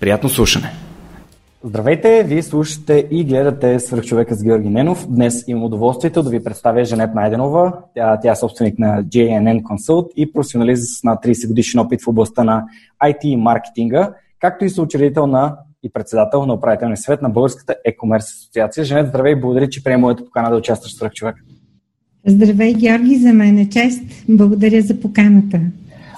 Приятно 0.00 0.28
слушане! 0.28 0.70
Здравейте, 1.64 2.24
вие 2.26 2.42
слушате 2.42 3.08
и 3.10 3.24
гледате 3.24 3.80
Свърхчовека 3.80 4.34
с 4.34 4.44
Георги 4.44 4.68
Ненов. 4.68 5.06
Днес 5.08 5.44
имам 5.46 5.64
удоволствието 5.64 6.22
да 6.22 6.30
ви 6.30 6.44
представя 6.44 6.84
Жанет 6.84 7.14
Найденова. 7.14 7.72
Тя, 7.94 8.20
тя 8.22 8.32
е 8.32 8.36
собственик 8.36 8.78
на 8.78 9.04
JNN 9.04 9.62
Consult 9.62 10.14
и 10.16 10.32
професионалист 10.32 11.04
на 11.04 11.16
30 11.16 11.48
годишен 11.48 11.80
опит 11.80 12.02
в 12.02 12.08
областта 12.08 12.44
на 12.44 12.64
IT 13.04 13.24
и 13.24 13.36
маркетинга, 13.36 14.12
както 14.40 14.64
и 14.64 14.70
съучредител 14.70 15.26
на 15.26 15.56
и 15.82 15.92
председател 15.92 16.46
на 16.46 16.54
управителния 16.54 16.96
съвет 16.96 17.22
на 17.22 17.30
Българската 17.30 17.74
e-commerce 17.88 18.40
асоциация. 18.40 18.84
Жанет, 18.84 19.08
здравей 19.08 19.32
и 19.32 19.40
благодаря, 19.40 19.68
че 19.68 19.84
приема 19.84 20.00
моята 20.00 20.24
покана 20.24 20.50
да 20.50 20.56
участваш 20.56 20.92
в 20.92 20.96
Свърхчовека. 20.96 21.40
Здравей, 22.26 22.74
Георги, 22.74 23.16
за 23.16 23.32
мен 23.32 23.58
е 23.58 23.68
чест. 23.68 24.02
Благодаря 24.28 24.82
за 24.82 25.00
поканата. 25.00 25.60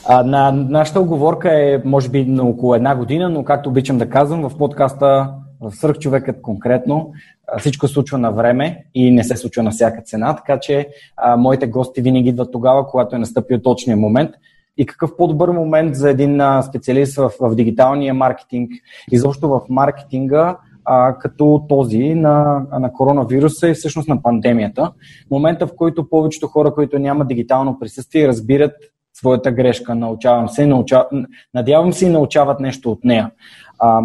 На, 0.08 0.52
нашата 0.52 1.00
оговорка 1.00 1.52
е, 1.52 1.82
може 1.84 2.08
би, 2.08 2.24
на 2.24 2.42
около 2.42 2.74
една 2.74 2.96
година, 2.96 3.28
но 3.28 3.44
както 3.44 3.68
обичам 3.68 3.98
да 3.98 4.08
казвам, 4.08 4.48
в 4.48 4.58
подкаста 4.58 5.34
в 5.60 5.72
Свърхчовекът 5.72 6.42
конкретно 6.42 7.12
всичко 7.58 7.88
случва 7.88 8.18
на 8.18 8.30
време 8.30 8.84
и 8.94 9.10
не 9.10 9.24
се 9.24 9.36
случва 9.36 9.62
на 9.62 9.70
всяка 9.70 10.02
цена, 10.02 10.36
така 10.36 10.60
че 10.60 10.88
а, 11.16 11.36
моите 11.36 11.66
гости 11.66 12.02
винаги 12.02 12.28
идват 12.28 12.52
тогава, 12.52 12.86
когато 12.86 13.16
е 13.16 13.18
настъпил 13.18 13.62
точния 13.62 13.96
момент. 13.96 14.30
И 14.77 14.86
какъв 14.86 15.16
по-добър 15.16 15.48
момент 15.48 15.94
за 15.94 16.10
един 16.10 16.40
а, 16.40 16.62
специалист 16.62 17.16
в, 17.16 17.33
в 17.40 17.55
дигиталния 17.55 18.14
маркетинг, 18.14 18.70
изобщо 19.12 19.48
в 19.48 19.60
маркетинга, 19.68 20.56
а, 20.84 21.18
като 21.18 21.64
този 21.68 22.14
на, 22.14 22.66
на 22.78 22.92
коронавируса 22.92 23.68
и 23.68 23.74
всъщност 23.74 24.08
на 24.08 24.22
пандемията. 24.22 24.92
Момента, 25.30 25.66
в 25.66 25.77
който 25.77 26.08
повечето 26.08 26.46
хора, 26.46 26.74
които 26.74 26.98
нямат 26.98 27.28
дигитално 27.28 27.78
присъствие, 27.78 28.28
разбират 28.28 28.72
своята 29.20 29.53
грешка, 29.53 29.95
научавам 29.95 30.48
се, 30.48 30.67
науча... 30.67 31.07
надявам 31.55 31.92
се 31.92 32.07
и 32.07 32.08
научават 32.08 32.61
нещо 32.61 32.92
от 32.92 33.05
нея. 33.05 33.31
А, 33.79 34.03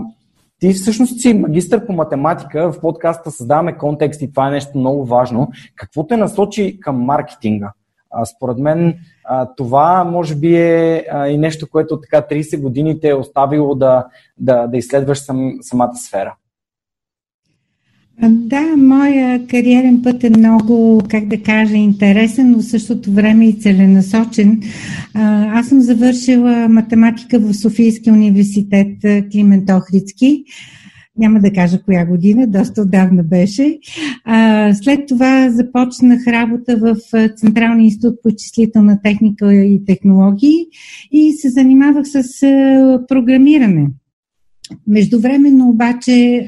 ти 0.59 0.74
всъщност 0.74 1.22
си 1.22 1.34
магистър 1.34 1.86
по 1.86 1.94
математика, 1.94 2.72
в 2.72 2.80
подкаста 2.80 3.31
създаваме 3.31 3.78
контекст 3.78 4.22
и 4.22 4.31
това 4.31 4.48
е 4.48 4.52
нещо 4.52 4.78
много 4.78 5.06
важно. 5.06 5.52
Какво 5.76 6.08
те 6.08 6.18
насочи 6.18 6.80
към 6.80 7.02
маркетинга? 7.02 7.72
А, 8.12 8.26
според 8.26 8.58
мен 8.58 8.98
а, 9.26 9.48
това 9.58 10.03
може 10.03 10.36
би 10.36 10.58
е 10.58 11.06
а, 11.12 11.28
и 11.28 11.38
нещо, 11.38 11.70
което 11.70 12.02
така 12.02 12.36
30 12.36 12.62
години 12.62 13.00
те 13.00 13.09
е 13.09 13.16
оставило 13.16 13.76
да, 13.76 14.06
да, 14.38 14.68
да 14.68 14.78
изследваш 14.78 15.20
сам, 15.20 15.53
самата 15.62 15.96
сфера. 15.96 16.36
Да, 18.24 18.78
моя 18.78 19.48
кариерен 19.48 20.02
път 20.02 20.24
е 20.24 20.30
много, 20.30 21.02
как 21.09 21.28
да 21.28 21.42
кажа, 21.42 21.76
интересен, 21.76 22.52
но 22.52 22.58
в 22.58 22.66
същото 22.66 23.12
време 23.12 23.48
и 23.48 23.59
целенасочен. 23.59 24.62
Аз 25.14 25.68
съм 25.68 25.81
завършила 25.81 26.68
математика 26.70 27.40
в 27.40 27.53
Софийския 27.53 28.14
университет 28.14 28.88
Климент 29.31 29.70
Охридски. 29.70 30.44
Няма 31.18 31.40
да 31.40 31.53
кажа 31.53 31.81
коя 31.81 32.06
година, 32.06 32.48
доста 32.48 32.81
отдавна 32.81 33.24
беше. 33.24 33.78
След 34.74 35.08
това 35.08 35.50
започнах 35.50 36.28
работа 36.28 36.78
в 36.78 36.96
Централния 37.36 37.86
институт 37.86 38.16
по 38.24 38.30
изчислителна 38.30 39.02
техника 39.03 39.53
и 39.53 39.86
технологии 39.86 40.66
и 41.12 41.34
се 41.34 41.50
занимавах 41.50 42.06
с 42.08 42.24
програмиране. 43.08 43.88
Междувременно 44.88 45.70
обаче 45.70 46.47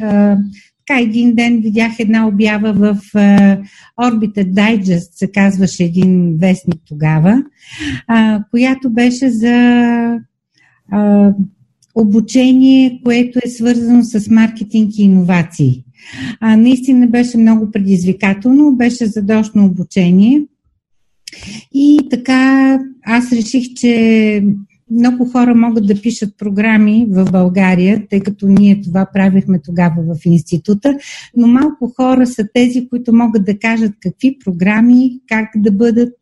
така 0.88 1.00
един 1.00 1.36
ден 1.36 1.62
видях 1.62 1.92
една 2.00 2.28
обява 2.28 2.74
в 2.74 2.96
uh, 3.16 3.62
Orbiter 4.02 4.52
Digest, 4.52 5.10
се 5.12 5.32
казваше 5.32 5.84
един 5.84 6.38
вестник 6.38 6.82
тогава, 6.88 7.44
uh, 8.12 8.44
която 8.52 8.90
беше 8.90 9.30
за 9.30 9.48
uh, 10.94 11.34
обучение, 11.96 13.02
което 13.04 13.40
е 13.46 13.50
свързано 13.50 14.04
с 14.04 14.30
маркетинг 14.30 14.92
и 14.98 15.04
иновации. 15.04 15.84
А, 16.40 16.58
наистина 16.58 17.08
беше 17.08 17.38
много 17.38 17.72
предизвикателно, 17.72 18.76
беше 18.76 19.06
задочно 19.06 19.66
обучение. 19.66 20.44
И 21.74 22.00
така 22.10 22.80
аз 23.06 23.32
реших, 23.32 23.74
че 23.76 24.44
много 24.92 25.26
хора 25.26 25.56
могат 25.56 25.88
да 25.88 26.02
пишат 26.02 26.38
програми 26.38 27.08
в 27.10 27.32
България, 27.32 28.04
тъй 28.10 28.20
като 28.20 28.48
ние 28.48 28.82
това 28.82 29.08
правихме 29.14 29.60
тогава 29.66 30.16
в 30.16 30.26
института, 30.26 30.98
но 31.36 31.48
малко 31.48 31.94
хора 31.96 32.28
са 32.28 32.48
тези, 32.54 32.90
които 32.90 33.14
могат 33.14 33.46
да 33.46 33.60
кажат 33.60 33.92
какви 34.00 34.38
програми, 34.46 35.20
как 35.28 35.50
да 35.56 35.72
бъдат 35.72 36.14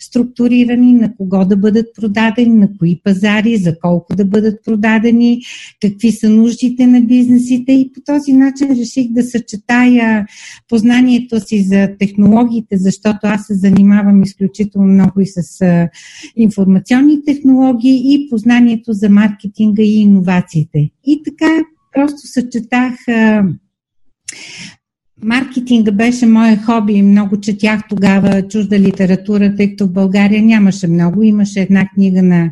структурирани, 0.00 0.92
на 0.92 1.16
кого 1.16 1.44
да 1.44 1.56
бъдат 1.56 1.86
продадени, 2.00 2.56
на 2.56 2.68
кои 2.78 3.00
пазари, 3.04 3.56
за 3.56 3.78
колко 3.78 4.16
да 4.16 4.24
бъдат 4.24 4.64
продадени, 4.64 5.40
какви 5.82 6.12
са 6.12 6.30
нуждите 6.30 6.86
на 6.86 7.00
бизнесите. 7.00 7.72
И 7.72 7.90
по 7.94 8.00
този 8.00 8.32
начин 8.32 8.70
реших 8.70 9.08
да 9.10 9.22
съчетая 9.22 10.26
познанието 10.68 11.40
си 11.40 11.62
за 11.62 11.88
технологиите, 11.98 12.76
защото 12.76 13.18
аз 13.22 13.46
се 13.46 13.54
занимавам 13.54 14.22
изключително 14.22 14.88
много 14.88 15.20
и 15.20 15.26
с 15.26 15.64
информационни 16.36 17.24
технологии 17.24 17.93
и 17.96 18.28
познанието 18.30 18.92
за 18.92 19.10
маркетинга 19.10 19.82
и 19.82 20.00
иновациите. 20.00 20.90
И 21.04 21.22
така 21.24 21.60
просто 21.92 22.26
съчетах 22.26 22.94
Маркетинга 25.24 25.92
беше 25.92 26.26
мое 26.26 26.56
хоби. 26.56 27.02
Много 27.02 27.40
четях 27.40 27.80
тогава 27.88 28.48
чужда 28.48 28.78
литература, 28.78 29.54
тъй 29.56 29.70
като 29.70 29.86
в 29.86 29.92
България 29.92 30.42
нямаше 30.42 30.86
много. 30.86 31.22
Имаше 31.22 31.60
една 31.60 31.88
книга 31.94 32.22
на 32.22 32.50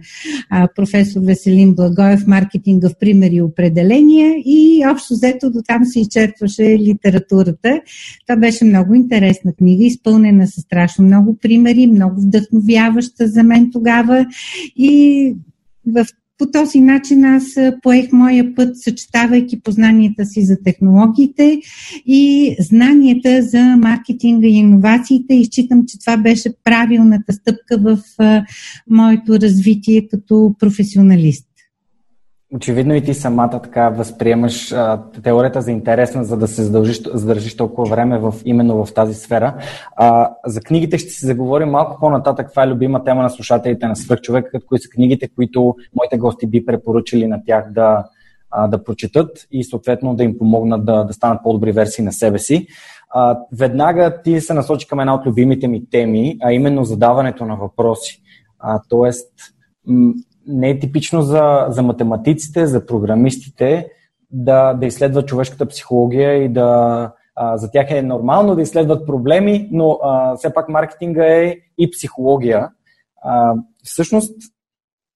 а, 0.50 0.68
професор 0.76 1.20
Веселин 1.20 1.74
Благоев 1.74 2.26
«Маркетинга 2.26 2.88
в 2.88 2.98
примери 3.00 3.34
и 3.34 3.42
определения» 3.42 4.34
и 4.44 4.84
общо 4.92 5.14
взето 5.14 5.50
до 5.50 5.62
там 5.66 5.84
се 5.84 6.00
изчерпваше 6.00 6.78
литературата. 6.78 7.80
Това 8.26 8.40
беше 8.40 8.64
много 8.64 8.94
интересна 8.94 9.52
книга, 9.52 9.84
изпълнена 9.84 10.46
с 10.46 10.60
страшно 10.60 11.04
много 11.04 11.38
примери, 11.42 11.86
много 11.86 12.20
вдъхновяваща 12.20 13.28
за 13.28 13.42
мен 13.42 13.70
тогава 13.72 14.26
и 14.76 15.34
в 15.86 16.06
по 16.42 16.50
този 16.50 16.80
начин 16.80 17.24
аз 17.24 17.44
поех 17.82 18.12
моя 18.12 18.54
път, 18.54 18.82
съчетавайки 18.82 19.60
познанията 19.60 20.26
си 20.26 20.44
за 20.44 20.56
технологиите 20.64 21.60
и 22.06 22.56
знанията 22.60 23.42
за 23.42 23.76
маркетинга 23.76 24.46
и 24.46 24.50
иновациите 24.50 25.34
и 25.34 25.44
считам, 25.44 25.84
че 25.86 25.98
това 25.98 26.16
беше 26.16 26.50
правилната 26.64 27.32
стъпка 27.32 27.78
в 27.78 27.98
моето 28.90 29.40
развитие 29.40 30.08
като 30.08 30.54
професионалист. 30.58 31.51
Очевидно 32.52 32.94
и 32.94 33.02
ти 33.02 33.14
самата 33.14 33.60
така 33.62 33.88
възприемаш 33.88 34.72
а, 34.72 35.02
теорията 35.22 35.62
за 35.62 35.70
интересна, 35.70 36.24
за 36.24 36.36
да 36.36 36.48
се 36.48 36.62
задължиш, 36.62 37.00
задържиш 37.14 37.56
толкова 37.56 37.90
време 37.90 38.18
в, 38.18 38.34
именно 38.44 38.84
в 38.84 38.94
тази 38.94 39.14
сфера. 39.14 39.54
А, 39.96 40.30
за 40.46 40.60
книгите 40.60 40.98
ще 40.98 41.10
си 41.10 41.26
заговорим 41.26 41.68
малко 41.68 42.00
по-нататък. 42.00 42.50
Това 42.50 42.62
е 42.64 42.68
любима 42.68 43.04
тема 43.04 43.22
на 43.22 43.30
слушателите 43.30 43.86
на 43.86 43.96
Свърхчовек, 43.96 44.54
кои 44.66 44.78
са 44.78 44.88
книгите, 44.88 45.28
които 45.28 45.76
моите 45.96 46.18
гости 46.18 46.46
би 46.46 46.66
препоръчали 46.66 47.26
на 47.26 47.44
тях 47.46 47.72
да, 47.72 48.04
а, 48.50 48.68
да 48.68 48.84
прочетат 48.84 49.46
и 49.50 49.64
съответно 49.64 50.14
да 50.14 50.24
им 50.24 50.38
помогнат 50.38 50.84
да, 50.84 51.04
да 51.04 51.12
станат 51.12 51.42
по-добри 51.42 51.72
версии 51.72 52.04
на 52.04 52.12
себе 52.12 52.38
си. 52.38 52.66
А, 53.10 53.38
веднага 53.58 54.22
ти 54.22 54.40
се 54.40 54.54
насочи 54.54 54.86
към 54.86 55.00
една 55.00 55.14
от 55.14 55.26
любимите 55.26 55.68
ми 55.68 55.90
теми, 55.90 56.36
а 56.42 56.52
именно 56.52 56.84
задаването 56.84 57.44
на 57.44 57.56
въпроси. 57.56 58.22
А, 58.58 58.80
тоест, 58.88 59.32
не 60.46 60.70
е 60.70 60.78
типично 60.78 61.22
за, 61.22 61.66
за 61.68 61.82
математиците, 61.82 62.66
за 62.66 62.86
програмистите 62.86 63.88
да, 64.30 64.74
да 64.74 64.86
изследват 64.86 65.26
човешката 65.26 65.66
психология 65.66 66.44
и 66.44 66.48
да 66.48 67.12
а, 67.34 67.56
за 67.56 67.70
тях 67.70 67.90
е 67.90 68.02
нормално 68.02 68.54
да 68.54 68.62
изследват 68.62 69.06
проблеми, 69.06 69.68
но 69.72 69.98
а, 70.02 70.36
все 70.36 70.54
пак 70.54 70.68
маркетинга 70.68 71.26
е 71.26 71.56
и 71.78 71.90
психология. 71.90 72.68
А, 73.22 73.54
всъщност, 73.84 74.34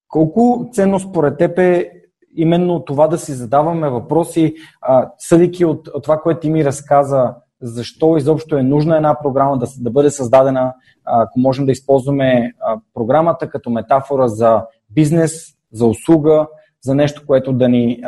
колко 0.09 0.69
ценно 0.73 1.01
според 1.01 1.39
теб 1.39 1.59
е 1.59 1.91
именно 2.37 2.85
това 2.85 3.09
да 3.09 3.19
си 3.19 3.33
задаваме 3.33 3.89
въпроси, 3.89 4.55
а, 4.81 5.11
съдейки 5.19 5.65
от, 5.65 5.89
от 5.89 6.03
това, 6.03 6.21
което 6.21 6.41
ти 6.41 6.51
ми 6.51 6.65
разказа, 6.65 7.35
защо 7.63 8.17
изобщо 8.17 8.57
е 8.57 8.63
нужна 8.63 8.97
една 8.97 9.19
програма 9.23 9.59
да, 9.59 9.67
да 9.81 9.91
бъде 9.91 10.11
създадена, 10.11 10.75
ако 11.05 11.41
можем 11.41 11.67
да 11.67 11.73
използваме 11.73 12.53
програмата 12.95 13.51
като 13.51 13.71
метафора 13.71 14.29
за 14.29 14.63
бизнес, 14.91 15.47
за 15.73 15.87
услуга, 15.87 16.47
за 16.83 16.95
нещо, 16.95 17.23
което 17.27 17.53
да 17.53 17.69
ни, 17.69 18.03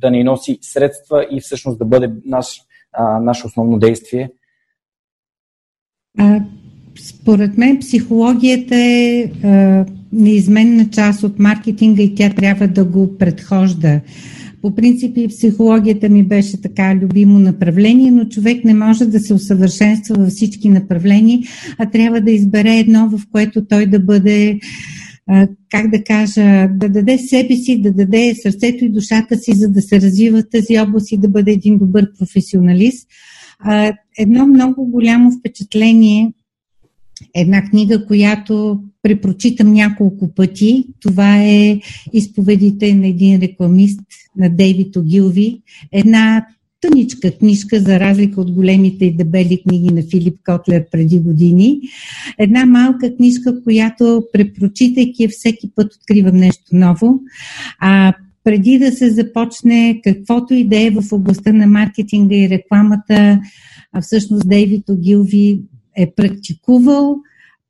да 0.00 0.10
ни 0.10 0.24
носи 0.24 0.58
средства 0.62 1.26
и 1.30 1.40
всъщност 1.40 1.78
да 1.78 1.84
бъде 1.84 2.12
наш, 2.24 2.60
наше 3.20 3.46
основно 3.46 3.78
действие? 3.78 4.30
Според 7.00 7.58
мен 7.58 7.78
психологията 7.78 8.74
е 8.76 9.30
неизменна 10.12 10.90
част 10.90 11.22
от 11.22 11.38
маркетинга 11.38 12.02
и 12.02 12.14
тя 12.14 12.30
трябва 12.30 12.68
да 12.68 12.84
го 12.84 13.18
предхожда. 13.18 14.00
По 14.64 14.74
принцип 14.74 15.16
и 15.16 15.28
психологията 15.28 16.08
ми 16.08 16.22
беше 16.22 16.60
така 16.60 16.94
любимо 16.94 17.38
направление, 17.38 18.10
но 18.10 18.24
човек 18.24 18.64
не 18.64 18.74
може 18.74 19.06
да 19.06 19.20
се 19.20 19.34
усъвършенства 19.34 20.16
във 20.18 20.28
всички 20.28 20.68
направления, 20.68 21.40
а 21.78 21.90
трябва 21.90 22.20
да 22.20 22.30
избере 22.30 22.78
едно, 22.78 23.08
в 23.08 23.20
което 23.32 23.64
той 23.64 23.86
да 23.86 24.00
бъде 24.00 24.58
как 25.70 25.90
да 25.90 26.04
кажа, 26.04 26.68
да 26.68 26.88
даде 26.88 27.18
себе 27.18 27.56
си, 27.56 27.82
да 27.82 27.92
даде 27.92 28.34
сърцето 28.42 28.84
и 28.84 28.88
душата 28.88 29.36
си, 29.38 29.52
за 29.54 29.68
да 29.68 29.82
се 29.82 30.00
развива 30.00 30.42
тази 30.42 30.78
област 30.78 31.12
и 31.12 31.18
да 31.18 31.28
бъде 31.28 31.52
един 31.52 31.78
добър 31.78 32.12
професионалист. 32.18 33.08
Едно 34.18 34.46
много 34.46 34.86
голямо 34.86 35.32
впечатление, 35.32 36.32
една 37.34 37.62
книга, 37.62 38.06
която 38.06 38.80
препрочитам 39.02 39.72
няколко 39.72 40.34
пъти. 40.34 40.84
Това 41.00 41.42
е 41.42 41.80
изповедите 42.12 42.94
на 42.94 43.06
един 43.06 43.40
рекламист, 43.40 44.00
на 44.36 44.50
Дейвид 44.50 44.96
Огилви. 44.96 45.62
Една 45.92 46.46
тъничка 46.80 47.30
книжка, 47.30 47.80
за 47.80 48.00
разлика 48.00 48.40
от 48.40 48.52
големите 48.52 49.04
и 49.04 49.16
дебели 49.16 49.62
книги 49.62 49.92
на 49.94 50.02
Филип 50.02 50.36
Котлер 50.44 50.84
преди 50.92 51.18
години. 51.18 51.80
Една 52.38 52.66
малка 52.66 53.16
книжка, 53.16 53.62
която 53.62 54.24
препрочитайки 54.32 55.28
всеки 55.28 55.70
път 55.74 55.94
откривам 55.94 56.36
нещо 56.36 56.64
ново. 56.72 57.20
А 57.80 58.12
преди 58.44 58.78
да 58.78 58.92
се 58.92 59.10
започне 59.10 60.00
каквото 60.04 60.54
и 60.54 60.64
да 60.64 60.80
е 60.82 60.90
в 60.90 61.12
областта 61.12 61.52
на 61.52 61.66
маркетинга 61.66 62.36
и 62.36 62.48
рекламата, 62.48 63.40
а 63.92 64.00
всъщност 64.00 64.48
Дейвид 64.48 64.88
Огилви 64.88 65.60
е 65.96 66.12
практикувал 66.16 67.16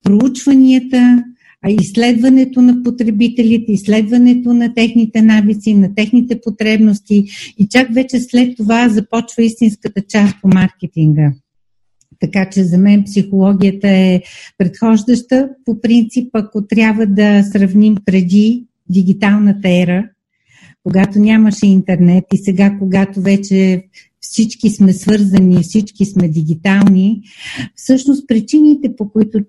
проучванията, 0.03 1.25
изследването 1.69 2.63
на 2.63 2.83
потребителите, 2.83 3.73
изследването 3.73 4.55
на 4.55 4.75
техните 4.75 5.23
навици, 5.23 5.75
на 5.75 5.95
техните 5.95 6.41
потребности 6.41 7.25
и 7.59 7.69
чак 7.69 7.95
вече 7.95 8.21
след 8.21 8.57
това 8.57 8.89
започва 8.89 9.43
истинската 9.43 10.03
част 10.09 10.35
по 10.43 10.49
маркетинга. 10.49 11.33
Така 12.21 12.51
че 12.51 12.65
за 12.65 12.79
мен 12.79 13.05
психологията 13.05 13.89
е 13.89 14.23
предхождаща. 14.59 15.49
По 15.65 15.81
принцип, 15.81 16.29
ако 16.33 16.67
трябва 16.67 17.07
да 17.07 17.43
сравним 17.43 17.97
преди 18.05 18.65
дигиталната 18.91 19.69
ера, 19.69 20.09
когато 20.83 21.19
нямаше 21.19 21.67
интернет 21.67 22.25
и 22.35 22.37
сега, 22.37 22.77
когато 22.79 23.21
вече 23.21 23.85
всички 24.31 24.71
сме 24.71 24.93
свързани, 24.93 25.63
всички 25.63 26.05
сме 26.05 26.29
дигитални, 26.29 27.23
всъщност 27.75 28.29
причините, 28.29 28.97
по 28.97 29.13
които 29.13 29.41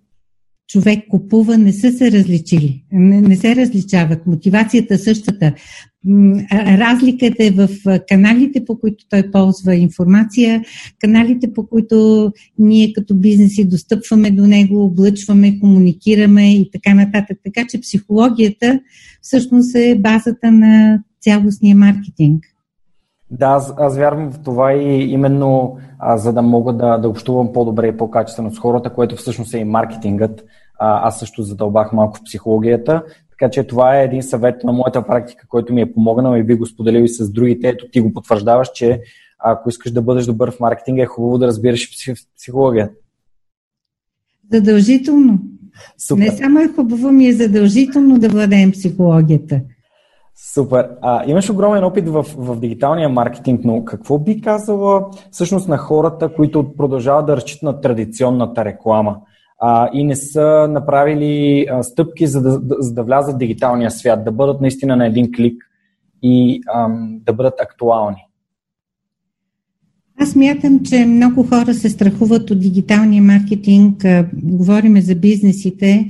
човек 0.68 1.00
купува, 1.10 1.58
не 1.58 1.74
са 1.74 1.92
се 1.92 2.12
различили. 2.12 2.84
Не, 2.92 3.22
не 3.22 3.36
се 3.36 3.56
различават. 3.56 4.28
Мотивацията 4.28 4.94
е 4.94 4.98
същата. 4.98 5.54
Разликата 6.52 7.44
е 7.44 7.52
в 7.52 7.70
каналите, 8.08 8.66
по 8.66 8.80
които 8.80 9.06
той 9.10 9.32
ползва 9.32 9.76
информация, 9.76 10.64
каналите, 11.00 11.54
по 11.54 11.68
които 11.68 12.32
ние 12.60 12.94
като 12.94 13.16
бизнеси 13.16 13.66
достъпваме 13.66 14.32
до 14.32 14.48
него, 14.48 14.84
облъчваме, 14.84 15.60
комуникираме 15.60 16.56
и 16.56 16.70
така 16.72 16.94
нататък. 16.94 17.38
Така 17.44 17.68
че 17.70 17.82
психологията 17.82 18.80
всъщност 19.22 19.76
е 19.76 19.96
базата 20.00 20.52
на 20.52 21.00
цялостния 21.22 21.76
маркетинг. 21.76 22.55
Да, 23.40 23.48
аз, 23.48 23.74
аз 23.78 23.98
вярвам 23.98 24.32
в 24.32 24.44
това 24.44 24.74
и 24.74 25.12
именно 25.12 25.78
а, 26.00 26.18
за 26.18 26.34
да 26.34 26.42
мога 26.42 26.74
да, 26.74 26.98
да 26.98 27.10
общувам 27.10 27.54
по-добре 27.54 27.88
и 27.88 27.98
по-качествено 27.98 28.52
с 28.52 28.60
хората, 28.60 28.94
което 28.94 29.16
всъщност 29.16 29.54
е 29.54 29.58
и 29.58 29.64
маркетингът. 29.64 30.46
А, 30.80 31.08
аз 31.08 31.20
също 31.20 31.44
задълбах 31.44 31.94
малко 31.94 32.18
в 32.18 32.24
психологията, 32.24 33.04
така 33.30 33.50
че 33.52 33.64
това 33.64 34.00
е 34.00 34.04
един 34.04 34.24
съвет 34.24 34.64
на 34.64 34.74
моята 34.74 35.08
практика, 35.08 35.48
който 35.48 35.74
ми 35.74 35.82
е 35.82 35.94
помогнал 35.94 36.38
и 36.38 36.44
би 36.44 36.56
го 36.56 36.66
споделил 36.66 37.04
и 37.04 37.10
с 37.10 37.32
другите. 37.32 37.68
Ето 37.68 37.90
ти 37.92 38.02
го 38.02 38.14
потвърждаваш, 38.14 38.72
че 38.74 39.02
ако 39.40 39.70
искаш 39.70 39.92
да 39.92 40.02
бъдеш 40.02 40.26
добър 40.26 40.52
в 40.52 40.60
маркетинга, 40.60 41.04
е 41.04 41.06
хубаво 41.06 41.38
да 41.38 41.48
разбираш 41.48 41.90
психологията. 42.38 42.94
Задължително. 44.52 45.40
Супер. 45.98 46.24
Не 46.24 46.32
само 46.32 46.60
е 46.60 46.68
хубаво, 46.68 47.12
ми 47.12 47.28
е 47.28 47.34
задължително 47.34 48.20
да 48.20 48.30
владеем 48.30 48.72
психологията. 48.72 49.62
Супер. 50.38 50.90
А, 51.02 51.24
имаш 51.30 51.50
огромен 51.50 51.84
опит 51.84 52.10
в, 52.10 52.26
в 52.38 52.60
дигиталния 52.60 53.10
маркетинг, 53.10 53.62
но 53.64 53.86
какво 53.86 54.20
би 54.20 54.42
казала 54.42 55.10
всъщност 55.32 55.68
на 55.68 55.78
хората, 55.78 56.34
които 56.34 56.74
продължават 56.78 57.26
да 57.26 57.36
разчитат 57.36 57.64
на 57.64 57.82
традиционната 57.82 58.66
реклама 58.66 59.18
а, 59.60 59.90
и 59.94 60.04
не 60.04 60.16
са 60.16 60.68
направили 60.70 61.66
а, 61.72 61.84
стъпки 61.84 62.28
за 62.28 62.42
да, 62.42 62.60
за 62.80 62.94
да 62.94 63.04
влязат 63.04 63.36
в 63.36 63.38
дигиталния 63.38 63.92
свят, 63.92 64.26
да 64.26 64.32
бъдат 64.32 64.62
наистина 64.62 64.96
на 64.96 65.06
един 65.08 65.32
клик 65.32 65.64
и 66.24 66.62
ам, 66.76 67.20
да 67.26 67.34
бъдат 67.34 67.62
актуални? 67.62 68.26
Аз 70.20 70.36
мятам, 70.36 70.80
че 70.84 71.06
много 71.06 71.44
хора 71.44 71.74
се 71.74 71.90
страхуват 71.90 72.52
от 72.52 72.60
дигиталния 72.60 73.22
маркетинг. 73.24 74.04
Говориме 74.34 75.02
за 75.02 75.16
бизнесите. 75.16 76.08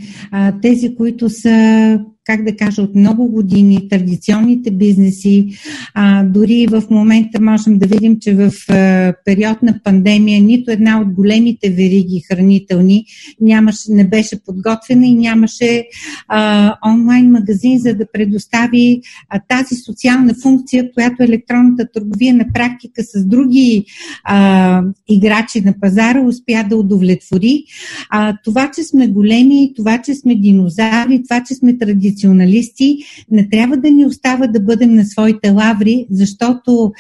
Тези, 0.61 0.95
които 0.95 1.29
са 1.29 1.99
как 2.25 2.43
да 2.43 2.55
кажа, 2.55 2.81
от 2.81 2.95
много 2.95 3.31
години, 3.31 3.89
традиционните 3.89 4.71
бизнеси. 4.71 5.47
А, 5.93 6.23
дори 6.23 6.67
в 6.67 6.83
момента 6.89 7.41
можем 7.41 7.77
да 7.77 7.87
видим, 7.87 8.19
че 8.19 8.35
в 8.35 8.51
а, 8.69 9.13
период 9.25 9.63
на 9.63 9.79
пандемия 9.83 10.41
нито 10.41 10.71
една 10.71 11.01
от 11.01 11.13
големите 11.13 11.69
вериги 11.69 12.23
хранителни 12.31 13.05
нямаше, 13.41 13.91
не 13.91 14.07
беше 14.07 14.43
подготвена 14.45 15.07
и 15.07 15.15
нямаше 15.15 15.85
а, 16.27 16.73
онлайн 16.87 17.31
магазин, 17.31 17.79
за 17.79 17.93
да 17.93 18.05
предостави 18.13 19.01
а, 19.29 19.39
тази 19.47 19.75
социална 19.75 20.33
функция, 20.43 20.91
която 20.93 21.23
електронната 21.23 21.87
търговия 21.93 22.33
на 22.33 22.45
практика 22.53 23.03
с 23.03 23.25
други 23.25 23.85
а, 24.23 24.83
играчи 25.09 25.61
на 25.61 25.73
пазара 25.81 26.21
успя 26.21 26.65
да 26.69 26.75
удовлетвори. 26.75 27.63
А, 28.09 28.37
това, 28.43 28.71
че 28.75 28.83
сме 28.83 29.07
големи, 29.07 29.73
това, 29.75 29.97
че 29.97 30.13
сме 30.13 30.35
динозаври, 30.35 31.23
това, 31.23 31.43
че 31.47 31.55
сме 31.55 31.77
традиционни 31.77 32.14
професионалисти, 32.15 32.97
не 33.31 33.49
трябва 33.49 33.77
да 33.77 33.91
ни 33.91 34.05
остава 34.05 34.47
да 34.47 34.59
бъдем 34.59 34.95
на 34.95 35.05
своите 35.05 35.49
лаври, 35.49 36.07
защото 36.11 36.91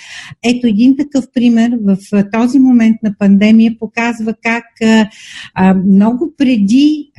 ето 0.43 0.67
един 0.67 0.97
такъв 0.97 1.25
пример 1.33 1.71
в 1.83 1.97
този 2.31 2.59
момент 2.59 2.97
на 3.03 3.15
пандемия 3.19 3.75
показва 3.79 4.33
как 4.43 4.65
много 5.85 6.33
преди 6.37 7.11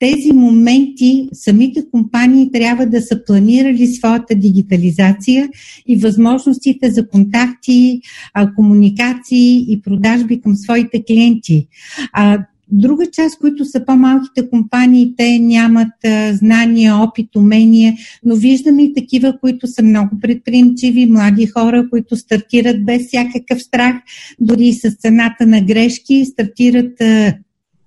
тези 0.00 0.32
моменти 0.32 1.28
самите 1.32 1.90
компании 1.90 2.52
трябва 2.52 2.86
да 2.86 3.02
са 3.02 3.24
планирали 3.24 3.86
своята 3.86 4.34
дигитализация 4.34 5.48
и 5.86 5.96
възможностите 5.96 6.90
за 6.90 7.08
контакти, 7.08 8.00
комуникации 8.56 9.72
и 9.72 9.82
продажби 9.82 10.40
към 10.40 10.56
своите 10.56 11.04
клиенти. 11.04 11.68
Друга 12.70 13.04
част, 13.12 13.38
които 13.38 13.64
са 13.64 13.84
по-малките 13.84 14.50
компании, 14.50 15.14
те 15.16 15.38
нямат 15.38 15.92
знания, 16.32 16.96
опит, 16.96 17.36
умения, 17.36 17.94
но 18.24 18.36
виждаме 18.36 18.82
и 18.82 18.94
такива, 18.94 19.38
които 19.40 19.66
са 19.66 19.82
много 19.82 20.10
предприемчиви, 20.20 21.06
млади 21.06 21.46
хора, 21.46 21.90
които 21.90 22.16
стартират 22.16 22.84
без 22.84 23.06
всякакъв 23.06 23.62
страх, 23.62 23.96
дори 24.40 24.72
с 24.72 24.90
цената 24.90 25.46
на 25.46 25.60
грешки, 25.60 26.24
стартират 26.24 26.92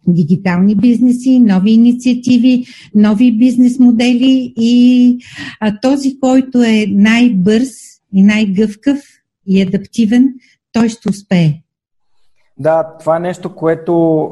дигитални 0.08 0.76
бизнеси, 0.76 1.40
нови 1.40 1.72
инициативи, 1.72 2.66
нови 2.96 3.32
бизнес 3.32 3.80
модели 3.80 4.54
и 4.58 5.18
а, 5.60 5.80
този, 5.80 6.20
който 6.20 6.62
е 6.64 6.86
най-бърз 6.90 7.72
и 8.14 8.24
най-гъвкав 8.24 9.00
и 9.48 9.62
адаптивен, 9.62 10.34
той 10.74 10.90
ще 10.90 11.10
успее. 11.10 11.54
Да, 12.58 12.96
това 13.00 13.18
е 13.18 13.20
нещо, 13.20 13.56
което 13.56 14.30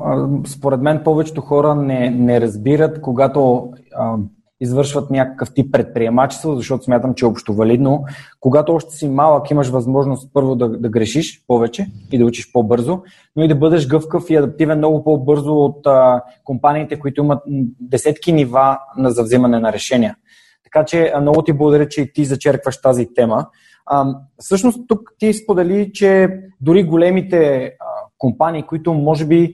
според 0.48 0.82
мен 0.82 1.02
повечето 1.04 1.42
хора 1.42 1.76
не, 1.76 2.10
не 2.10 2.42
разбират, 2.42 3.02
когато 3.02 3.70
а, 3.96 4.16
извършват 4.62 5.10
някакъв 5.10 5.54
тип 5.54 5.72
предприемачество, 5.72 6.56
защото 6.56 6.84
смятам, 6.84 7.14
че 7.14 7.26
е 7.26 7.28
общо 7.28 7.54
валидно. 7.54 8.04
Когато 8.40 8.74
още 8.74 8.96
си 8.96 9.10
малък, 9.10 9.52
имаш 9.52 9.70
възможност 9.70 10.34
първо 10.34 10.56
да, 10.56 10.70
да 10.70 10.90
грешиш 10.90 11.44
повече 11.48 11.88
и 12.12 12.18
да 12.18 12.26
учиш 12.26 12.52
по-бързо, 12.52 13.02
но 13.36 13.44
и 13.44 13.48
да 13.48 13.56
бъдеш 13.56 13.88
гъвкав 13.88 14.30
и 14.30 14.36
адаптивен 14.36 14.78
много 14.78 15.04
по-бързо 15.04 15.56
от 15.56 15.88
а, 15.88 16.22
компаниите, 16.44 17.00
които 17.00 17.22
имат 17.22 17.44
десетки 17.80 18.34
нива 18.34 18.80
на 18.98 19.12
завзимане 19.12 19.60
на 19.60 19.74
решения. 19.74 20.16
Така 20.64 20.86
че 20.86 21.14
много 21.22 21.42
ти 21.42 21.54
благодаря, 21.54 21.90
че 21.90 22.02
и 22.02 22.14
ти 22.14 22.26
зачеркваш 22.26 22.82
тази 22.82 23.08
тема. 23.16 23.48
А, 23.86 24.16
всъщност 24.38 24.80
тук 24.88 25.14
ти 25.20 25.34
сподели, 25.34 25.92
че 25.94 26.30
дори 26.62 26.84
големите 26.84 27.64
а, 27.80 27.86
компании, 28.20 28.64
които 28.64 28.94
може 28.94 29.26
би 29.26 29.54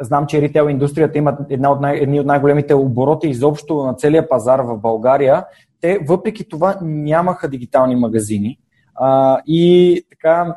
знам, 0.00 0.26
че 0.26 0.40
ритейл 0.40 0.68
индустрията 0.68 1.18
има 1.18 1.38
една 1.50 1.72
от 1.72 1.80
най- 1.80 1.98
едни 1.98 2.20
от 2.20 2.26
най-големите 2.26 2.74
обороти 2.74 3.28
изобщо 3.28 3.84
на 3.84 3.94
целия 3.94 4.28
пазар 4.28 4.60
в 4.60 4.78
България, 4.78 5.44
те 5.80 5.98
въпреки 6.08 6.48
това 6.48 6.78
нямаха 6.82 7.48
дигитални 7.48 7.96
магазини. 7.96 8.58
А, 8.94 9.40
и 9.46 10.02
така, 10.10 10.54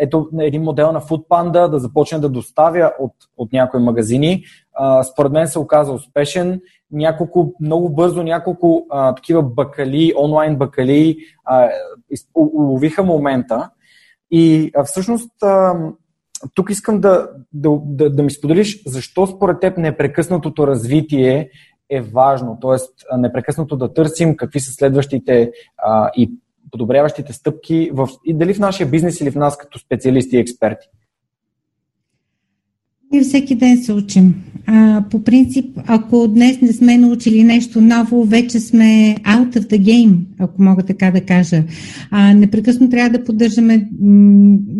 ето 0.00 0.28
един 0.40 0.62
модел 0.62 0.92
на 0.92 1.00
Foodpanda 1.00 1.68
да 1.68 1.78
започне 1.78 2.18
да 2.18 2.28
доставя 2.28 2.92
от, 2.98 3.12
от 3.36 3.52
някои 3.52 3.80
магазини. 3.80 4.44
А, 4.72 5.02
според 5.02 5.32
мен 5.32 5.48
се 5.48 5.58
оказа 5.58 5.92
успешен. 5.92 6.60
Няколко, 6.92 7.54
много 7.60 7.88
бързо 7.88 8.22
няколко 8.22 8.86
а, 8.90 9.14
такива 9.14 9.42
бакали, 9.42 10.12
онлайн 10.18 10.56
бакали 10.56 11.16
а, 11.44 11.70
уловиха 12.34 13.02
момента. 13.02 13.70
И 14.30 14.70
а, 14.76 14.84
всъщност 14.84 15.42
а, 15.42 15.74
тук 16.54 16.70
искам 16.70 17.00
да, 17.00 17.28
да, 17.52 17.70
да, 17.84 18.10
да 18.10 18.22
ми 18.22 18.30
споделиш 18.30 18.82
защо 18.86 19.26
според 19.26 19.60
теб 19.60 19.78
непрекъснатото 19.78 20.66
развитие 20.66 21.50
е 21.90 22.00
важно, 22.00 22.58
т.е. 22.62 23.16
непрекъснато 23.16 23.76
да 23.76 23.94
търсим 23.94 24.36
какви 24.36 24.60
са 24.60 24.72
следващите 24.72 25.50
а, 25.78 26.10
и 26.16 26.30
подобряващите 26.70 27.32
стъпки 27.32 27.90
в, 27.92 28.08
и 28.24 28.34
дали 28.34 28.54
в 28.54 28.58
нашия 28.58 28.86
бизнес 28.86 29.20
или 29.20 29.30
в 29.30 29.36
нас 29.36 29.58
като 29.58 29.78
специалисти 29.78 30.36
и 30.36 30.40
експерти. 30.40 30.86
Ние 33.14 33.22
всеки 33.22 33.54
ден 33.54 33.84
се 33.84 33.92
учим. 33.92 34.34
А, 34.66 35.04
по 35.10 35.24
принцип, 35.24 35.78
ако 35.86 36.28
днес 36.28 36.60
не 36.60 36.72
сме 36.72 36.98
научили 36.98 37.44
нещо 37.44 37.80
ново, 37.80 38.24
вече 38.24 38.60
сме 38.60 39.16
out 39.24 39.56
of 39.56 39.70
the 39.70 39.80
game, 39.80 40.16
ако 40.38 40.62
мога 40.62 40.82
така 40.82 41.10
да 41.10 41.20
кажа. 41.20 41.64
А, 42.10 42.34
непрекъсно 42.34 42.90
трябва 42.90 43.18
да 43.18 43.24
поддържаме 43.24 43.88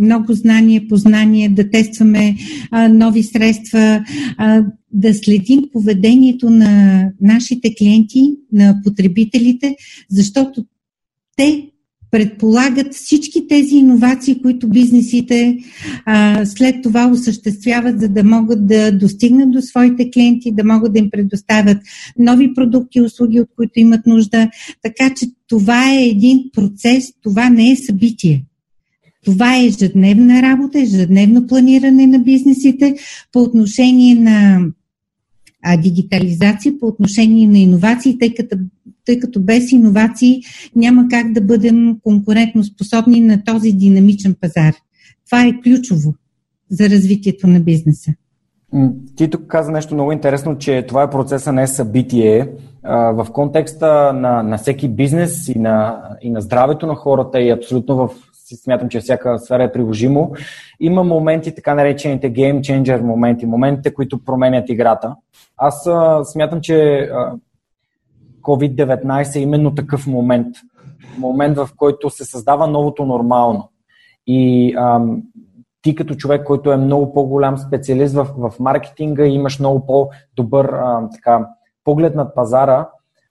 много 0.00 0.32
знание, 0.32 0.88
познание, 0.88 1.48
да 1.48 1.70
тестваме 1.70 2.36
а, 2.70 2.88
нови 2.88 3.22
средства, 3.22 4.04
а, 4.38 4.64
да 4.92 5.14
следим 5.14 5.62
поведението 5.72 6.50
на 6.50 7.04
нашите 7.20 7.74
клиенти, 7.74 8.32
на 8.52 8.80
потребителите, 8.84 9.76
защото 10.10 10.64
те 11.36 11.73
предполагат 12.14 12.94
всички 12.94 13.48
тези 13.48 13.76
иновации, 13.76 14.42
които 14.42 14.68
бизнесите 14.68 15.58
а, 16.04 16.46
след 16.46 16.82
това 16.82 17.10
осъществяват, 17.12 18.00
за 18.00 18.08
да 18.08 18.24
могат 18.24 18.66
да 18.66 18.98
достигнат 18.98 19.50
до 19.50 19.62
своите 19.62 20.10
клиенти, 20.10 20.52
да 20.52 20.64
могат 20.64 20.92
да 20.92 20.98
им 20.98 21.10
предоставят 21.10 21.78
нови 22.18 22.54
продукти 22.54 22.98
и 22.98 23.02
услуги, 23.02 23.40
от 23.40 23.48
които 23.56 23.80
имат 23.80 24.06
нужда. 24.06 24.50
Така 24.82 25.14
че 25.16 25.26
това 25.48 25.90
е 25.90 26.04
един 26.04 26.50
процес, 26.52 27.04
това 27.22 27.50
не 27.50 27.70
е 27.70 27.76
събитие. 27.76 28.44
Това 29.24 29.56
е 29.56 29.66
ежедневна 29.66 30.42
работа, 30.42 30.80
ежедневно 30.80 31.46
планиране 31.46 32.06
на 32.06 32.18
бизнесите 32.18 32.94
по 33.32 33.40
отношение 33.42 34.14
на 34.14 34.66
а, 35.62 35.76
дигитализация, 35.76 36.78
по 36.80 36.86
отношение 36.86 37.48
на 37.48 37.58
иновации, 37.58 38.18
тъй 38.18 38.34
като 38.34 38.56
тъй 39.06 39.18
като 39.18 39.40
без 39.40 39.72
иновации 39.72 40.42
няма 40.76 41.04
как 41.10 41.32
да 41.32 41.40
бъдем 41.40 41.98
конкурентно 42.02 42.64
способни 42.64 43.20
на 43.20 43.44
този 43.44 43.72
динамичен 43.72 44.36
пазар. 44.40 44.74
Това 45.26 45.46
е 45.46 45.60
ключово 45.62 46.14
за 46.70 46.88
развитието 46.88 47.46
на 47.46 47.60
бизнеса. 47.60 48.12
Ти 49.16 49.30
тук 49.30 49.46
каза 49.46 49.72
нещо 49.72 49.94
много 49.94 50.12
интересно, 50.12 50.58
че 50.58 50.84
това 50.88 51.02
е 51.02 51.10
процеса 51.10 51.52
не 51.52 51.62
е 51.62 51.66
събитие. 51.66 52.48
В 52.84 53.26
контекста 53.32 54.12
на, 54.12 54.42
на 54.42 54.58
всеки 54.58 54.88
бизнес 54.88 55.48
и 55.48 55.58
на, 55.58 56.02
и 56.22 56.30
на 56.30 56.40
здравето 56.40 56.86
на 56.86 56.94
хората 56.94 57.40
и 57.40 57.50
абсолютно 57.50 57.96
в 57.96 58.10
смятам, 58.62 58.88
че 58.88 59.00
всяка 59.00 59.38
сфера 59.38 59.64
е 59.64 59.72
приложимо. 59.72 60.32
Има 60.80 61.04
моменти, 61.04 61.54
така 61.54 61.74
наречените 61.74 62.32
game 62.32 62.60
changer 62.60 63.00
моменти, 63.00 63.46
моментите, 63.46 63.94
които 63.94 64.24
променят 64.24 64.68
играта. 64.68 65.14
Аз 65.56 65.88
смятам, 66.32 66.60
че 66.60 67.08
COVID-19 68.44 69.36
е 69.36 69.38
именно 69.38 69.74
такъв 69.74 70.06
момент. 70.06 70.56
Момент, 71.18 71.56
в 71.56 71.68
който 71.76 72.10
се 72.10 72.24
създава 72.24 72.66
новото 72.66 73.04
нормално. 73.04 73.70
И 74.26 74.74
ам, 74.78 75.22
ти 75.82 75.94
като 75.94 76.14
човек, 76.14 76.44
който 76.44 76.72
е 76.72 76.76
много 76.76 77.12
по-голям 77.12 77.58
специалист 77.58 78.14
в, 78.14 78.28
в 78.36 78.52
маркетинга 78.60 79.26
имаш 79.26 79.58
много 79.58 79.86
по-добър 79.86 80.64
а, 80.64 81.08
така, 81.14 81.48
поглед 81.84 82.14
над 82.14 82.34
пазара, 82.34 82.88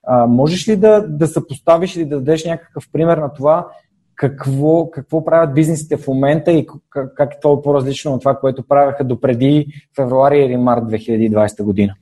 а, 0.08 0.28
можеш 0.28 0.68
ли 0.68 0.76
да, 0.76 1.08
да 1.08 1.28
съпоставиш 1.28 1.96
или 1.96 2.06
да 2.06 2.16
дадеш 2.16 2.46
някакъв 2.46 2.90
пример 2.92 3.18
на 3.18 3.34
това 3.34 3.68
какво, 4.16 4.90
какво 4.92 5.26
правят 5.26 5.54
бизнесите 5.54 5.98
в 5.98 6.08
момента 6.08 6.52
и 6.52 6.68
как, 6.90 7.16
как 7.16 7.34
е 7.34 7.40
това 7.42 7.62
по-различно 7.62 8.14
от 8.14 8.22
това, 8.22 8.36
което 8.36 8.68
правяха 8.68 9.04
допреди 9.04 9.68
февруари 9.96 10.40
или 10.40 10.58
март 10.58 10.84
2020 10.84 11.64
година? 11.64 11.96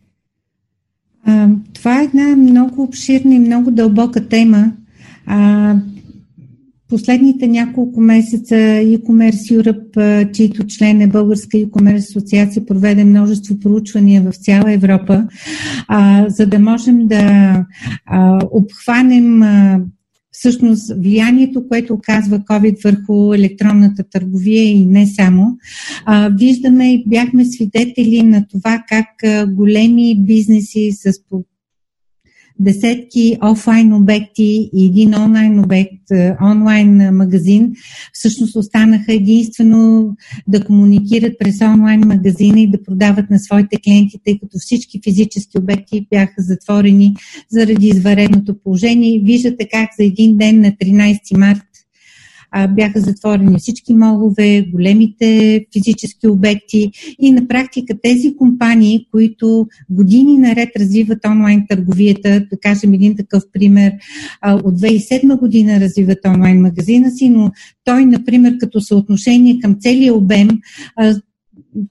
А, 1.26 1.50
това 1.74 2.02
е 2.02 2.04
една 2.04 2.36
много 2.36 2.84
обширна 2.84 3.36
и 3.36 3.40
много 3.40 3.72
дълбока 3.72 4.28
тема. 4.28 4.72
А, 5.26 5.76
последните 6.90 7.48
няколко 7.48 8.02
месеца 8.02 8.56
e-commerce 8.56 9.62
Europe, 9.62 10.32
чийто 10.32 10.68
член 10.68 11.02
е 11.02 11.08
Българска 11.08 11.58
e-commerce 11.58 11.98
асоциация, 11.98 12.66
проведе 12.66 13.04
множество 13.04 13.60
проучвания 13.60 14.22
в 14.22 14.36
цяла 14.36 14.74
Европа, 14.74 15.28
а, 15.88 16.26
за 16.30 16.46
да 16.46 16.60
можем 16.60 17.08
да 17.08 17.66
а, 18.06 18.40
обхванем 18.52 19.42
а, 19.42 19.80
всъщност 20.32 20.94
влиянието, 20.98 21.68
което 21.68 21.94
оказва 21.94 22.40
COVID 22.40 22.84
върху 22.84 23.34
електронната 23.34 24.04
търговия 24.04 24.64
и 24.64 24.86
не 24.86 25.08
само. 25.08 25.58
А, 26.06 26.30
виждаме 26.30 26.94
и 26.94 27.04
бяхме 27.08 27.46
свидетели 27.46 28.24
на 28.24 28.48
това 28.48 28.84
как 28.88 29.08
големи 29.54 30.16
бизнеси 30.20 30.92
с 30.92 31.14
десетки 32.62 33.38
офлайн 33.44 33.94
обекти 33.94 34.70
и 34.74 34.86
един 34.86 35.16
онлайн 35.16 35.60
обект, 35.60 36.12
е, 36.12 36.36
онлайн 36.44 37.16
магазин, 37.16 37.74
всъщност 38.14 38.56
останаха 38.56 39.14
единствено 39.14 40.12
да 40.48 40.66
комуникират 40.66 41.34
през 41.40 41.62
онлайн 41.62 42.02
магазина 42.08 42.60
и 42.60 42.72
да 42.72 42.84
продават 42.84 43.30
на 43.30 43.40
своите 43.40 43.78
клиенти, 43.84 44.18
тъй 44.26 44.40
като 44.40 44.58
всички 44.60 45.00
физически 45.04 45.58
обекти 45.58 46.08
бяха 46.10 46.34
затворени 46.38 47.16
заради 47.50 47.88
изваредното 47.88 48.56
положение. 48.64 49.22
Виждате 49.24 49.68
как 49.72 49.90
за 50.00 50.06
един 50.06 50.38
ден 50.38 50.62
на 50.62 50.72
13 50.72 51.38
март 51.38 51.71
бяха 52.70 53.00
затворени 53.00 53.60
всички 53.60 53.94
молове, 53.94 54.62
големите 54.62 55.66
физически 55.74 56.28
обекти. 56.28 56.92
И 57.20 57.32
на 57.32 57.48
практика 57.48 57.94
тези 58.04 58.36
компании, 58.36 59.08
които 59.12 59.68
години 59.90 60.38
наред 60.38 60.70
развиват 60.80 61.26
онлайн 61.26 61.66
търговията, 61.70 62.30
да 62.52 62.58
кажем 62.62 62.94
един 62.94 63.16
такъв 63.16 63.44
пример, 63.54 63.94
от 64.46 64.80
2007 64.80 65.40
година 65.40 65.80
развиват 65.80 66.20
онлайн 66.26 66.62
магазина 66.62 67.12
си, 67.12 67.30
но 67.30 67.52
той, 67.84 68.06
например, 68.06 68.58
като 68.58 68.82
съотношение 68.82 69.60
към 69.60 69.76
целия 69.80 70.14
обем, 70.14 70.50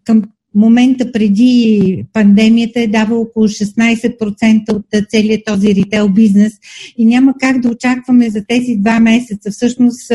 към 0.05 0.23
момента 0.55 1.13
преди 1.13 2.05
пандемията 2.13 2.81
е 2.81 2.87
дава 2.87 3.17
около 3.17 3.49
16% 3.49 4.73
от 4.73 4.85
целият 5.11 5.45
този 5.47 5.75
ритейл 5.75 6.09
бизнес 6.09 6.53
и 6.99 7.07
няма 7.07 7.35
как 7.41 7.61
да 7.61 7.69
очакваме 7.69 8.31
за 8.31 8.45
тези 8.49 8.77
два 8.77 9.01
месеца. 9.01 9.51
Всъщност 9.51 10.13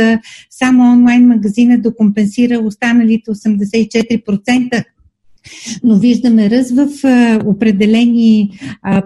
само 0.49 0.93
онлайн 0.93 1.27
магазина 1.27 1.77
да 1.81 1.95
компенсира 1.95 2.59
останалите 2.59 3.31
84%. 3.31 4.83
но 5.83 5.99
виждаме 5.99 6.49
ръст 6.49 6.71
в 6.71 6.87
определени 7.45 8.59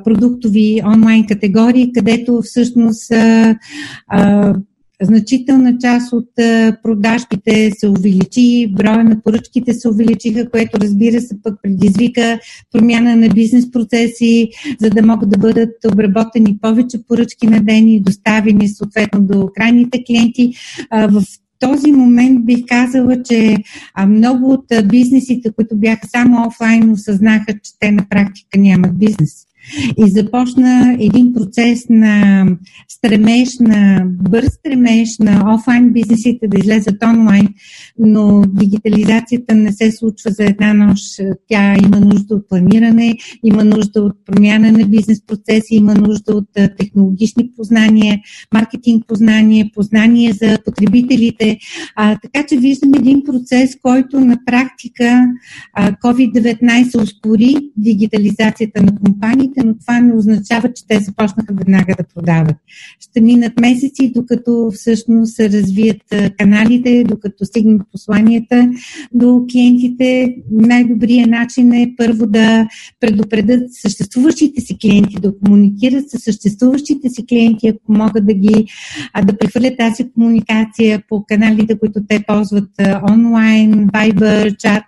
продуктови 0.03 0.81
онлайн 0.85 1.27
категории, 1.27 1.91
където 1.93 2.41
всъщност 2.43 3.11
значителна 5.01 5.77
част 5.77 6.13
от 6.13 6.29
продажбите 6.83 7.71
се 7.77 7.87
увеличи, 7.87 8.73
броя 8.77 9.03
на 9.03 9.21
поръчките 9.21 9.73
се 9.73 9.89
увеличиха, 9.89 10.49
което 10.49 10.79
разбира 10.81 11.21
се 11.21 11.41
пък 11.43 11.55
предизвика 11.63 12.39
промяна 12.71 13.15
на 13.15 13.29
бизнес 13.29 13.71
процеси, 13.71 14.49
за 14.81 14.89
да 14.89 15.01
могат 15.01 15.29
да 15.29 15.37
бъдат 15.37 15.69
обработени 15.91 16.57
повече 16.61 16.97
поръчки 17.07 17.47
на 17.47 17.61
ден 17.61 17.87
и 17.87 17.99
доставени 17.99 18.67
съответно 18.67 19.21
до 19.21 19.49
крайните 19.55 20.03
клиенти. 20.03 20.53
В 20.91 21.23
този 21.59 21.91
момент 21.91 22.45
бих 22.45 22.65
казала, 22.67 23.23
че 23.23 23.57
много 24.07 24.51
от 24.51 24.65
бизнесите, 24.87 25.51
които 25.55 25.75
бяха 25.77 26.07
само 26.07 26.47
офлайн, 26.47 26.91
осъзнаха, 26.91 27.53
че 27.63 27.71
те 27.79 27.91
на 27.91 28.05
практика 28.09 28.59
нямат 28.59 28.99
бизнес. 28.99 29.45
И 29.97 30.09
започна 30.09 30.97
един 30.99 31.33
процес 31.33 31.85
на 31.89 32.45
стремеж, 32.87 33.49
на 33.59 34.03
бърз 34.05 34.47
стремеж 34.47 35.09
на 35.19 35.55
офлайн 35.55 35.93
бизнесите 35.93 36.47
да 36.47 36.59
излезат 36.59 37.03
онлайн, 37.03 37.47
но 37.99 38.43
дигитализацията 38.47 39.55
не 39.55 39.71
се 39.71 39.91
случва 39.91 40.31
за 40.31 40.43
една 40.43 40.73
нощ. 40.73 41.03
Тя 41.47 41.75
има 41.85 41.99
нужда 41.99 42.35
от 42.35 42.49
планиране, 42.49 43.17
има 43.43 43.63
нужда 43.63 44.01
от 44.01 44.13
промяна 44.25 44.71
на 44.71 44.85
бизнес 44.87 45.25
процеси, 45.25 45.75
има 45.75 45.93
нужда 45.93 46.33
от 46.33 46.47
технологични 46.77 47.51
познания, 47.57 48.19
маркетинг 48.53 49.03
познания, 49.07 49.69
познания 49.75 50.33
за 50.33 50.57
потребителите. 50.65 51.57
А, 51.95 52.17
така 52.21 52.47
че 52.47 52.57
виждам 52.57 52.93
един 52.93 53.23
процес, 53.23 53.77
който 53.81 54.19
на 54.19 54.37
практика 54.45 55.27
а, 55.73 55.91
COVID-19 55.91 57.03
ускори 57.03 57.55
дигитализацията 57.77 58.81
на 58.81 58.95
компаниите, 58.95 59.58
но 59.65 59.77
това 59.77 59.99
не 59.99 60.13
означава, 60.13 60.73
че 60.73 60.87
те 60.87 60.99
започнаха 60.99 61.53
веднага 61.53 61.95
да 61.97 62.03
продават. 62.15 62.55
Ще 62.99 63.21
минат 63.21 63.59
месеци, 63.59 64.11
докато 64.15 64.71
всъщност 64.73 65.35
се 65.35 65.49
развият 65.49 66.01
каналите, 66.37 67.03
докато 67.03 67.45
стигнат 67.45 67.81
посланията 67.91 68.69
до 69.13 69.45
клиентите. 69.51 70.35
Най-добрият 70.51 71.29
начин 71.29 71.73
е 71.73 71.93
първо 71.97 72.27
да 72.27 72.67
предупредят 72.99 73.73
съществуващите 73.73 74.61
си 74.61 74.77
клиенти, 74.81 75.15
да 75.21 75.33
комуникират 75.39 76.09
с 76.09 76.19
съществуващите 76.19 77.09
си 77.09 77.25
клиенти, 77.25 77.67
ако 77.67 77.93
могат 77.93 78.25
да 78.25 78.33
ги 78.33 78.65
да 79.25 79.37
прехвърлят 79.37 79.77
тази 79.77 80.11
комуникация 80.11 81.03
по 81.09 81.25
каналите, 81.27 81.79
които 81.79 82.01
те 82.07 82.23
ползват 82.27 82.69
онлайн, 83.11 83.87
Viber, 83.87 84.57
чат, 84.57 84.83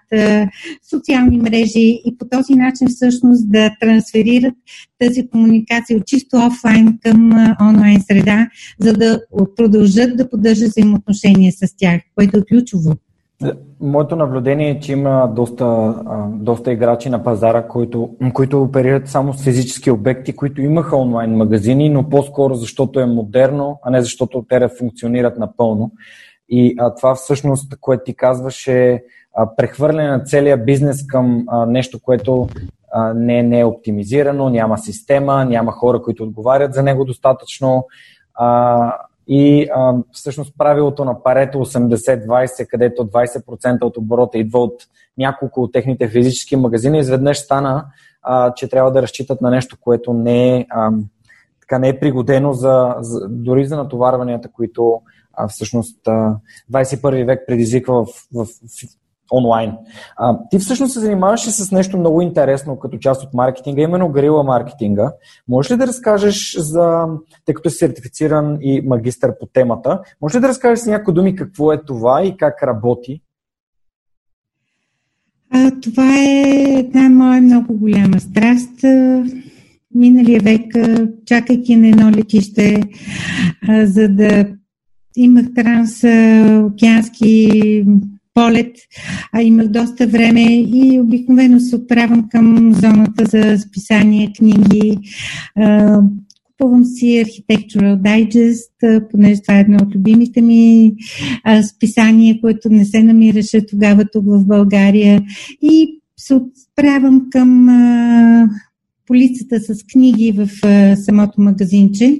социални 0.89 1.37
мрежи 1.37 2.01
и 2.05 2.15
по 2.19 2.25
този 2.25 2.55
начин 2.55 2.87
всъщност 2.87 3.51
да 3.51 3.71
трансферират 3.79 4.50
тази 4.99 5.27
комуникация 5.27 5.97
от 5.97 6.05
чисто 6.05 6.37
офлайн 6.37 6.99
към 7.03 7.31
онлайн 7.61 8.01
среда, 8.01 8.47
за 8.79 8.93
да 8.93 9.21
продължат 9.55 10.17
да 10.17 10.29
поддържат 10.29 10.69
взаимоотношения 10.69 11.51
с 11.51 11.77
тях, 11.77 12.01
което 12.15 12.37
е 12.37 12.41
ключово. 12.41 12.95
Моето 13.81 14.15
наблюдение 14.15 14.69
е, 14.69 14.79
че 14.79 14.91
има 14.91 15.33
доста, 15.35 15.95
доста 16.29 16.71
играчи 16.71 17.09
на 17.09 17.23
пазара, 17.23 17.67
които, 17.67 18.09
които 18.33 18.61
оперират 18.61 19.07
само 19.07 19.33
с 19.33 19.43
физически 19.43 19.91
обекти, 19.91 20.35
които 20.35 20.61
имаха 20.61 20.97
онлайн 20.97 21.31
магазини, 21.31 21.89
но 21.89 22.09
по-скоро 22.09 22.55
защото 22.55 22.99
е 22.99 23.05
модерно, 23.05 23.79
а 23.83 23.91
не 23.91 24.01
защото 24.01 24.45
те 24.49 24.67
функционират 24.79 25.39
напълно. 25.39 25.91
И 26.49 26.75
а, 26.79 26.95
това 26.95 27.15
всъщност, 27.15 27.75
което 27.79 28.03
ти 28.03 28.15
казваш 28.15 28.67
е 28.67 29.03
прехвърляне 29.57 30.09
на 30.09 30.23
целия 30.23 30.57
бизнес 30.57 31.07
към 31.07 31.43
а, 31.47 31.65
нещо, 31.65 31.99
което 32.01 32.47
не, 33.15 33.43
не 33.43 33.59
е 33.59 33.65
оптимизирано, 33.65 34.49
няма 34.49 34.77
система, 34.77 35.45
няма 35.45 35.71
хора, 35.71 36.01
които 36.01 36.23
отговарят 36.23 36.73
за 36.73 36.83
него 36.83 37.05
достатъчно. 37.05 37.87
А, 38.33 38.93
и 39.27 39.67
а, 39.75 39.95
всъщност 40.11 40.57
правилото 40.57 41.05
на 41.05 41.23
Парето 41.23 41.57
80-20, 41.57 42.67
където 42.67 43.07
20% 43.07 43.81
от 43.81 43.97
оборота 43.97 44.37
идва 44.37 44.59
от 44.59 44.83
няколко 45.17 45.61
от 45.61 45.71
техните 45.71 46.07
физически 46.07 46.55
магазини, 46.55 46.99
изведнъж 46.99 47.37
стана, 47.37 47.85
а, 48.21 48.53
че 48.53 48.69
трябва 48.69 48.91
да 48.91 49.01
разчитат 49.01 49.41
на 49.41 49.49
нещо, 49.49 49.77
което 49.81 50.13
не 50.13 50.57
е, 50.57 50.65
а, 50.69 50.91
така 51.61 51.79
не 51.79 51.89
е 51.89 51.99
пригодено 51.99 52.53
за, 52.53 52.95
за, 52.99 53.27
дори 53.29 53.65
за 53.65 53.77
натоварванията, 53.77 54.51
които 54.51 55.01
а, 55.33 55.47
всъщност 55.47 56.07
а, 56.07 56.35
21 56.73 57.25
век 57.25 57.43
предизвиква 57.47 58.05
в, 58.05 58.07
в, 58.33 58.45
в 58.45 59.00
онлайн. 59.31 59.71
А, 60.17 60.37
ти 60.49 60.59
всъщност 60.59 60.93
се 60.93 60.99
занимаваш 60.99 61.41
с 61.41 61.71
нещо 61.71 61.97
много 61.97 62.21
интересно 62.21 62.79
като 62.79 62.97
част 62.97 63.23
от 63.23 63.33
маркетинга, 63.33 63.81
именно 63.81 64.09
грила 64.09 64.43
маркетинга. 64.43 65.13
Можеш 65.47 65.71
ли 65.71 65.77
да 65.77 65.87
разкажеш 65.87 66.55
за, 66.57 67.05
тъй 67.45 67.55
като 67.55 67.69
си 67.69 67.77
сертифициран 67.77 68.57
и 68.61 68.81
магистър 68.81 69.37
по 69.39 69.45
темата, 69.45 69.99
можеш 70.21 70.35
ли 70.35 70.39
да 70.39 70.47
разкажеш 70.47 70.79
с 70.79 70.87
някои 70.87 71.13
думи 71.13 71.35
какво 71.35 71.71
е 71.71 71.83
това 71.83 72.23
и 72.23 72.37
как 72.37 72.63
работи? 72.63 73.21
А, 75.53 75.71
това 75.81 76.17
е 76.17 76.41
една 76.79 77.09
моя 77.09 77.41
много 77.41 77.77
голяма 77.77 78.19
страст. 78.19 78.83
Миналия 79.95 80.41
век, 80.41 80.61
чакайки 81.25 81.75
на 81.75 81.87
едно 81.87 82.11
летище, 82.11 82.83
а, 83.69 83.85
за 83.85 84.09
да 84.09 84.45
имах 85.15 85.45
трансокеански 85.55 87.85
полет, 88.33 88.75
а 89.33 89.41
имах 89.41 89.67
доста 89.67 90.07
време 90.07 90.55
и 90.55 90.99
обикновено 90.99 91.59
се 91.59 91.75
отправям 91.75 92.29
към 92.29 92.73
зоната 92.73 93.25
за 93.25 93.57
списание, 93.59 94.33
книги. 94.37 94.97
Купувам 96.45 96.85
си 96.85 97.05
Architectural 97.05 98.01
Digest, 98.01 99.09
понеже 99.11 99.41
това 99.41 99.57
е 99.57 99.61
едно 99.61 99.77
от 99.81 99.95
любимите 99.95 100.41
ми 100.41 100.93
списания, 101.75 102.41
което 102.41 102.69
не 102.69 102.85
се 102.85 103.03
намираше 103.03 103.65
тогава 103.65 104.05
тук 104.13 104.25
в 104.25 104.45
България. 104.45 105.23
И 105.61 105.99
се 106.17 106.33
отправям 106.33 107.27
към 107.29 107.67
полицата 109.07 109.59
с 109.59 109.83
книги 109.83 110.31
в 110.31 110.49
самото 110.95 111.41
магазинче 111.41 112.19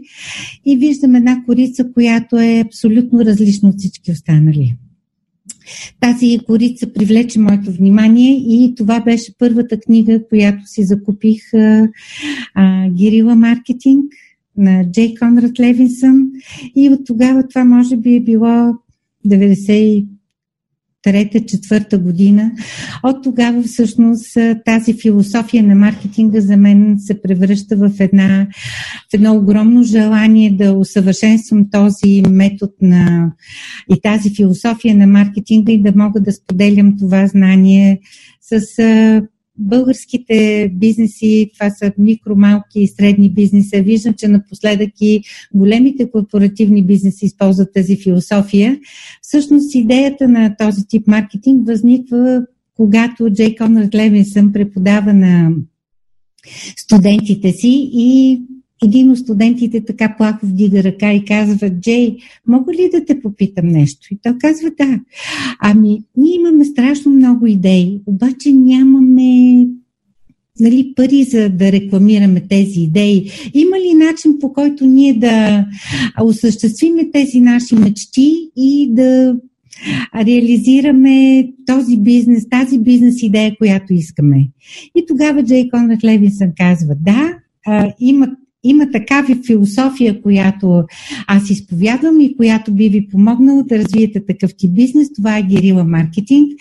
и 0.66 0.78
виждам 0.78 1.16
една 1.16 1.44
корица, 1.46 1.92
която 1.94 2.38
е 2.38 2.64
абсолютно 2.66 3.20
различна 3.20 3.70
от 3.70 3.76
всички 3.78 4.12
останали. 4.12 4.76
Тази 6.00 6.40
корица 6.48 6.94
привлече 6.94 7.40
моето 7.40 7.72
внимание 7.72 8.32
и 8.32 8.76
това 8.78 9.00
беше 9.00 9.38
първата 9.38 9.80
книга, 9.80 10.28
която 10.30 10.60
си 10.66 10.84
закупих 10.84 11.42
Гирила 12.90 13.36
маркетинг 13.36 14.06
на 14.58 14.92
Джей 14.92 15.16
Конрад 15.16 15.60
Левинсън. 15.60 16.32
И 16.76 16.90
от 16.90 17.00
тогава 17.06 17.48
това 17.48 17.66
може 17.66 17.98
би 17.98 18.16
е 18.16 18.20
било 18.20 18.74
90 19.28 20.06
трета, 21.02 21.46
четвърта 21.46 21.98
година. 21.98 22.52
От 23.04 23.24
тогава 23.24 23.64
всъщност 23.64 24.38
тази 24.66 24.94
философия 24.94 25.64
на 25.64 25.76
маркетинга 25.76 26.42
за 26.42 26.58
мен 26.58 26.96
се 27.00 27.22
превръща 27.22 27.76
в, 27.76 27.92
една, 28.00 28.48
в 29.12 29.14
едно 29.14 29.36
огромно 29.36 29.84
желание 29.84 30.52
да 30.52 30.74
усъвършенствам 30.74 31.70
този 31.72 32.24
метод 32.30 32.74
на 32.82 33.32
и 33.90 34.02
тази 34.02 34.36
философия 34.36 34.96
на 34.96 35.08
маркетинга 35.08 35.72
и 35.72 35.82
да 35.82 35.94
мога 35.96 36.22
да 36.22 36.32
споделям 36.32 36.98
това 37.00 37.28
знание 37.28 38.00
с 38.42 38.62
българските 39.62 40.70
бизнеси, 40.74 41.52
това 41.54 41.70
са 41.70 41.92
микро, 41.98 42.36
малки 42.36 42.80
и 42.80 42.88
средни 42.88 43.30
бизнеса. 43.30 43.82
Виждам, 43.82 44.14
че 44.14 44.28
напоследък 44.28 44.90
и 45.02 45.24
големите 45.54 46.12
корпоративни 46.12 46.86
бизнеси 46.86 47.26
използват 47.26 47.74
тази 47.74 47.96
философия. 47.96 48.80
Всъщност 49.22 49.76
идеята 49.76 50.28
на 50.28 50.56
този 50.58 50.88
тип 50.88 51.08
маркетинг 51.08 51.68
възниква 51.68 52.42
когато 52.76 53.30
Джей 53.30 53.56
Конрад 53.56 53.96
Левинсън 53.96 54.52
преподава 54.52 55.14
на 55.14 55.52
студентите 56.78 57.52
си 57.52 57.90
и 57.94 58.42
един 58.84 59.12
от 59.12 59.18
студентите 59.18 59.86
така 59.86 60.16
плахо 60.18 60.46
вдига 60.46 60.84
ръка 60.84 61.14
и 61.14 61.26
казва, 61.26 61.70
Джей, 61.70 62.18
мога 62.48 62.74
ли 62.74 62.90
да 62.94 63.06
те 63.06 63.22
попитам 63.22 63.68
нещо? 63.68 64.08
И 64.12 64.18
той 64.24 64.38
казва, 64.40 64.72
да. 64.78 65.00
Ами, 65.60 66.04
ние 66.18 66.36
имаме 66.36 66.66
страшно 66.66 67.12
много 67.12 67.48
идеи, 67.48 68.02
обаче 68.06 68.52
нямаме 68.52 69.68
нали, 70.60 70.94
пари 70.96 71.24
за 71.24 71.50
да 71.50 71.72
рекламираме 71.72 72.44
тези 72.50 72.80
идеи. 72.80 73.30
Има 73.54 73.80
ли 73.80 73.94
начин 73.94 74.38
по 74.40 74.54
който 74.54 74.86
ние 74.86 75.14
да 75.14 75.66
осъществиме 76.24 77.12
тези 77.12 77.40
наши 77.40 77.76
мечти 77.76 78.50
и 78.58 78.90
да 78.92 79.36
реализираме 80.16 81.48
този 81.66 81.98
бизнес, 81.98 82.50
тази 82.50 82.80
бизнес 82.80 83.24
идея, 83.24 83.56
която 83.58 83.94
искаме. 83.94 84.48
И 84.96 85.06
тогава 85.08 85.44
Джей 85.44 85.70
Конрад 85.70 86.04
Левинсън 86.04 86.52
казва, 86.58 86.96
да, 86.96 87.34
а, 87.66 87.94
има 88.00 88.28
има 88.64 88.92
такава 88.92 89.38
философия, 89.46 90.22
която 90.22 90.84
аз 91.28 91.50
изповядвам 91.50 92.22
и 92.22 92.38
която 92.38 92.72
би 92.72 92.90
ви 92.90 93.08
помогнала 93.08 93.64
да 93.64 93.78
развиете 93.78 94.26
такъв 94.26 94.56
тип 94.58 94.74
бизнес. 94.74 95.14
Това 95.14 95.38
е 95.38 95.44
герила 95.44 95.84
маркетинг. 95.84 96.52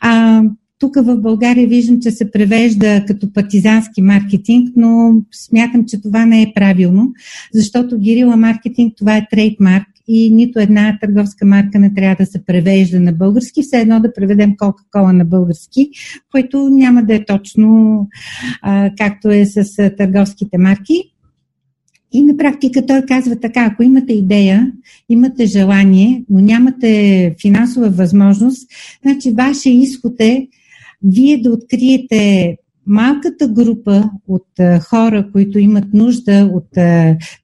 А, 0.00 0.42
тук 0.78 0.94
в 0.96 1.16
България 1.16 1.68
виждам, 1.68 2.00
че 2.00 2.10
се 2.10 2.30
превежда 2.30 3.04
като 3.06 3.32
партизански 3.32 4.02
маркетинг, 4.02 4.72
но 4.76 5.14
смятам, 5.32 5.84
че 5.86 6.02
това 6.02 6.26
не 6.26 6.42
е 6.42 6.52
правилно, 6.54 7.12
защото 7.54 7.98
гирила 7.98 8.36
маркетинг 8.36 8.94
това 8.96 9.16
е 9.16 9.26
трейдмарк 9.30 9.86
и 10.08 10.30
нито 10.30 10.58
една 10.58 10.98
търговска 11.00 11.46
марка 11.46 11.78
не 11.78 11.94
трябва 11.94 12.16
да 12.20 12.26
се 12.26 12.44
превежда 12.44 13.00
на 13.00 13.12
български, 13.12 13.62
все 13.62 13.80
едно 13.80 14.00
да 14.00 14.12
преведем 14.12 14.56
Кока-Кола 14.56 15.12
на 15.12 15.24
български, 15.24 15.90
което 16.30 16.68
няма 16.68 17.02
да 17.02 17.14
е 17.14 17.24
точно 17.24 17.98
а, 18.62 18.90
както 18.98 19.30
е 19.30 19.46
с 19.46 19.78
а, 19.78 19.96
търговските 19.96 20.58
марки. 20.58 21.15
И 22.12 22.22
на 22.22 22.36
практика 22.36 22.86
той 22.86 23.02
казва 23.02 23.36
така, 23.40 23.64
ако 23.64 23.82
имате 23.82 24.12
идея, 24.12 24.72
имате 25.08 25.46
желание, 25.46 26.24
но 26.30 26.40
нямате 26.40 27.34
финансова 27.40 27.90
възможност, 27.90 28.70
значи 29.02 29.30
вашия 29.30 29.74
изход 29.74 30.20
е 30.20 30.48
вие 31.02 31.38
да 31.38 31.50
откриете 31.50 32.56
малката 32.86 33.48
група 33.48 34.10
от 34.28 34.46
хора, 34.80 35.28
които 35.32 35.58
имат 35.58 35.84
нужда 35.94 36.50
от 36.54 36.68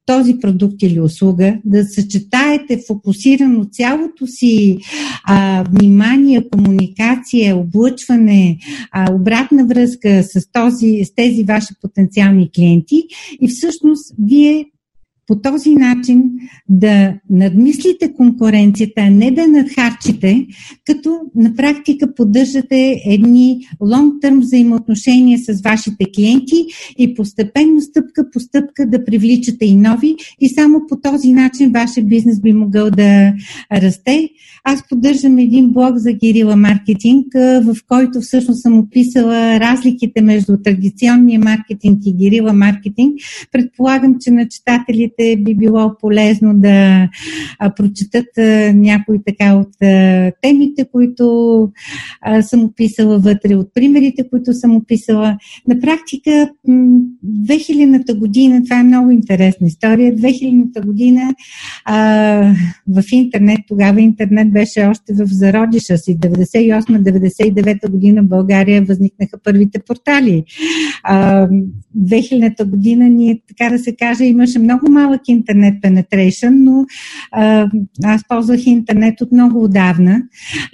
този 0.07 0.39
продукт 0.41 0.83
или 0.83 1.01
услуга, 1.01 1.59
да 1.65 1.85
съчетаете 1.85 2.81
фокусирано 2.87 3.65
цялото 3.65 4.27
си 4.27 4.79
а, 5.25 5.65
внимание, 5.71 6.49
комуникация, 6.49 7.57
облъчване, 7.57 8.59
а, 8.93 9.13
обратна 9.13 9.67
връзка 9.67 10.23
с, 10.23 10.53
този, 10.53 11.05
с 11.05 11.15
тези 11.15 11.45
ваши 11.45 11.75
потенциални 11.83 12.51
клиенти. 12.55 13.03
И 13.41 13.49
всъщност 13.49 14.15
вие 14.19 14.65
по 15.33 15.41
този 15.41 15.75
начин 15.75 16.23
да 16.69 17.15
надмислите 17.31 18.13
конкуренцията, 18.13 19.01
а 19.01 19.11
не 19.11 19.31
да 19.31 19.49
надхарчите, 19.49 20.47
като 20.87 21.21
на 21.37 21.55
практика 21.55 22.15
поддържате 22.15 23.01
едни 23.07 23.59
long-term 23.81 24.41
взаимоотношения 24.41 25.39
с 25.39 25.63
вашите 25.63 26.05
клиенти 26.15 26.65
и 26.99 27.15
постепенно, 27.15 27.81
стъпка 27.81 28.31
по 28.31 28.41
стъпка 28.41 28.87
да 28.87 29.05
привличате 29.05 29.65
и 29.65 29.75
нови 29.75 30.17
и 30.41 30.49
само 30.49 30.81
по 30.89 31.01
този 31.01 31.33
начин 31.33 31.73
вашия 31.73 32.05
бизнес 32.05 32.41
би 32.41 32.53
могъл 32.53 32.91
да 32.91 33.33
расте. 33.73 34.29
Аз 34.65 34.89
поддържам 34.89 35.39
един 35.39 35.71
блог 35.71 35.97
за 35.97 36.13
Гирила 36.13 36.57
маркетинг, 36.57 37.27
в 37.35 37.77
който 37.89 38.21
всъщност 38.21 38.63
съм 38.63 38.79
описала 38.79 39.61
разликите 39.61 40.23
между 40.23 40.57
традиционния 40.65 41.41
маркетинг 41.41 41.99
и 42.07 42.13
Гирила 42.13 42.53
маркетинг. 42.53 43.15
Предполагам, 43.53 44.17
че 44.21 44.31
на 44.31 44.49
читателите 44.49 45.22
слушателите 45.23 45.43
би 45.43 45.55
било 45.55 45.95
полезно 46.01 46.55
да 46.55 47.09
прочетат 47.77 48.27
някои 48.75 49.19
така 49.27 49.55
от 49.55 49.69
темите, 50.43 50.87
които 50.93 51.69
съм 52.41 52.65
описала 52.65 53.19
вътре, 53.19 53.55
от 53.55 53.75
примерите, 53.75 54.29
които 54.31 54.53
съм 54.53 54.77
описала. 54.77 55.37
На 55.69 55.81
практика 55.81 56.51
2000-та 56.69 58.15
година, 58.15 58.63
това 58.65 58.81
е 58.81 58.83
много 58.83 59.11
интересна 59.11 59.67
история, 59.67 60.15
2000-та 60.15 60.81
година 60.81 61.35
в 62.89 63.03
интернет, 63.13 63.59
тогава 63.69 64.01
интернет 64.01 64.53
беше 64.53 64.87
още 64.87 65.13
в 65.13 65.27
зародиша 65.27 65.99
си, 65.99 66.19
98-99 66.19 67.91
година 67.91 68.23
в 68.23 68.29
България 68.29 68.83
възникнаха 68.83 69.39
първите 69.45 69.79
портали. 69.79 70.45
А, 71.05 71.49
2000-та 71.99 72.65
година 72.65 73.09
ние, 73.09 73.41
така 73.49 73.71
да 73.71 73.79
се 73.79 73.97
каже, 73.97 74.25
имаше 74.25 74.59
много 74.59 74.91
малък 74.91 75.12
интернет 75.29 75.75
penetration, 75.83 76.51
но 76.51 76.87
а, 77.33 77.69
аз 78.05 78.29
ползвах 78.29 78.67
интернет 78.67 79.21
от 79.21 79.33
много 79.33 79.65
отдавна 79.65 80.23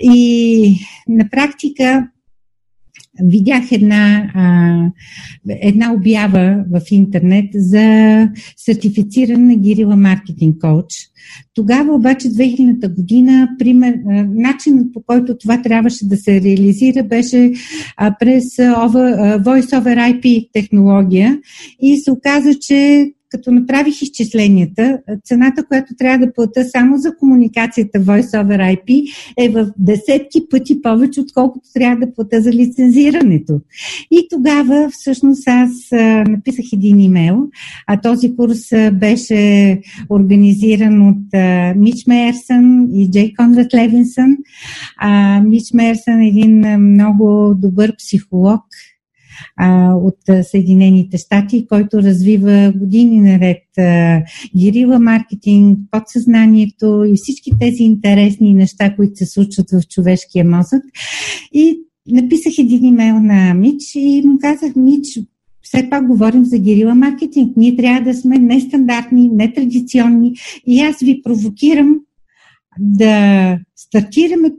и 0.01 0.74
на 1.09 1.29
практика 1.31 2.09
видях 3.22 3.72
една, 3.72 4.31
а, 4.35 4.90
една 5.48 5.92
обява 5.92 6.64
в 6.70 6.81
интернет 6.90 7.51
за 7.55 8.29
сертифициран 8.57 9.46
на 9.46 9.57
Гирила 9.57 9.96
маркетинг 9.96 10.61
коуч. 10.61 10.85
Тогава 11.55 11.94
обаче 11.94 12.29
2000-та 12.29 12.88
година 12.88 13.48
пример, 13.59 13.94
начинът 14.29 14.92
по 14.92 15.03
който 15.03 15.38
това 15.38 15.62
трябваше 15.62 16.09
да 16.09 16.16
се 16.16 16.40
реализира 16.40 17.03
беше 17.03 17.53
а, 17.96 18.16
през 18.20 18.44
over, 18.57 19.38
Voice 19.42 19.81
over 19.81 20.20
IP 20.20 20.48
технология 20.53 21.38
и 21.83 21.96
се 21.96 22.11
оказа, 22.11 22.55
че 22.55 23.11
като 23.31 23.53
направих 23.53 24.03
изчисленията, 24.03 24.99
цената, 25.25 25.64
която 25.64 25.95
трябва 25.99 26.27
да 26.27 26.33
плата 26.33 26.64
само 26.64 26.99
за 26.99 27.17
комуникацията 27.17 28.01
Voice 28.01 28.45
over 28.45 28.77
IP 28.77 29.09
е 29.38 29.49
в 29.49 29.71
десетки 29.79 30.49
пъти 30.51 30.83
повече, 30.83 31.21
отколкото 31.21 31.69
трябва 31.75 32.07
да 32.07 32.14
плата 32.14 32.41
за 32.41 32.53
лицензирането. 32.53 33.61
И 34.11 34.27
тогава 34.31 34.91
всъщност 34.93 35.49
аз 35.49 35.71
написах 36.29 36.64
един 36.73 37.01
имейл, 37.01 37.49
а 37.87 38.01
този 38.01 38.37
курс 38.37 38.61
беше 38.93 39.81
организиран 40.11 41.09
от 41.09 41.25
Мич 41.77 42.07
Мейерсън 42.07 42.88
и 42.95 43.11
Джей 43.11 43.35
Конрад 43.35 43.75
Левинсън. 43.75 44.37
Мич 45.45 45.73
Мейерсън 45.75 46.21
е 46.21 46.29
един 46.29 46.79
много 46.79 47.55
добър 47.57 47.97
психолог, 47.97 48.61
от 49.94 50.18
Съединените 50.42 51.18
щати, 51.18 51.66
който 51.66 52.03
развива 52.03 52.72
години 52.77 53.20
наред 53.20 53.79
а, 53.79 54.22
гирила 54.57 54.98
маркетинг, 54.98 55.79
подсъзнанието 55.90 57.05
и 57.05 57.14
всички 57.16 57.51
тези 57.61 57.83
интересни 57.83 58.55
неща, 58.55 58.96
които 58.96 59.16
се 59.16 59.27
случват 59.27 59.70
в 59.70 59.83
човешкия 59.88 60.44
мозък. 60.44 60.83
И 61.53 61.81
написах 62.07 62.53
един 62.59 62.85
имейл 62.85 63.20
на 63.20 63.55
Мич 63.55 63.83
и 63.94 64.22
му 64.24 64.38
казах, 64.40 64.77
Мич, 64.77 65.18
все 65.62 65.90
пак 65.90 66.07
говорим 66.07 66.44
за 66.44 66.59
гирила 66.59 66.94
маркетинг. 66.94 67.57
Ние 67.57 67.77
трябва 67.77 68.01
да 68.01 68.14
сме 68.14 68.38
нестандартни, 68.38 69.29
нетрадиционни 69.29 70.35
и 70.66 70.81
аз 70.81 70.98
ви 70.98 71.22
провокирам 71.22 72.01
да 72.79 73.59
стартираме 73.77 74.51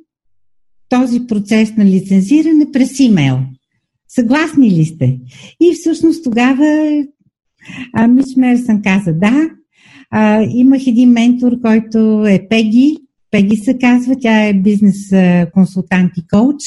този 0.89 1.27
процес 1.27 1.75
на 1.77 1.85
лицензиране 1.85 2.71
през 2.71 2.99
имейл. 2.99 3.39
Съгласни 4.09 4.71
ли 4.71 4.85
сте? 4.85 5.19
И 5.61 5.73
всъщност 5.73 6.23
тогава 6.23 7.03
а, 7.93 8.07
Мич 8.07 8.35
Мерсън 8.37 8.81
каза 8.81 9.13
да. 9.13 9.49
А, 10.11 10.43
имах 10.43 10.87
един 10.87 11.09
ментор, 11.09 11.61
който 11.61 12.25
е 12.27 12.47
Пеги. 12.49 12.97
Пеги 13.31 13.55
се 13.57 13.77
казва, 13.77 14.15
тя 14.19 14.47
е 14.47 14.53
бизнес 14.53 15.13
консултант 15.53 16.11
и 16.17 16.27
коуч 16.27 16.61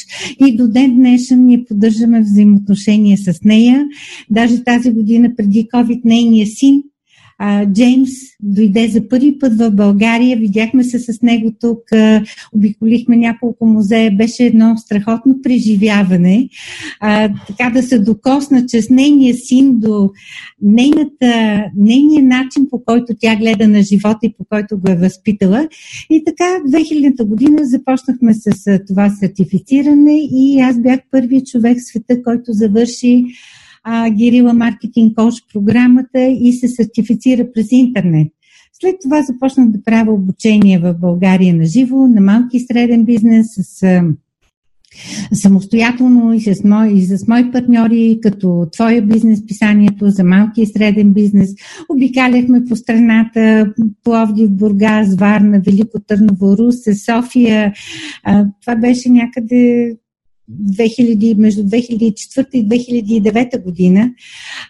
и 0.46 0.56
до 0.56 0.68
ден 0.68 0.96
днешен 0.96 1.44
ние 1.44 1.64
поддържаме 1.64 2.20
взаимоотношения 2.20 3.18
с 3.18 3.40
нея. 3.44 3.84
Даже 4.30 4.64
тази 4.64 4.90
година 4.90 5.30
преди 5.36 5.68
COVID 5.74 6.00
нейния 6.04 6.46
син 6.46 6.82
Джеймс 7.72 8.10
дойде 8.42 8.88
за 8.88 9.08
първи 9.08 9.38
път 9.38 9.58
в 9.58 9.70
България, 9.70 10.36
видяхме 10.36 10.84
се 10.84 10.98
с 10.98 11.22
него 11.22 11.52
тук, 11.60 11.80
обиколихме 12.52 13.16
няколко 13.16 13.66
музея, 13.66 14.10
беше 14.16 14.44
едно 14.44 14.76
страхотно 14.76 15.42
преживяване. 15.42 16.48
А, 17.00 17.30
така 17.46 17.70
да 17.70 17.82
се 17.82 17.98
докосна, 17.98 18.66
че 18.66 18.82
с 18.82 18.90
нейния 18.90 19.34
син 19.34 19.80
до 19.80 20.10
нейната, 20.62 21.64
нейния 21.76 22.22
начин, 22.22 22.66
по 22.70 22.84
който 22.84 23.14
тя 23.20 23.36
гледа 23.36 23.68
на 23.68 23.82
живота 23.82 24.18
и 24.22 24.34
по 24.38 24.44
който 24.44 24.78
го 24.78 24.92
е 24.92 24.96
възпитала. 24.96 25.68
И 26.10 26.24
така, 26.24 26.44
2000-та 26.68 27.24
година 27.24 27.60
започнахме 27.62 28.34
с 28.34 28.78
това 28.88 29.10
сертифициране 29.10 30.18
и 30.32 30.60
аз 30.60 30.80
бях 30.80 31.00
първият 31.10 31.46
човек 31.46 31.78
в 31.78 31.84
света, 31.84 32.22
който 32.22 32.52
завърши 32.52 33.24
а, 33.84 34.10
Гирила 34.10 34.52
Маркетинг 34.52 35.14
Коуч 35.16 35.34
програмата 35.52 36.20
и 36.40 36.52
се 36.52 36.68
сертифицира 36.68 37.52
през 37.52 37.72
интернет. 37.72 38.28
След 38.80 38.96
това 39.02 39.22
започнах 39.22 39.68
да 39.68 39.82
правя 39.84 40.12
обучение 40.12 40.78
в 40.78 40.94
България 40.94 41.54
на 41.54 41.64
живо, 41.64 41.96
на 41.96 42.20
малки 42.20 42.56
и 42.56 42.60
среден 42.60 43.04
бизнес, 43.04 43.46
с 43.56 44.02
самостоятелно 45.32 46.32
и 46.32 46.40
с, 46.40 46.64
мои, 46.64 46.98
и 46.98 47.02
с 47.02 47.28
мои 47.28 47.50
партньори, 47.52 48.18
като 48.22 48.66
Твоя 48.72 49.02
бизнес, 49.02 49.46
писанието 49.46 50.08
за 50.08 50.24
малки 50.24 50.62
и 50.62 50.66
среден 50.66 51.12
бизнес. 51.12 51.50
Обикаляхме 51.88 52.64
по 52.64 52.76
страната, 52.76 53.72
Пловдив, 54.04 54.50
Бургас, 54.50 55.14
Варна, 55.14 55.60
Велико 55.66 56.00
Търново, 56.06 56.58
Русе, 56.58 56.94
София. 56.94 57.72
това 58.60 58.76
беше 58.76 59.08
някъде 59.10 59.94
2000, 60.60 61.36
между 61.36 61.62
2004 61.62 62.46
и 62.52 62.68
2009 62.68 63.62
година. 63.62 64.10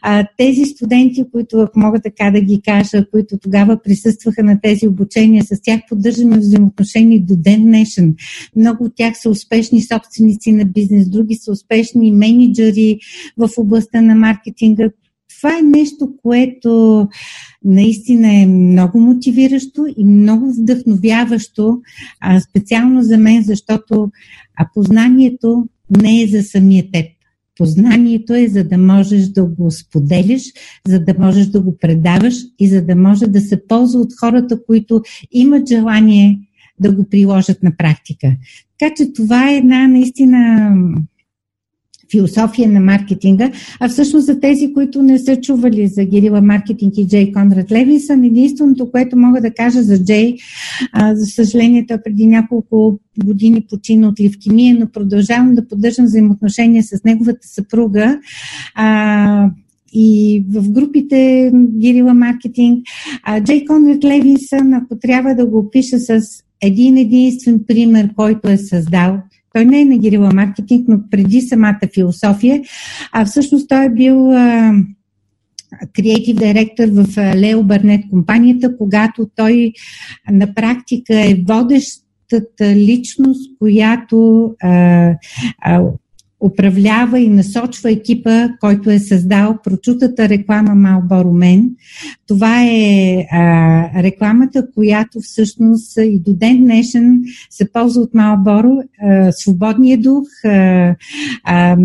А, 0.02 0.26
тези 0.38 0.64
студенти, 0.64 1.24
които, 1.32 1.68
мога 1.76 2.00
така 2.00 2.30
да 2.30 2.40
ги 2.40 2.60
кажа, 2.64 3.06
които 3.10 3.38
тогава 3.38 3.82
присъстваха 3.82 4.44
на 4.44 4.60
тези 4.60 4.88
обучения, 4.88 5.44
с 5.44 5.60
тях 5.62 5.80
поддържаме 5.88 6.38
взаимоотношения 6.38 7.20
до 7.20 7.36
ден 7.36 7.62
днешен. 7.62 8.14
Много 8.56 8.84
от 8.84 8.92
тях 8.96 9.14
са 9.22 9.30
успешни 9.30 9.82
собственици 9.82 10.52
на 10.52 10.64
бизнес, 10.64 11.08
други 11.08 11.34
са 11.34 11.52
успешни 11.52 12.12
менеджери 12.12 12.98
в 13.36 13.48
областта 13.58 14.00
на 14.00 14.14
маркетинга. 14.14 14.90
Това 15.38 15.58
е 15.58 15.62
нещо, 15.62 16.12
което 16.22 17.08
наистина 17.64 18.34
е 18.34 18.46
много 18.46 19.00
мотивиращо 19.00 19.86
и 19.96 20.04
много 20.04 20.52
вдъхновяващо, 20.52 21.80
а 22.20 22.40
специално 22.40 23.02
за 23.02 23.18
мен, 23.18 23.42
защото 23.42 24.10
познанието 24.74 25.68
не 26.02 26.22
е 26.22 26.26
за 26.26 26.42
самия 26.42 26.90
теб. 26.92 27.06
Познанието 27.58 28.34
е 28.34 28.48
за 28.48 28.64
да 28.64 28.78
можеш 28.78 29.26
да 29.28 29.44
го 29.44 29.70
споделиш, 29.70 30.42
за 30.86 31.00
да 31.00 31.14
можеш 31.18 31.46
да 31.46 31.60
го 31.60 31.76
предаваш 31.78 32.34
и 32.58 32.68
за 32.68 32.82
да 32.82 32.96
може 32.96 33.26
да 33.26 33.40
се 33.40 33.66
ползва 33.66 34.00
от 34.00 34.12
хората, 34.20 34.64
които 34.66 35.02
имат 35.32 35.68
желание 35.68 36.38
да 36.80 36.92
го 36.92 37.08
приложат 37.08 37.62
на 37.62 37.76
практика. 37.76 38.32
Така 38.78 38.94
че 38.94 39.12
това 39.12 39.50
е 39.50 39.56
една 39.56 39.88
наистина 39.88 40.70
философия 42.12 42.68
на 42.68 42.80
маркетинга, 42.80 43.50
а 43.80 43.88
всъщност 43.88 44.26
за 44.26 44.40
тези, 44.40 44.72
които 44.72 45.02
не 45.02 45.18
са 45.18 45.36
чували 45.36 45.88
за 45.88 46.04
Гирила 46.04 46.40
Маркетинг 46.40 46.94
и 46.96 47.08
Джей 47.08 47.32
Конрад 47.32 47.72
Левинсън, 47.72 48.24
единственото, 48.24 48.90
което 48.90 49.18
мога 49.18 49.40
да 49.40 49.50
кажа 49.50 49.82
за 49.82 50.04
Джей, 50.04 50.36
а, 50.92 51.14
за 51.14 51.26
съжаление, 51.26 51.86
той 51.88 51.98
преди 52.04 52.26
няколко 52.26 52.98
години 53.24 53.66
почина 53.70 54.08
от 54.08 54.20
левкемия, 54.20 54.76
но 54.80 54.86
продължавам 54.86 55.54
да 55.54 55.68
поддържам 55.68 56.04
взаимоотношения 56.04 56.82
с 56.82 57.04
неговата 57.04 57.48
съпруга. 57.48 58.18
А, 58.74 59.50
и 59.92 60.44
в 60.50 60.70
групите 60.70 61.52
Гирила 61.78 62.14
Маркетинг. 62.14 62.86
Джей 63.44 63.64
Конрад 63.64 64.04
Левинсън, 64.04 64.74
ако 64.74 64.98
трябва 64.98 65.34
да 65.34 65.46
го 65.46 65.58
опиша 65.58 65.98
с 65.98 66.20
един 66.62 66.96
единствен 66.96 67.60
пример, 67.66 68.10
който 68.16 68.48
е 68.48 68.56
създал, 68.56 69.18
той 69.54 69.64
не 69.64 69.80
е 69.80 69.84
на 69.84 69.98
Гирила 69.98 70.30
маркетинг, 70.34 70.84
но 70.88 71.00
преди 71.10 71.40
самата 71.40 71.80
философия, 71.94 72.62
а 73.12 73.24
всъщност 73.24 73.68
той 73.68 73.84
е 73.84 73.90
бил 73.90 74.32
креатив 75.94 76.36
директор 76.36 76.84
в 76.88 77.34
Лео 77.36 77.62
Барнет 77.62 78.04
компанията, 78.10 78.76
когато 78.76 79.30
той 79.36 79.72
на 80.30 80.54
практика 80.54 81.14
е 81.14 81.42
водещата 81.48 82.76
личност, 82.76 83.50
която 83.58 84.50
а, 84.60 85.14
а, 85.58 85.82
управлява 86.42 87.20
и 87.20 87.28
насочва 87.28 87.90
екипа, 87.90 88.48
който 88.60 88.90
е 88.90 88.98
създал 88.98 89.58
прочутата 89.64 90.28
реклама 90.28 90.70
Marlboro 90.70 91.24
Men. 91.24 91.68
Това 92.28 92.62
е 92.64 93.26
а, 93.32 94.02
рекламата, 94.02 94.66
която 94.74 95.20
всъщност 95.20 95.96
и 95.96 96.18
до 96.18 96.34
ден 96.34 96.60
днешен 96.60 97.22
се 97.50 97.72
ползва 97.72 98.02
от. 98.02 98.10
А, 98.14 99.32
свободния 99.32 99.98
дух, 99.98 100.24
а, 100.44 100.94
а, 101.44 101.76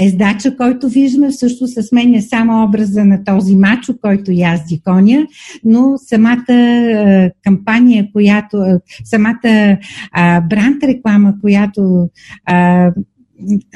ездача, 0.00 0.56
който 0.56 0.88
виждаме, 0.88 1.32
също 1.32 1.66
се 1.66 1.82
сменя 1.82 2.22
само 2.22 2.64
образа 2.64 3.04
на 3.04 3.24
този 3.24 3.56
мачо, 3.56 3.94
който 4.02 4.30
язди 4.30 4.80
коня, 4.84 5.26
но 5.64 5.98
самата 5.98 6.44
а, 6.48 7.30
кампания, 7.44 8.08
която, 8.12 8.56
а, 8.56 8.80
самата 9.04 9.78
а, 10.12 10.40
бранд 10.40 10.82
реклама, 10.82 11.34
която 11.40 12.08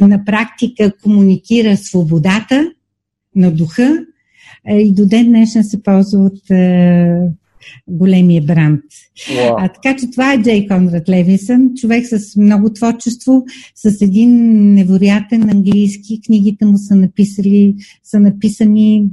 на 0.01 0.25
практика 0.25 0.93
комуникира 1.03 1.77
свободата 1.77 2.73
на 3.37 3.51
духа 3.51 4.05
е, 4.69 4.79
и 4.79 4.93
до 4.93 5.07
ден 5.07 5.27
днешен 5.27 5.65
се 5.65 5.83
ползва 5.83 6.21
от 6.25 6.51
е, 6.51 7.19
големия 7.89 8.43
бранд. 8.43 8.81
Wow. 9.29 9.55
А, 9.59 9.69
така 9.69 9.97
че 9.97 10.11
това 10.11 10.33
е 10.33 10.43
Джей 10.43 10.67
Конрад 10.67 11.09
Левисън, 11.09 11.71
човек 11.75 12.07
с 12.07 12.37
много 12.37 12.73
творчество, 12.73 13.45
с 13.75 14.03
един 14.03 14.31
невероятен 14.75 15.51
английски. 15.51 16.21
Книгите 16.27 16.65
му 16.65 16.79
са, 16.79 16.97
написали, 16.97 17.75
са 18.05 18.21
написани 18.21 19.07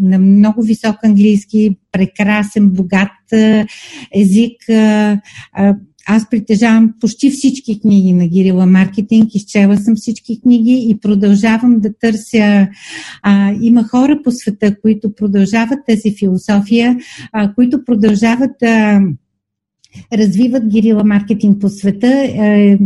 на 0.00 0.18
много 0.18 0.62
висок 0.62 1.04
английски, 1.04 1.76
прекрасен, 1.92 2.68
богат 2.68 3.32
е, 3.32 3.66
език. 4.14 4.56
Аз 6.12 6.30
притежавам 6.30 6.94
почти 7.00 7.30
всички 7.30 7.80
книги 7.80 8.12
на 8.12 8.28
Гирила 8.28 8.66
Маркетинг, 8.66 9.34
изчела 9.34 9.76
съм 9.76 9.96
всички 9.96 10.40
книги 10.40 10.86
и 10.88 10.98
продължавам 11.00 11.80
да 11.80 11.98
търся. 11.98 12.68
А, 13.22 13.52
има 13.60 13.84
хора 13.84 14.20
по 14.24 14.30
света, 14.30 14.80
които 14.80 15.14
продължават 15.14 15.78
тази 15.88 16.16
философия, 16.18 16.96
а, 17.32 17.54
които 17.54 17.84
продължават 17.84 18.50
да 18.62 19.00
развиват 20.12 20.66
Гирила 20.66 21.04
Маркетинг 21.04 21.60
по 21.60 21.68
света. 21.68 22.08
Е, 22.24 22.78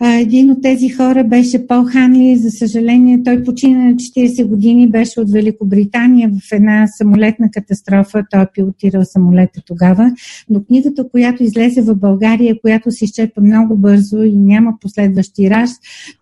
един 0.00 0.50
от 0.50 0.62
тези 0.62 0.88
хора 0.88 1.24
беше 1.24 1.66
Пол 1.66 1.84
Ханли. 1.84 2.36
За 2.36 2.50
съжаление, 2.50 3.22
той 3.24 3.44
почина 3.44 3.84
на 3.84 3.94
40 3.94 4.46
години, 4.46 4.90
беше 4.90 5.20
от 5.20 5.30
Великобритания 5.30 6.30
в 6.30 6.52
една 6.52 6.86
самолетна 6.86 7.50
катастрофа. 7.50 8.24
Той 8.30 8.42
е 8.42 8.46
пилотирал 8.54 9.04
самолета 9.04 9.60
тогава. 9.66 10.12
Но 10.50 10.64
книгата, 10.64 11.08
която 11.08 11.42
излезе 11.42 11.82
в 11.82 11.94
България, 11.94 12.60
която 12.60 12.90
се 12.90 13.04
изчерпа 13.04 13.40
много 13.40 13.76
бързо 13.76 14.22
и 14.22 14.36
няма 14.36 14.72
последващи 14.80 15.50
раз, 15.50 15.70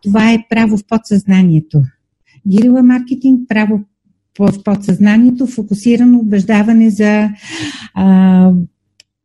това 0.03 0.33
е 0.33 0.45
право 0.51 0.77
в 0.77 0.85
подсъзнанието. 0.89 1.83
Гирила 2.49 2.83
маркетинг, 2.83 3.41
право 3.49 3.81
в 4.39 4.63
подсъзнанието, 4.65 5.47
фокусирано 5.47 6.19
убеждаване 6.19 6.91
за 6.91 7.29
а, 7.95 8.53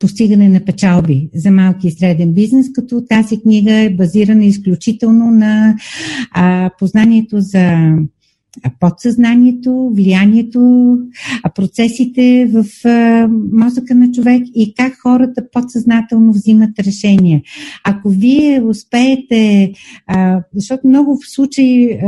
постигане 0.01 0.49
на 0.49 0.65
печалби 0.65 1.29
за 1.35 1.51
малки 1.51 1.87
и 1.87 1.91
среден 1.91 2.33
бизнес, 2.33 2.71
като 2.73 3.05
тази 3.09 3.41
книга 3.41 3.73
е 3.73 3.89
базирана 3.89 4.45
изключително 4.45 5.31
на 5.31 5.75
а, 6.31 6.69
познанието 6.79 7.39
за 7.39 7.95
подсъзнанието, 8.79 9.91
влиянието, 9.95 10.97
процесите 11.55 12.49
в 12.53 12.65
мозъка 13.53 13.95
на 13.95 14.11
човек 14.11 14.43
и 14.55 14.73
как 14.73 14.93
хората 15.01 15.51
подсъзнателно 15.51 16.33
взимат 16.33 16.79
решения. 16.79 17.41
Ако 17.83 18.09
вие 18.09 18.61
успеете, 18.61 19.73
защото 20.55 20.87
много 20.87 21.17
в 21.17 21.29
случаи 21.29 21.99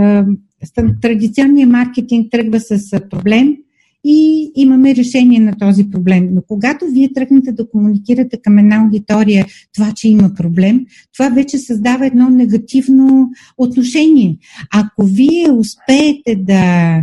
традиционният 1.02 1.70
маркетинг 1.70 2.28
тръгва 2.32 2.60
с 2.60 3.02
проблем, 3.10 3.56
и 4.04 4.52
имаме 4.56 4.96
решение 4.96 5.40
на 5.40 5.58
този 5.58 5.90
проблем. 5.90 6.30
Но 6.32 6.42
когато 6.48 6.86
вие 6.86 7.14
тръгнете 7.14 7.52
да 7.52 7.70
комуникирате 7.70 8.38
към 8.42 8.58
една 8.58 8.76
аудитория 8.76 9.46
това, 9.76 9.92
че 9.96 10.10
има 10.10 10.34
проблем, 10.34 10.86
това 11.14 11.30
вече 11.30 11.58
създава 11.58 12.06
едно 12.06 12.30
негативно 12.30 13.30
отношение. 13.58 14.38
Ако 14.74 15.06
вие 15.06 15.52
успеете 15.52 16.36
да, 16.36 17.02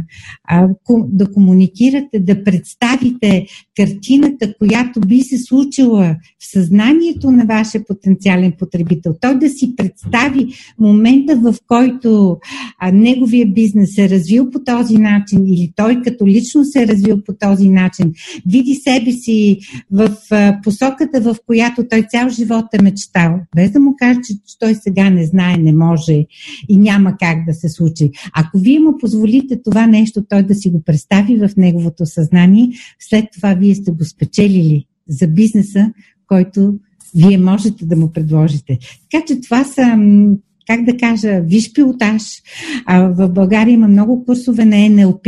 да 0.91 1.33
комуникирате, 1.33 2.19
да 2.21 2.45
представите 2.45 3.47
картината, 3.77 4.55
която 4.59 5.01
би 5.01 5.21
се 5.21 5.39
случила 5.39 6.17
в 6.39 6.53
съзнанието 6.53 7.31
на 7.31 7.45
вашия 7.45 7.85
потенциален 7.85 8.53
потребител, 8.59 9.15
той 9.21 9.39
да 9.39 9.49
си 9.49 9.77
представи 9.77 10.55
момента, 10.79 11.37
в 11.37 11.55
който 11.67 12.39
неговия 12.93 13.47
бизнес 13.47 13.99
е 13.99 14.09
развил 14.09 14.51
по 14.51 14.65
този 14.65 14.97
начин 14.97 15.47
или 15.47 15.73
той 15.77 16.03
като 16.03 16.27
лично 16.27 16.65
се 16.65 16.87
развил 16.91 17.25
по 17.25 17.33
този 17.33 17.69
начин, 17.69 18.13
види 18.47 18.75
себе 18.75 19.13
си 19.13 19.59
в 19.91 20.17
посоката, 20.63 21.21
в 21.21 21.37
която 21.47 21.89
той 21.91 22.03
цял 22.11 22.29
живот 22.29 22.65
е 22.73 22.83
мечтал, 22.83 23.41
без 23.57 23.71
да 23.71 23.81
му 23.81 23.95
каже, 23.99 24.21
че 24.25 24.59
той 24.59 24.75
сега 24.75 25.11
не 25.11 25.27
знае, 25.27 25.57
не 25.57 25.73
може 25.73 26.27
и 26.69 26.77
няма 26.77 27.17
как 27.21 27.45
да 27.47 27.55
се 27.55 27.69
случи. 27.69 28.11
Ако 28.35 28.59
вие 28.59 28.81
му 28.81 28.99
позволите 29.01 29.63
това 29.63 29.87
нещо, 29.87 30.25
той 30.29 30.43
да 30.43 30.55
си 30.55 30.71
го 30.71 30.83
представи 30.83 31.37
в 31.37 31.51
неговото 31.57 32.07
съзнание, 32.07 32.69
след 32.99 33.25
това 33.35 33.55
вие 33.55 33.75
сте 33.75 33.91
го 33.91 34.05
спечелили 34.05 34.85
за 35.09 35.27
бизнеса, 35.27 35.93
който 36.27 36.75
вие 37.15 37.39
можете 37.39 37.87
да 37.87 37.97
му 37.97 38.13
предложите. 38.13 38.79
Така 39.11 39.25
че 39.27 39.41
това 39.41 39.65
са 39.65 39.99
как 40.71 40.85
да 40.85 40.97
кажа, 40.97 41.41
виж 41.41 41.73
пилотаж. 41.73 42.23
А, 42.87 43.09
в 43.09 43.29
България 43.29 43.73
има 43.73 43.89
много 43.89 44.25
курсове 44.25 44.65
на 44.65 44.89
НЛП, 44.89 45.27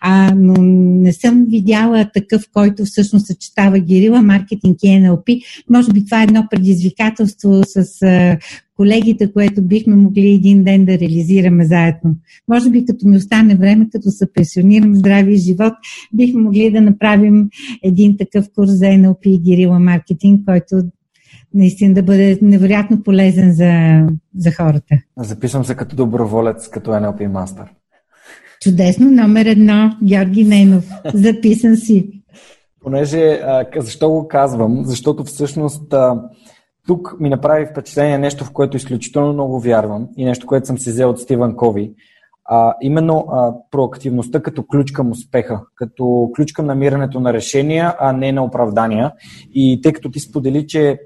а, 0.00 0.34
но 0.36 0.54
не 1.02 1.12
съм 1.12 1.46
видяла 1.48 2.10
такъв, 2.14 2.44
който 2.52 2.84
всъщност 2.84 3.26
съчетава 3.26 3.78
гирила, 3.78 4.22
маркетинг 4.22 4.76
и 4.82 5.00
НЛП. 5.00 5.28
Може 5.70 5.92
би 5.92 6.04
това 6.04 6.20
е 6.20 6.24
едно 6.24 6.46
предизвикателство 6.50 7.60
с 7.64 8.02
а, 8.02 8.38
колегите, 8.76 9.32
което 9.32 9.62
бихме 9.62 9.96
могли 9.96 10.28
един 10.28 10.64
ден 10.64 10.84
да 10.84 10.98
реализираме 10.98 11.64
заедно. 11.64 12.16
Може 12.48 12.70
би 12.70 12.84
като 12.84 13.08
ми 13.08 13.16
остане 13.16 13.56
време, 13.56 13.88
като 13.92 14.10
се 14.10 14.32
пенсионирам 14.32 14.92
в 14.92 14.98
здравия 14.98 15.38
живот, 15.38 15.72
бихме 16.12 16.40
могли 16.40 16.70
да 16.70 16.80
направим 16.80 17.48
един 17.82 18.16
такъв 18.16 18.46
курс 18.54 18.70
за 18.70 18.98
НЛП 18.98 19.26
и 19.26 19.38
гирила 19.38 19.78
маркетинг, 19.78 20.40
който 20.46 20.82
наистина 21.54 21.94
да 21.94 22.02
бъде 22.02 22.38
невероятно 22.42 23.02
полезен 23.02 23.52
за, 23.52 24.02
за 24.36 24.52
хората. 24.52 24.94
Записвам 25.18 25.64
се 25.64 25.74
като 25.74 25.96
доброволец, 25.96 26.68
като 26.68 26.90
NLP 26.90 27.26
мастър. 27.26 27.66
Чудесно, 28.60 29.10
номер 29.10 29.46
едно, 29.46 29.96
Георги 30.04 30.44
Ненов. 30.44 30.84
Записан 31.14 31.76
си. 31.76 32.22
Понеже, 32.80 33.40
защо 33.76 34.10
го 34.10 34.28
казвам? 34.28 34.82
Защото 34.84 35.24
всъщност 35.24 35.94
тук 36.86 37.16
ми 37.20 37.28
направи 37.28 37.66
впечатление 37.66 38.18
нещо, 38.18 38.44
в 38.44 38.52
което 38.52 38.76
изключително 38.76 39.32
много 39.32 39.60
вярвам 39.60 40.08
и 40.16 40.24
нещо, 40.24 40.46
което 40.46 40.66
съм 40.66 40.78
си 40.78 40.90
взел 40.90 41.10
от 41.10 41.20
Стивън 41.20 41.56
Кови. 41.56 41.92
А, 42.44 42.74
именно 42.82 43.26
а, 43.32 43.54
проактивността 43.70 44.42
като 44.42 44.62
ключ 44.62 44.92
към 44.92 45.10
успеха, 45.10 45.60
като 45.74 46.30
ключ 46.36 46.52
към 46.52 46.66
намирането 46.66 47.20
на 47.20 47.32
решения, 47.32 47.94
а 47.98 48.12
не 48.12 48.32
на 48.32 48.44
оправдания. 48.44 49.12
И 49.54 49.80
тъй 49.82 49.92
като 49.92 50.10
ти 50.10 50.20
сподели, 50.20 50.66
че 50.66 50.98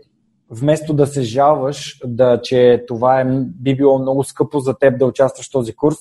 вместо 0.50 0.94
да 0.94 1.06
се 1.06 1.22
жалваш, 1.22 2.00
да, 2.04 2.40
че 2.42 2.84
това 2.88 3.20
е, 3.20 3.24
би 3.44 3.76
било 3.76 3.98
много 3.98 4.24
скъпо 4.24 4.60
за 4.60 4.78
теб 4.78 4.98
да 4.98 5.06
участваш 5.06 5.48
в 5.48 5.52
този 5.52 5.72
курс, 5.72 5.96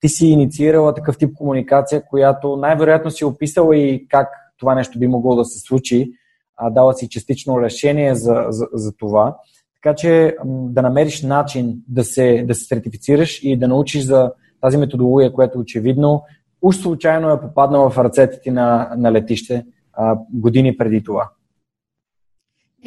ти 0.00 0.08
си 0.08 0.26
инициирала 0.26 0.94
такъв 0.94 1.18
тип 1.18 1.34
комуникация, 1.34 2.02
която 2.06 2.56
най-вероятно 2.56 3.10
си 3.10 3.24
описала 3.24 3.76
и 3.76 4.08
как 4.08 4.28
това 4.58 4.74
нещо 4.74 4.98
би 4.98 5.06
могло 5.06 5.36
да 5.36 5.44
се 5.44 5.58
случи, 5.58 6.12
а 6.56 6.70
дала 6.70 6.94
си 6.94 7.08
частично 7.08 7.60
решение 7.60 8.14
за, 8.14 8.46
за, 8.48 8.66
за 8.72 8.96
това. 8.96 9.36
Така 9.82 9.94
че 9.94 10.36
да 10.44 10.82
намериш 10.82 11.22
начин 11.22 11.76
да 11.88 12.04
се, 12.04 12.44
да 12.48 12.54
се 12.54 12.64
сертифицираш 12.64 13.40
и 13.42 13.56
да 13.56 13.68
научиш 13.68 14.02
за 14.04 14.32
тази 14.60 14.76
методология, 14.76 15.32
която 15.32 15.58
очевидно 15.58 16.22
уж 16.62 16.76
случайно 16.76 17.30
е 17.30 17.40
попаднала 17.40 17.90
в 17.90 17.98
ръцете 17.98 18.40
ти 18.40 18.50
на, 18.50 18.92
на 18.96 19.12
летище 19.12 19.64
а, 19.92 20.16
години 20.32 20.76
преди 20.76 21.02
това. 21.02 21.30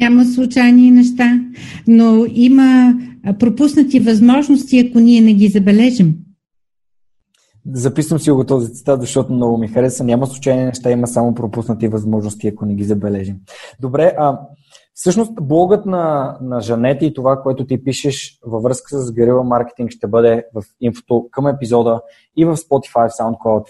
Няма 0.00 0.24
случайни 0.24 0.90
неща, 0.90 1.40
но 1.86 2.26
има 2.34 2.94
пропуснати 3.38 4.00
възможности, 4.00 4.78
ако 4.78 5.00
ние 5.00 5.20
не 5.20 5.34
ги 5.34 5.48
забележим. 5.48 6.14
Записвам 7.72 8.18
си 8.20 8.30
го 8.30 8.44
този 8.44 8.72
цитат, 8.72 9.00
защото 9.00 9.32
много 9.32 9.58
ми 9.58 9.68
хареса. 9.68 10.04
Няма 10.04 10.26
случайни 10.26 10.64
неща, 10.64 10.90
има 10.90 11.06
само 11.06 11.34
пропуснати 11.34 11.88
възможности, 11.88 12.48
ако 12.48 12.66
не 12.66 12.74
ги 12.74 12.84
забележим. 12.84 13.36
Добре, 13.80 14.12
а 14.18 14.40
всъщност 14.98 15.32
блогът 15.42 15.86
на, 15.86 16.36
на 16.40 16.60
Жанет 16.60 17.02
и 17.02 17.14
това, 17.14 17.42
което 17.42 17.66
ти 17.66 17.84
пишеш 17.84 18.38
във 18.46 18.62
връзка 18.62 18.98
с 18.98 19.12
Guerrilla 19.12 19.42
маркетинг 19.42 19.90
ще 19.90 20.06
бъде 20.06 20.44
в 20.54 20.62
инфото 20.80 21.28
към 21.30 21.46
епизода 21.46 22.00
и 22.36 22.44
в 22.44 22.56
Spotify, 22.56 23.08
в 23.08 23.12
SoundCloud, 23.12 23.64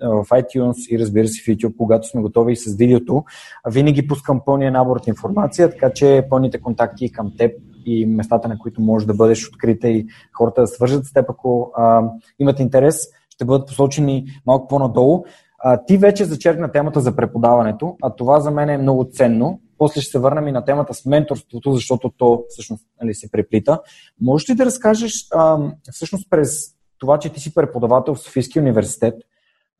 в 0.00 0.28
iTunes 0.28 0.88
и 0.90 0.98
разбира 0.98 1.28
се 1.28 1.42
в 1.42 1.46
YouTube, 1.46 1.76
когато 1.76 2.08
сме 2.08 2.22
готови 2.22 2.56
с 2.56 2.76
видеото. 2.76 3.24
Винаги 3.70 4.06
пускам 4.06 4.40
пълния 4.46 4.72
набор 4.72 4.96
от 4.96 5.06
информация, 5.06 5.70
така 5.70 5.90
че 5.92 6.26
пълните 6.30 6.60
контакти 6.60 7.12
към 7.12 7.32
теб 7.38 7.52
и 7.86 8.06
местата, 8.06 8.48
на 8.48 8.58
които 8.58 8.80
можеш 8.80 9.06
да 9.06 9.14
бъдеш 9.14 9.48
открита 9.48 9.88
и 9.88 10.06
хората 10.32 10.60
да 10.60 10.66
свържат 10.66 11.04
с 11.04 11.12
теб, 11.12 11.30
ако 11.30 11.72
а, 11.76 12.02
имат 12.38 12.60
интерес, 12.60 13.06
ще 13.30 13.44
бъдат 13.44 13.66
посочени 13.66 14.26
малко 14.46 14.68
по-надолу. 14.68 15.24
А, 15.58 15.84
ти 15.84 15.96
вече 15.96 16.24
зачеркна 16.24 16.72
темата 16.72 17.00
за 17.00 17.16
преподаването, 17.16 17.96
а 18.02 18.10
това 18.10 18.40
за 18.40 18.50
мен 18.50 18.68
е 18.68 18.78
много 18.78 19.04
ценно. 19.12 19.60
После 19.78 20.00
ще 20.00 20.10
се 20.10 20.18
върнем 20.18 20.48
и 20.48 20.52
на 20.52 20.64
темата 20.64 20.94
с 20.94 21.06
менторството, 21.06 21.72
защото 21.72 22.12
то 22.16 22.44
всъщност 22.48 22.84
нали, 23.02 23.14
се 23.14 23.30
преплита. 23.30 23.80
Можеш 24.20 24.50
ли 24.50 24.54
да 24.54 24.66
разкажеш 24.66 25.12
а, 25.34 25.58
всъщност 25.92 26.30
през 26.30 26.50
това, 26.98 27.18
че 27.18 27.28
ти 27.28 27.40
си 27.40 27.54
преподавател 27.54 28.14
в 28.14 28.20
Софийския 28.20 28.62
университет, 28.62 29.14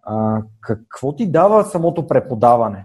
а, 0.03 0.43
какво 0.61 1.17
ти 1.17 1.27
дава 1.27 1.65
самото 1.65 2.07
преподаване? 2.07 2.85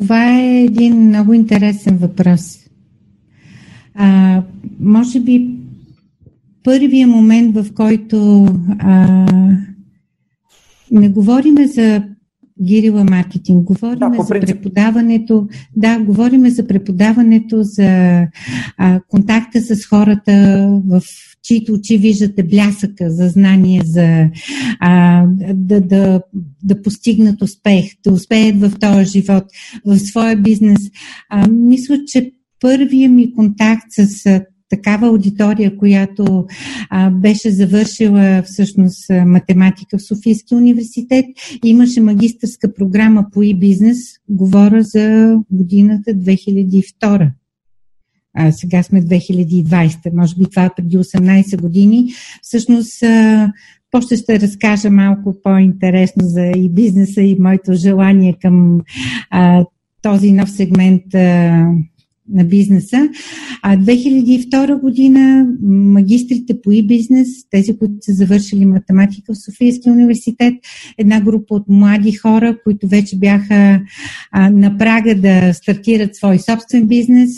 Това 0.00 0.40
е 0.40 0.62
един 0.62 1.08
много 1.08 1.32
интересен 1.32 1.98
въпрос. 1.98 2.58
А, 3.94 4.42
може 4.80 5.20
би 5.20 5.58
първия 6.64 7.06
момент, 7.06 7.56
в 7.56 7.74
който 7.74 8.46
а, 8.78 9.26
не 10.90 11.08
говориме 11.08 11.66
за 11.66 12.02
гирила 12.62 13.04
маркетинг, 13.04 13.64
говориме 13.64 14.16
да, 14.16 14.22
за 14.22 14.40
преподаването, 14.40 15.48
да, 15.76 15.98
говориме 15.98 16.50
за 16.50 16.66
преподаването, 16.66 17.62
за 17.62 18.26
а, 18.76 19.00
контакта 19.08 19.60
с 19.60 19.86
хората, 19.86 20.66
в 20.86 21.02
чието 21.42 21.72
очи 21.72 21.98
виждате 21.98 22.42
блясъка 22.42 23.10
за 23.10 23.28
знание, 23.28 23.82
за 23.84 24.28
а, 24.80 25.24
да, 25.54 25.80
да, 25.80 26.20
да 26.62 26.82
постигнат 26.82 27.42
успех, 27.42 27.84
да 28.04 28.12
успеят 28.12 28.60
в 28.60 28.72
този 28.80 29.04
живот, 29.04 29.44
в 29.84 29.98
своя 29.98 30.36
бизнес. 30.36 30.78
А, 31.30 31.48
мисля, 31.48 31.98
че 32.06 32.32
първият 32.60 33.12
ми 33.12 33.34
контакт 33.34 33.86
с 33.90 34.40
такава 34.68 35.06
аудитория, 35.08 35.76
която 35.76 36.46
а, 36.90 37.10
беше 37.10 37.50
завършила 37.50 38.42
всъщност 38.46 39.10
математика 39.26 39.98
в 39.98 40.06
Софийския 40.06 40.58
университет. 40.58 41.24
Имаше 41.64 42.00
магистърска 42.00 42.74
програма 42.74 43.26
по 43.32 43.42
и-бизнес. 43.42 43.98
Говоря 44.28 44.82
за 44.82 45.36
годината 45.50 46.10
2002. 46.10 47.30
А, 48.34 48.52
сега 48.52 48.82
сме 48.82 49.02
2020. 49.02 50.12
Може 50.14 50.34
би 50.36 50.44
това 50.50 50.64
е 50.64 50.74
преди 50.76 50.98
18 50.98 51.60
години. 51.60 52.12
Всъщност, 52.42 53.02
а, 53.02 53.52
после 53.90 54.16
ще 54.16 54.40
разкажа 54.40 54.90
малко 54.90 55.36
по-интересно 55.42 56.22
за 56.24 56.46
и 56.56 56.68
бизнеса 56.68 57.22
и 57.22 57.36
моето 57.40 57.74
желание 57.74 58.36
към 58.42 58.80
а, 59.30 59.64
този 60.02 60.32
нов 60.32 60.50
сегмент 60.50 61.14
а, 61.14 61.66
на 62.30 62.44
бизнеса. 62.44 63.08
А 63.62 63.76
2002 63.76 64.80
година 64.80 65.46
магистрите 65.62 66.60
по 66.62 66.72
и-бизнес, 66.72 67.28
тези, 67.50 67.78
които 67.78 67.94
са 68.00 68.12
завършили 68.12 68.66
математика 68.66 69.34
в 69.34 69.44
Софийския 69.44 69.92
университет, 69.92 70.54
една 70.98 71.20
група 71.20 71.54
от 71.54 71.64
млади 71.68 72.12
хора, 72.12 72.58
които 72.64 72.88
вече 72.88 73.18
бяха 73.18 73.80
а, 74.32 74.50
на 74.50 74.78
прага 74.78 75.14
да 75.14 75.54
стартират 75.54 76.16
свой 76.16 76.38
собствен 76.38 76.86
бизнес. 76.86 77.30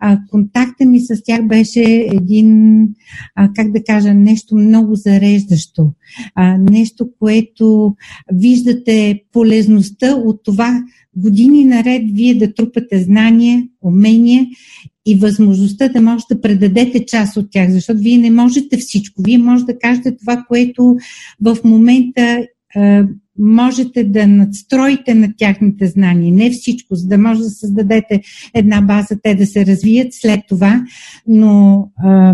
А, 0.00 0.18
контакта 0.30 0.86
ми 0.86 1.00
с 1.00 1.22
тях 1.24 1.46
беше 1.46 1.82
един, 2.12 2.82
а, 3.34 3.48
как 3.56 3.72
да 3.72 3.84
кажа, 3.84 4.14
нещо 4.14 4.56
много 4.56 4.94
зареждащо. 4.94 5.92
А, 6.34 6.58
нещо, 6.58 7.08
което 7.18 7.94
виждате 8.32 9.22
полезността 9.32 10.14
от 10.14 10.40
това, 10.44 10.82
години 11.20 11.64
наред 11.64 12.02
вие 12.12 12.34
да 12.34 12.54
трупате 12.54 12.98
знания, 12.98 13.62
умения 13.82 14.46
и 15.06 15.14
възможността 15.14 15.88
да 15.88 16.00
може 16.00 16.24
да 16.30 16.40
предадете 16.40 17.06
част 17.06 17.36
от 17.36 17.50
тях, 17.50 17.70
защото 17.70 18.00
вие 18.00 18.18
не 18.18 18.30
можете 18.30 18.76
всичко. 18.76 19.22
Вие 19.22 19.38
може 19.38 19.64
да 19.64 19.78
кажете 19.78 20.16
това, 20.16 20.44
което 20.48 20.96
в 21.40 21.56
момента 21.64 22.46
е, 22.76 23.02
можете 23.38 24.04
да 24.04 24.26
надстроите 24.26 25.14
на 25.14 25.32
тяхните 25.36 25.86
знания. 25.86 26.32
Не 26.32 26.50
всичко, 26.50 26.94
за 26.94 27.08
да 27.08 27.18
може 27.18 27.40
да 27.40 27.50
създадете 27.50 28.20
една 28.54 28.80
база, 28.80 29.18
те 29.22 29.34
да 29.34 29.46
се 29.46 29.66
развият 29.66 30.08
след 30.14 30.40
това, 30.48 30.84
но 31.26 31.88
е, 32.06 32.32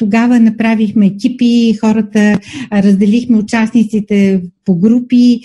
тогава 0.00 0.40
направихме 0.40 1.06
екипи, 1.06 1.74
хората 1.80 2.38
разделихме 2.72 3.36
участниците 3.36 4.42
по 4.64 4.76
групи, 4.76 5.40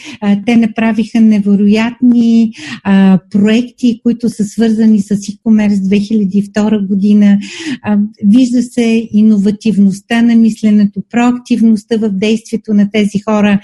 те 0.46 0.56
направиха 0.56 1.22
невероятни 1.22 2.52
проекти, 3.32 4.00
които 4.04 4.30
са 4.30 4.46
свързани 4.46 5.00
с 5.00 5.16
e-commerce 5.16 5.74
2002 5.74 6.88
година. 6.88 7.40
Вижда 8.24 8.64
се 8.64 9.10
иновативността 9.12 10.22
на 10.22 10.36
мисленето, 10.36 11.02
проактивността 11.10 11.98
в 11.98 12.10
действието 12.10 12.74
на 12.74 12.90
тези 12.92 13.20
хора 13.20 13.60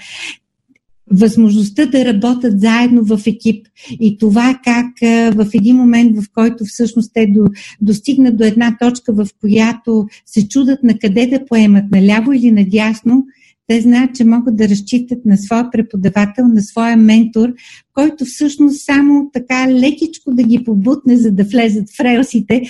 възможността 1.12 1.86
да 1.86 2.04
работят 2.04 2.60
заедно 2.60 3.04
в 3.04 3.20
екип 3.26 3.66
и 4.00 4.18
това 4.18 4.60
как 4.64 4.86
в 5.34 5.46
един 5.54 5.76
момент, 5.76 6.16
в 6.16 6.24
който 6.34 6.64
всъщност 6.64 7.10
те 7.14 7.26
до, 7.26 7.44
достигнат 7.80 8.36
до 8.36 8.44
една 8.44 8.76
точка, 8.80 9.12
в 9.12 9.26
която 9.40 10.06
се 10.26 10.48
чудат 10.48 10.82
на 10.82 10.98
къде 10.98 11.26
да 11.26 11.44
поемат, 11.44 11.84
наляво 11.90 12.32
или 12.32 12.50
надясно, 12.52 13.24
те 13.66 13.80
знаят, 13.80 14.14
че 14.14 14.24
могат 14.24 14.56
да 14.56 14.68
разчитат 14.68 15.24
на 15.24 15.36
своя 15.36 15.70
преподавател, 15.70 16.48
на 16.48 16.62
своя 16.62 16.96
ментор, 16.96 17.52
който 17.94 18.24
всъщност 18.24 18.84
само 18.84 19.30
така 19.32 19.68
лекичко 19.70 20.34
да 20.34 20.42
ги 20.42 20.64
побутне, 20.64 21.16
за 21.16 21.32
да 21.32 21.44
влезат 21.44 21.90
в 21.90 22.00
релсите, 22.00 22.62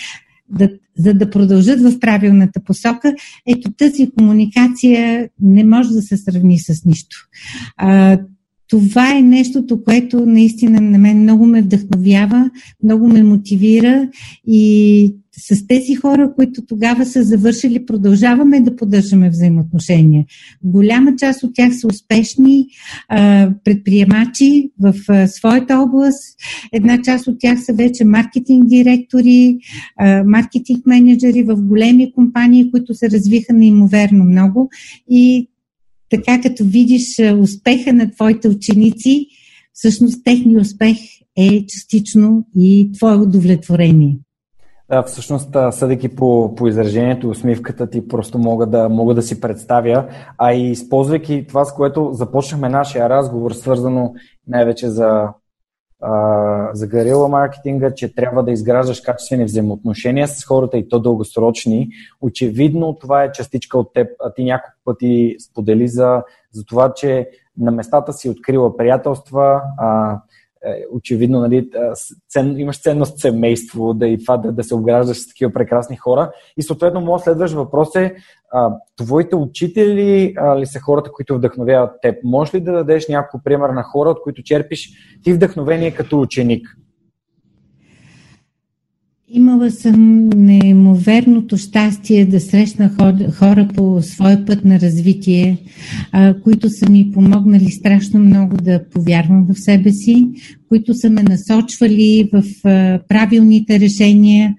да, 0.49 0.71
за 0.99 1.15
да 1.15 1.31
продължат 1.31 1.81
в 1.81 2.01
правилната 2.01 2.61
посока, 2.61 3.15
ето 3.47 3.73
тази 3.73 4.11
комуникация 4.11 5.29
не 5.41 5.65
може 5.65 5.89
да 5.89 6.03
се 6.03 6.17
сравни 6.17 6.59
с 6.59 6.85
нищо. 6.85 7.17
А, 7.77 8.19
това 8.73 9.17
е 9.17 9.23
нещото, 9.23 9.85
което 9.85 10.27
наистина 10.27 10.81
на 10.81 10.99
мен 10.99 11.23
много 11.23 11.47
ме 11.47 11.63
вдъхновява, 11.63 12.51
много 12.85 13.09
ме 13.09 13.23
мотивира 13.23 14.09
и 14.47 15.15
с 15.37 15.67
тези 15.67 15.95
хора, 15.95 16.33
които 16.37 16.67
тогава 16.67 17.07
са 17.07 17.23
завършили, 17.23 17.87
продължаваме 17.87 18.61
да 18.61 18.77
поддържаме 18.77 19.31
взаимоотношения. 19.31 20.25
Голяма 20.65 21.17
част 21.17 21.43
от 21.43 21.55
тях 21.55 21.77
са 21.77 21.87
успешни 21.87 22.67
а, 23.09 23.51
предприемачи 23.65 24.71
в 24.81 24.95
а, 25.09 25.29
своята 25.29 25.79
област. 25.79 26.37
Една 26.73 27.03
част 27.03 27.27
от 27.27 27.37
тях 27.39 27.65
са 27.65 27.73
вече 27.73 28.05
маркетинг 28.05 28.69
директори, 28.69 29.59
а, 29.97 30.25
маркетинг 30.25 30.87
менеджери 30.87 31.43
в 31.43 31.57
големи 31.57 32.13
компании, 32.13 32.71
които 32.71 32.95
се 32.95 33.11
развиха 33.11 33.53
неимоверно 33.53 34.25
много. 34.25 34.71
И 35.11 35.49
така 36.13 36.41
като 36.43 36.65
видиш 36.65 37.21
успеха 37.41 37.93
на 37.93 38.11
твоите 38.11 38.49
ученици, 38.49 39.27
всъщност 39.73 40.25
техният 40.25 40.63
успех 40.63 40.97
е 41.37 41.67
частично 41.67 42.45
и 42.57 42.93
твое 42.93 43.15
удовлетворение. 43.15 44.19
Да, 44.91 45.03
всъщност, 45.03 45.57
съдейки 45.71 46.09
по, 46.09 46.55
по 46.55 46.69
изражението, 46.69 47.29
усмивката 47.29 47.91
ти 47.91 48.09
просто 48.09 48.39
мога 48.39 48.67
да, 48.67 48.89
мога 48.89 49.15
да 49.15 49.23
си 49.23 49.41
представя, 49.41 50.07
а 50.39 50.55
и 50.55 50.71
използвайки 50.71 51.45
това, 51.49 51.65
с 51.65 51.75
което 51.75 52.11
започнахме 52.13 52.69
нашия 52.69 53.09
разговор, 53.09 53.53
свързано 53.53 54.15
най-вече 54.49 54.89
за 54.89 55.29
за 56.73 56.87
гарила 56.87 57.29
маркетинга, 57.29 57.95
че 57.95 58.15
трябва 58.15 58.45
да 58.45 58.53
изграждаш 58.53 59.01
качествени 59.01 59.45
взаимоотношения 59.45 60.29
с 60.29 60.45
хората 60.45 60.79
и 60.79 60.89
то 60.89 61.01
дългосрочни. 61.01 61.89
Очевидно 62.21 62.99
това 63.01 63.25
е 63.25 63.33
частичка 63.33 63.79
от 63.79 63.93
теб, 63.93 64.09
а 64.25 64.33
ти 64.35 64.45
няколко 64.45 64.77
пъти 64.85 65.37
сподели 65.51 65.89
за, 65.89 66.23
за 66.53 66.65
това, 66.65 66.95
че 66.95 67.29
на 67.59 67.71
местата 67.71 68.13
си 68.13 68.29
открила 68.29 68.77
приятелства, 68.77 69.63
а, 69.79 70.21
е, 70.65 70.85
очевидно 70.93 71.41
нали, 71.41 71.71
цен, 72.29 72.59
имаш 72.59 72.81
ценност 72.81 73.19
семейство 73.19 73.95
да 73.95 74.07
и 74.07 74.19
това 74.19 74.37
да, 74.37 74.53
да 74.53 74.65
се 74.65 74.75
обграждаш 74.75 75.17
с 75.17 75.29
такива 75.29 75.53
прекрасни 75.53 75.97
хора. 75.97 76.33
И 76.57 76.63
съответно, 76.63 77.01
моят 77.01 77.23
следващ 77.23 77.55
въпрос 77.55 77.97
е, 77.97 78.15
а, 78.53 78.71
твоите 78.97 79.37
учители 79.37 80.35
а, 80.37 80.59
ли 80.59 80.67
са 80.67 80.81
хората, 80.81 81.13
които 81.13 81.35
вдъхновяват 81.35 81.91
теб? 82.03 82.17
Може 82.25 82.57
ли 82.57 82.61
да 82.61 82.73
дадеш 82.73 83.09
няколко 83.09 83.45
пример 83.45 83.69
на 83.69 83.83
хора, 83.83 84.11
от 84.11 84.23
които 84.23 84.43
черпиш 84.43 84.91
ти 85.23 85.33
вдъхновение 85.33 85.91
като 85.91 86.21
ученик? 86.21 86.69
Имала 89.35 89.71
съм 89.71 90.29
неимоверното 90.29 91.57
щастие 91.57 92.27
да 92.27 92.41
срещна 92.41 92.91
хора 93.39 93.69
по 93.75 94.03
своя 94.03 94.47
път 94.47 94.65
на 94.65 94.81
развитие, 94.81 95.59
които 96.43 96.71
са 96.71 96.91
ми 96.91 97.11
помогнали 97.15 97.71
страшно 97.71 98.21
много 98.21 98.57
да 98.57 98.89
повярвам 98.89 99.47
в 99.47 99.61
себе 99.61 99.93
си, 99.93 100.29
които 100.69 100.95
са 100.95 101.11
ме 101.11 101.23
насочвали 101.23 102.31
в 102.33 102.43
правилните 103.09 103.81
решения, 103.81 104.55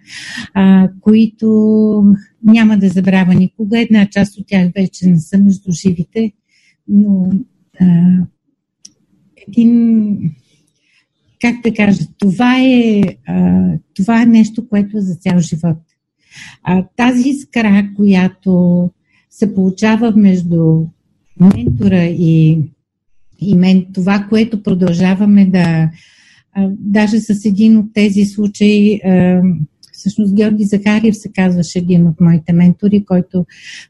които 1.02 2.16
няма 2.44 2.78
да 2.78 2.90
забравя 2.90 3.34
никога. 3.34 3.82
Една 3.82 4.08
част 4.12 4.38
от 4.38 4.48
тях 4.48 4.70
вече 4.76 5.08
не 5.08 5.20
са 5.20 5.38
между 5.38 5.72
живите, 5.72 6.32
но 6.88 7.32
един 9.48 10.18
как 11.44 11.62
да 11.64 11.74
кажа, 11.74 12.04
това 12.20 12.60
е, 12.60 13.04
това 13.94 14.22
е 14.22 14.26
нещо, 14.26 14.68
което 14.70 14.98
е 14.98 15.02
за 15.02 15.16
цял 15.16 15.40
живот. 15.40 15.78
Тази 16.98 17.30
искра, 17.30 17.90
която 17.96 18.90
се 19.30 19.56
получава 19.56 20.12
между 20.16 20.84
ментора 21.40 22.04
и, 22.04 22.60
и 23.40 23.56
мен, 23.56 23.86
това, 23.94 24.28
което 24.30 24.64
продължаваме 24.64 25.46
да. 25.46 25.90
Даже 26.70 27.20
с 27.20 27.46
един 27.46 27.78
от 27.78 27.94
тези 27.94 28.26
случаи, 28.26 29.02
всъщност 29.92 30.36
Георги 30.36 30.64
Захариев 30.64 31.18
се 31.18 31.32
казваше 31.32 31.80
един 31.80 32.08
от 32.08 32.22
моите 32.22 32.54
ментори, 32.54 33.06
който 33.06 33.46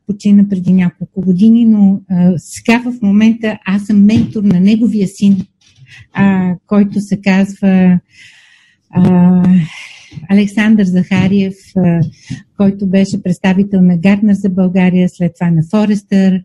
почина 0.08 0.49
преди 0.49 0.74
няколко 0.74 1.22
години, 1.22 1.66
но 1.66 2.01
сега 2.38 2.82
в 2.86 3.01
момента 3.01 3.60
аз 3.66 3.86
съм 3.86 4.06
ментор 4.06 4.43
на 4.43 4.60
неговия 4.60 5.08
син, 5.08 5.38
а, 6.13 6.55
който 6.67 7.01
се 7.01 7.21
казва 7.21 7.99
а, 8.89 9.43
Александър 10.29 10.85
Захариев, 10.85 11.55
а, 11.77 11.99
който 12.57 12.87
беше 12.87 13.23
представител 13.23 13.81
на 13.81 13.97
Гартнер 13.97 14.33
за 14.33 14.49
България, 14.49 15.09
след 15.09 15.33
това 15.39 15.51
на 15.51 15.63
Форестър, 15.71 16.41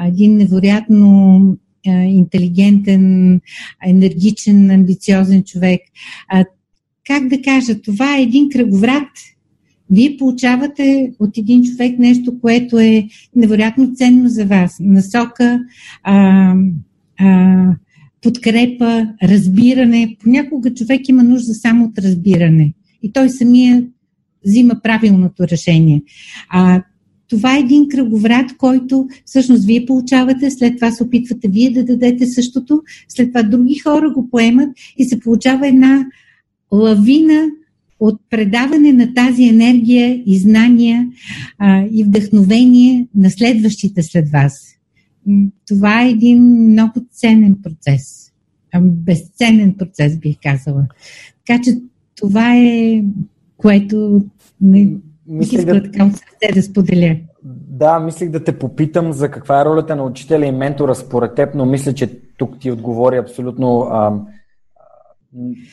един 0.00 0.36
невероятно 0.36 1.40
интелигентен, 1.86 3.40
енергичен, 3.86 4.70
амбициозен 4.70 5.44
човек. 5.44 5.80
А, 6.28 6.44
как 7.06 7.28
да 7.28 7.42
кажа, 7.42 7.80
това 7.82 8.16
е 8.16 8.22
един 8.22 8.48
кръговрат. 8.48 9.08
Вие 9.90 10.16
получавате 10.18 11.12
от 11.18 11.38
един 11.38 11.64
човек 11.64 11.98
нещо, 11.98 12.40
което 12.40 12.78
е 12.78 13.08
невероятно 13.36 13.94
ценно 13.94 14.28
за 14.28 14.46
вас. 14.46 14.76
Насока, 14.80 15.60
а, 16.02 16.54
а, 17.18 17.66
подкрепа, 18.22 19.06
разбиране. 19.22 20.16
Понякога 20.22 20.74
човек 20.74 21.08
има 21.08 21.22
нужда 21.22 21.54
само 21.54 21.84
от 21.84 21.98
разбиране 21.98 22.72
и 23.02 23.12
той 23.12 23.30
самия 23.30 23.84
взима 24.46 24.80
правилното 24.82 25.48
решение. 25.48 26.02
А, 26.48 26.82
това 27.28 27.56
е 27.56 27.60
един 27.60 27.88
кръговрат, 27.88 28.56
който 28.56 29.08
всъщност 29.24 29.64
вие 29.64 29.86
получавате, 29.86 30.50
след 30.50 30.76
това 30.76 30.90
се 30.90 31.02
опитвате 31.02 31.48
вие 31.48 31.70
да 31.70 31.84
дадете 31.84 32.26
същото, 32.26 32.82
след 33.08 33.28
това 33.28 33.42
други 33.42 33.78
хора 33.78 34.10
го 34.10 34.30
поемат 34.30 34.68
и 34.98 35.04
се 35.04 35.20
получава 35.20 35.68
една 35.68 36.06
лавина 36.72 37.46
от 38.00 38.20
предаване 38.30 38.92
на 38.92 39.14
тази 39.14 39.44
енергия 39.44 40.22
и 40.26 40.38
знания 40.38 41.08
а, 41.58 41.84
и 41.92 42.04
вдъхновение 42.04 43.06
на 43.14 43.30
следващите 43.30 44.02
след 44.02 44.30
вас 44.30 44.79
това 45.68 46.02
е 46.02 46.10
един 46.10 46.42
много 46.42 46.92
ценен 47.12 47.56
процес. 47.62 48.32
Безценен 48.80 49.74
процес, 49.74 50.18
бих 50.18 50.36
казала. 50.42 50.86
Така 51.46 51.62
че 51.62 51.78
това 52.14 52.56
е 52.56 53.04
което 53.56 54.24
не 54.60 54.88
мислих 55.26 55.64
да, 55.64 55.82
така 55.82 56.04
от 56.04 56.12
сърце 56.12 56.54
да 56.54 56.62
споделя. 56.62 57.16
Да, 57.68 57.98
мислих 58.00 58.30
да 58.30 58.44
те 58.44 58.58
попитам 58.58 59.12
за 59.12 59.30
каква 59.30 59.60
е 59.60 59.64
ролята 59.64 59.96
на 59.96 60.04
учителя 60.04 60.46
и 60.46 60.52
ментора 60.52 60.94
според 60.94 61.34
теб, 61.34 61.54
но 61.54 61.66
мисля, 61.66 61.92
че 61.92 62.06
тук 62.36 62.58
ти 62.58 62.70
отговори 62.70 63.16
абсолютно 63.16 63.80
а, 63.80 64.12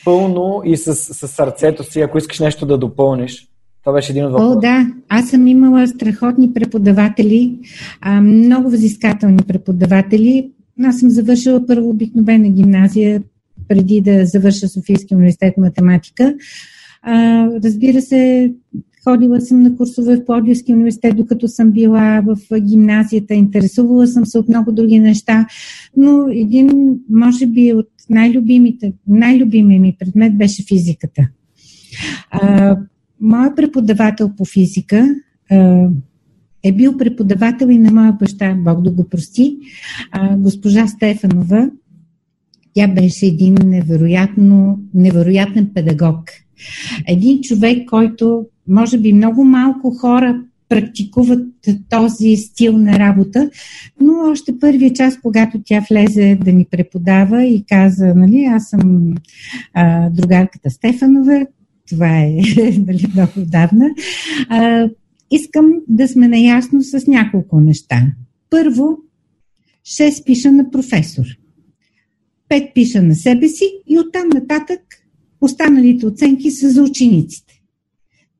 пълно 0.04 0.62
и 0.64 0.76
с, 0.76 0.94
с 0.94 1.28
сърцето 1.28 1.84
си, 1.84 2.00
ако 2.00 2.18
искаш 2.18 2.40
нещо 2.40 2.66
да 2.66 2.78
допълниш. 2.78 3.47
Това 3.88 3.98
беше 3.98 4.12
един 4.12 4.24
от 4.24 4.32
въпросите. 4.32 4.56
О, 4.56 4.60
да. 4.60 4.92
Аз 5.08 5.28
съм 5.28 5.46
имала 5.46 5.88
страхотни 5.88 6.52
преподаватели, 6.54 7.58
а, 8.00 8.20
много 8.20 8.70
възискателни 8.70 9.38
преподаватели. 9.48 10.50
Аз 10.84 10.98
съм 10.98 11.10
завършила 11.10 11.66
първо 11.66 11.90
обикновена 11.90 12.48
гимназия, 12.48 13.22
преди 13.68 14.00
да 14.00 14.26
завърша 14.26 14.68
Софийския 14.68 15.16
университет 15.18 15.56
математика. 15.56 16.34
А, 17.02 17.46
разбира 17.64 18.02
се, 18.02 18.52
ходила 19.04 19.40
съм 19.40 19.62
на 19.62 19.76
курсове 19.76 20.16
в 20.16 20.24
Плодивския 20.24 20.76
университет, 20.76 21.16
докато 21.16 21.48
съм 21.48 21.70
била 21.70 22.22
в 22.26 22.60
гимназията, 22.60 23.34
интересувала 23.34 24.06
съм 24.06 24.26
се 24.26 24.38
от 24.38 24.48
много 24.48 24.72
други 24.72 24.98
неща, 24.98 25.46
но 25.96 26.26
един, 26.30 26.96
може 27.10 27.46
би, 27.46 27.72
от 27.72 27.88
най-любимите, 28.10 28.92
най-любимия 29.06 29.80
ми 29.80 29.96
предмет 29.98 30.38
беше 30.38 30.64
физиката. 30.68 31.28
А, 32.30 32.76
моят 33.20 33.56
преподавател 33.56 34.30
по 34.36 34.44
физика 34.44 35.14
е 36.62 36.72
бил 36.72 36.96
преподавател 36.96 37.66
и 37.66 37.78
на 37.78 37.90
моя 37.90 38.12
баща, 38.12 38.54
Бог 38.54 38.82
да 38.82 38.90
го 38.90 39.08
прости, 39.08 39.58
госпожа 40.36 40.86
Стефанова. 40.86 41.70
Тя 42.74 42.88
беше 42.88 43.26
един 43.26 43.54
невероятно, 43.64 44.80
невероятен 44.94 45.70
педагог. 45.74 46.30
Един 47.08 47.40
човек, 47.40 47.88
който 47.88 48.46
може 48.68 48.98
би 48.98 49.12
много 49.12 49.44
малко 49.44 49.90
хора 49.90 50.42
практикуват 50.68 51.48
този 51.90 52.36
стил 52.36 52.78
на 52.78 52.98
работа, 52.98 53.50
но 54.00 54.12
още 54.30 54.58
първия 54.58 54.92
час, 54.92 55.18
когато 55.22 55.60
тя 55.64 55.84
влезе 55.90 56.38
да 56.44 56.52
ни 56.52 56.66
преподава 56.70 57.44
и 57.44 57.64
каза, 57.68 58.14
нали, 58.14 58.44
аз 58.44 58.68
съм 58.68 59.14
а, 59.74 60.10
другарката 60.10 60.70
Стефанова, 60.70 61.46
това 61.88 62.18
е 62.18 62.30
нали, 62.86 63.06
много 63.14 63.32
отдавна, 63.36 63.90
а, 64.48 64.90
искам 65.30 65.72
да 65.88 66.08
сме 66.08 66.28
наясно 66.28 66.82
с 66.82 67.06
няколко 67.06 67.60
неща. 67.60 68.06
Първо, 68.50 68.98
6 69.86 70.24
пиша 70.24 70.52
на 70.52 70.70
професор, 70.70 71.26
5 72.50 72.74
пиша 72.74 73.02
на 73.02 73.14
себе 73.14 73.48
си 73.48 73.64
и 73.86 73.98
оттам 73.98 74.28
нататък 74.28 74.80
останалите 75.40 76.06
оценки 76.06 76.50
са 76.50 76.70
за 76.70 76.82
учениците. 76.82 77.54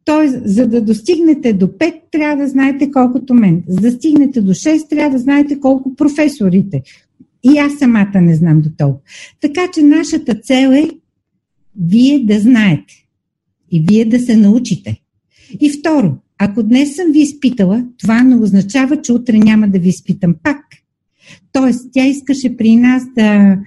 Тоест, 0.05 0.39
за 0.45 0.69
да 0.69 0.81
достигнете 0.81 1.53
до 1.53 1.67
5, 1.67 2.01
трябва 2.11 2.43
да 2.43 2.49
знаете 2.49 2.91
колкото 2.91 3.35
мен. 3.35 3.63
За 3.69 3.81
да 3.81 3.91
стигнете 3.91 4.41
до 4.41 4.55
6, 4.55 4.89
трябва 4.89 5.11
да 5.11 5.19
знаете 5.19 5.61
колко 5.61 5.95
професорите. 5.95 6.83
И 7.43 7.59
аз 7.59 7.79
самата 7.79 8.21
не 8.21 8.35
знам 8.35 8.61
до 8.61 8.71
толкова. 8.79 9.01
Така 9.41 9.61
че 9.75 9.83
нашата 9.83 10.35
цел 10.35 10.71
е 10.71 10.91
вие 11.81 12.25
да 12.25 12.41
знаете 12.41 13.08
и 13.71 13.85
вие 13.89 14.05
да 14.05 14.21
се 14.21 14.37
научите. 14.37 15.01
И 15.61 15.71
второ, 15.71 16.17
ако 16.39 16.63
днес 16.63 16.97
съм 16.97 17.13
ви 17.13 17.21
изпитала, 17.21 17.85
това 17.99 18.23
не 18.23 18.37
означава, 18.37 19.03
че 19.03 19.13
утре 19.13 19.39
няма 19.39 19.69
да 19.69 19.79
ви 19.79 19.89
изпитам 19.89 20.35
пак. 20.43 20.61
Тоест, 21.53 21.89
тя 21.93 22.07
искаше 22.07 22.57
при 22.57 22.77
нас 22.77 23.03
да, 23.15 23.59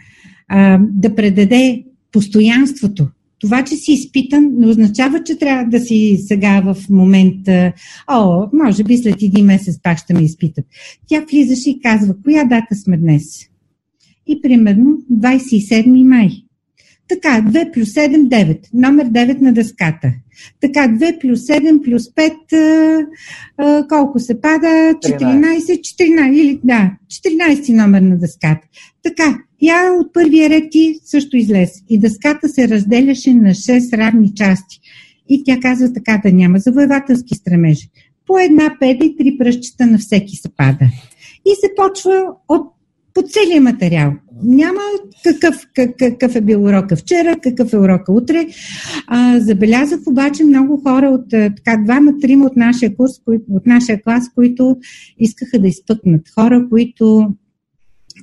а, 0.48 0.80
да 0.92 1.16
предаде 1.16 1.84
постоянството. 2.12 3.08
Това, 3.40 3.64
че 3.64 3.76
си 3.76 3.92
изпитан, 3.92 4.52
не 4.58 4.68
означава, 4.68 5.24
че 5.24 5.38
трябва 5.38 5.66
да 5.66 5.80
си 5.80 6.18
сега 6.28 6.62
в 6.62 6.90
момента, 6.90 7.74
о, 8.08 8.48
може 8.54 8.84
би 8.84 8.98
след 8.98 9.22
един 9.22 9.46
месец 9.46 9.80
пак 9.84 9.98
ще 9.98 10.14
ме 10.14 10.24
изпитат. 10.24 10.66
Тя 11.08 11.26
влизаше 11.32 11.70
и 11.70 11.80
казва, 11.80 12.16
коя 12.24 12.44
дата 12.44 12.76
сме 12.76 12.98
днес? 12.98 13.24
И 14.28 14.42
примерно 14.42 14.98
27 15.14 16.04
май. 16.04 16.30
Така, 17.12 17.42
2 17.42 17.72
плюс 17.72 17.90
7, 17.90 18.28
9. 18.28 18.60
Номер 18.74 19.06
9 19.06 19.42
на 19.42 19.54
дъската. 19.54 20.14
Така, 20.62 20.88
2 20.88 21.20
плюс 21.20 21.40
7 21.40 21.82
плюс 21.82 22.04
5, 22.04 22.54
а, 22.54 23.06
а, 23.58 23.88
колко 23.88 24.20
се 24.20 24.42
пада? 24.42 24.68
14, 24.68 25.82
14, 25.82 26.34
или 26.34 26.60
да, 26.64 26.92
14 27.08 27.74
номер 27.74 28.02
на 28.02 28.18
дъската. 28.18 28.68
Така, 29.04 29.38
я 29.62 29.94
от 29.94 30.14
първия 30.14 30.50
ред 30.50 30.64
ти 30.72 31.00
също 31.06 31.38
излез. 31.38 31.72
И 31.90 32.00
дъската 32.00 32.50
се 32.50 32.68
разделяше 32.68 33.34
на 33.34 33.50
6 33.50 33.98
равни 33.98 34.36
части. 34.36 34.80
И 35.30 35.44
тя 35.44 35.58
казва 35.62 35.94
така 35.94 36.22
да 36.26 36.32
няма 36.32 36.60
завоевателски 36.60 37.36
стремежи. 37.36 37.90
По 38.28 38.40
една 38.40 38.78
педа 38.80 39.06
и 39.06 39.18
три 39.18 39.38
пръщчета 39.38 39.88
на 39.88 39.98
всеки 39.98 40.36
се 40.36 40.50
пада. 40.58 40.86
И 41.46 41.56
се 41.56 41.76
почва 41.76 42.26
от 42.48 42.74
по 43.14 43.22
целия 43.22 43.62
материал. 43.62 44.14
Няма 44.44 44.80
какъв, 45.24 45.68
какъв, 46.00 46.36
е 46.36 46.42
бил 46.42 46.64
урока 46.64 46.96
вчера, 46.96 47.36
какъв 47.44 47.74
е 47.74 47.78
урока 47.78 48.12
утре. 48.12 48.48
А, 49.08 49.40
забелязах 49.40 50.00
обаче 50.08 50.44
много 50.44 50.82
хора 50.88 51.08
от 51.08 51.30
така 51.30 51.78
двама-трима 51.84 52.46
от 52.46 52.56
нашия 52.56 52.96
курс, 52.96 53.12
от 53.50 53.66
нашия 53.66 54.02
клас, 54.02 54.24
които 54.36 54.78
искаха 55.20 55.60
да 55.60 55.68
изпъкнат. 55.68 56.30
Хора, 56.30 56.68
които 56.70 57.34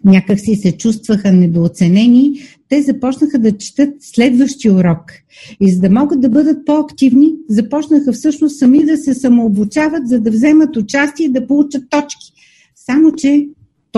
някак 0.05 0.41
си 0.41 0.55
се 0.55 0.77
чувстваха 0.77 1.33
недооценени, 1.33 2.41
те 2.69 2.83
започнаха 2.83 3.39
да 3.39 3.59
четат 3.59 3.95
следващия 4.01 4.75
урок. 4.75 5.13
И 5.61 5.73
за 5.73 5.81
да 5.81 5.91
могат 5.91 6.21
да 6.21 6.29
бъдат 6.29 6.67
по-активни, 6.67 7.35
започнаха 7.49 8.13
всъщност 8.13 8.59
сами 8.59 8.85
да 8.85 8.97
се 8.97 9.15
самообучават, 9.15 10.09
за 10.09 10.21
да 10.21 10.31
вземат 10.31 10.77
участие 10.77 11.27
и 11.27 11.33
да 11.33 11.47
получат 11.47 11.83
точки. 11.91 12.33
Само, 12.77 13.13
че 13.13 13.49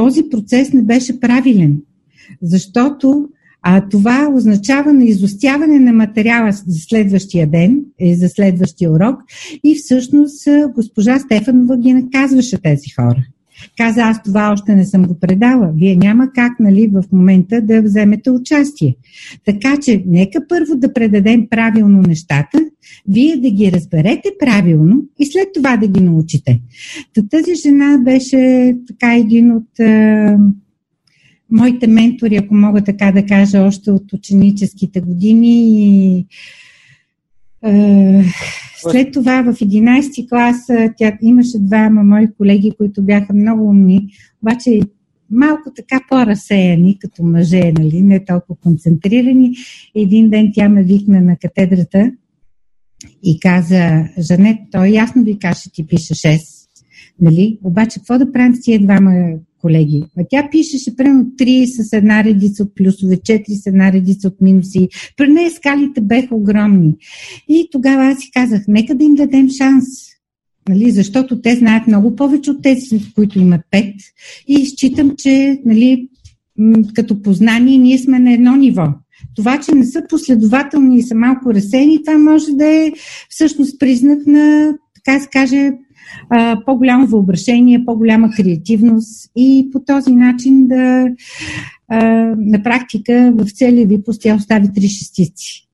този 0.00 0.22
процес 0.30 0.72
не 0.72 0.82
беше 0.82 1.20
правилен, 1.20 1.76
защото 2.42 3.28
а, 3.62 3.88
това 3.88 4.32
означава 4.34 4.92
на 4.92 5.04
изостяване 5.04 5.78
на 5.78 5.92
материала 5.92 6.52
за 6.52 6.78
следващия 6.78 7.46
ден, 7.46 7.84
и 7.98 8.14
за 8.14 8.28
следващия 8.28 8.92
урок 8.92 9.20
и 9.64 9.74
всъщност 9.74 10.48
госпожа 10.74 11.18
Стефанова 11.18 11.76
ги 11.76 11.92
наказваше 11.92 12.62
тези 12.62 12.90
хора. 13.00 13.26
Каза, 13.76 14.00
аз 14.02 14.22
това 14.22 14.52
още 14.52 14.74
не 14.76 14.84
съм 14.84 15.02
го 15.02 15.20
предала. 15.20 15.72
Вие 15.76 15.96
няма 15.96 16.32
как, 16.34 16.60
нали, 16.60 16.90
в 16.92 17.04
момента 17.12 17.62
да 17.62 17.82
вземете 17.82 18.30
участие. 18.30 18.96
Така 19.44 19.76
че, 19.82 20.02
нека 20.06 20.46
първо 20.48 20.76
да 20.76 20.92
предадем 20.92 21.46
правилно 21.50 22.02
нещата, 22.02 22.58
вие 23.08 23.36
да 23.36 23.50
ги 23.50 23.72
разберете 23.72 24.28
правилно 24.38 25.02
и 25.18 25.26
след 25.26 25.48
това 25.54 25.76
да 25.76 25.88
ги 25.88 26.00
научите. 26.00 26.60
Та 27.14 27.22
тази 27.30 27.54
жена 27.54 27.98
беше 27.98 28.74
така 28.88 29.14
един 29.14 29.52
от 29.52 29.80
а, 29.80 30.38
моите 31.50 31.86
ментори, 31.86 32.36
ако 32.36 32.54
мога 32.54 32.84
така 32.84 33.12
да 33.12 33.26
кажа, 33.26 33.60
още 33.60 33.90
от 33.90 34.12
ученическите 34.12 35.00
години 35.00 35.84
и 35.86 36.26
след 38.80 39.12
това 39.12 39.42
в 39.42 39.54
11 39.54 40.28
клас 40.28 40.56
тя 40.96 41.18
имаше 41.22 41.58
двама 41.58 42.02
мои 42.04 42.26
колеги, 42.38 42.72
които 42.78 43.02
бяха 43.02 43.32
много 43.32 43.68
умни, 43.68 44.08
обаче 44.42 44.80
малко 45.30 45.72
така 45.76 46.00
по-разсеяни 46.08 46.98
като 46.98 47.22
мъже, 47.22 47.72
нали, 47.78 48.02
не 48.02 48.24
толкова 48.24 48.56
концентрирани. 48.62 49.54
Един 49.94 50.30
ден 50.30 50.50
тя 50.54 50.68
ме 50.68 50.82
викна 50.82 51.20
на 51.20 51.36
катедрата 51.36 52.12
и 53.22 53.40
каза, 53.40 54.08
Жанет, 54.18 54.58
той 54.72 54.88
ясно 54.88 55.24
ви 55.24 55.38
каже, 55.38 55.70
ти 55.72 55.86
пише 55.86 56.14
6. 56.14 56.59
Нали? 57.20 57.58
Обаче, 57.64 57.98
какво 57.98 58.18
да 58.18 58.32
правим 58.32 58.54
с 58.54 58.60
тия 58.60 58.80
двама 58.80 59.32
колеги. 59.60 60.04
А 60.18 60.24
тя 60.30 60.48
пишеше 60.50 60.96
примерно 60.96 61.24
3 61.24 61.66
с 61.66 61.92
една 61.92 62.24
редица 62.24 62.62
от 62.62 62.74
плюсове, 62.74 63.16
4 63.16 63.62
с 63.62 63.66
една 63.66 63.92
редица 63.92 64.28
от 64.28 64.40
минуси. 64.40 64.88
При 65.16 65.28
нея 65.28 65.50
скалите 65.50 66.00
беха 66.00 66.34
огромни. 66.34 66.96
И 67.48 67.68
тогава 67.72 68.04
аз 68.04 68.18
си 68.18 68.30
казах, 68.34 68.62
нека 68.68 68.94
да 68.94 69.04
им 69.04 69.14
дадем 69.14 69.50
шанс. 69.50 69.84
Нали, 70.68 70.90
защото 70.90 71.40
те 71.40 71.56
знаят 71.56 71.86
много 71.86 72.16
повече 72.16 72.50
от 72.50 72.62
тези, 72.62 73.12
които 73.14 73.38
имат 73.38 73.60
5. 73.72 73.94
И 74.48 74.66
считам, 74.66 75.14
че 75.18 75.60
нали, 75.64 76.08
като 76.94 77.22
познание 77.22 77.78
ние 77.78 77.98
сме 77.98 78.18
на 78.18 78.32
едно 78.32 78.56
ниво. 78.56 78.86
Това, 79.36 79.60
че 79.60 79.72
не 79.72 79.86
са 79.86 80.02
последователни 80.08 80.98
и 80.98 81.02
са 81.02 81.14
малко 81.14 81.54
разсени, 81.54 82.02
това 82.02 82.18
може 82.18 82.52
да 82.52 82.66
е 82.66 82.92
всъщност 83.28 83.78
признак 83.78 84.26
на, 84.26 84.74
така 84.94 85.20
се 85.20 85.28
каже, 85.32 85.72
по-голямо 86.66 87.06
въображение, 87.06 87.84
по-голяма 87.84 88.30
креативност 88.30 89.30
и 89.36 89.68
по 89.72 89.80
този 89.80 90.14
начин 90.14 90.66
да 90.66 91.06
на 92.36 92.62
практика 92.62 93.32
в 93.36 93.50
целия 93.50 93.86
випуск 93.86 94.20
тя 94.22 94.34
остави 94.34 94.72
три 94.74 94.88
шестици, 94.88 95.68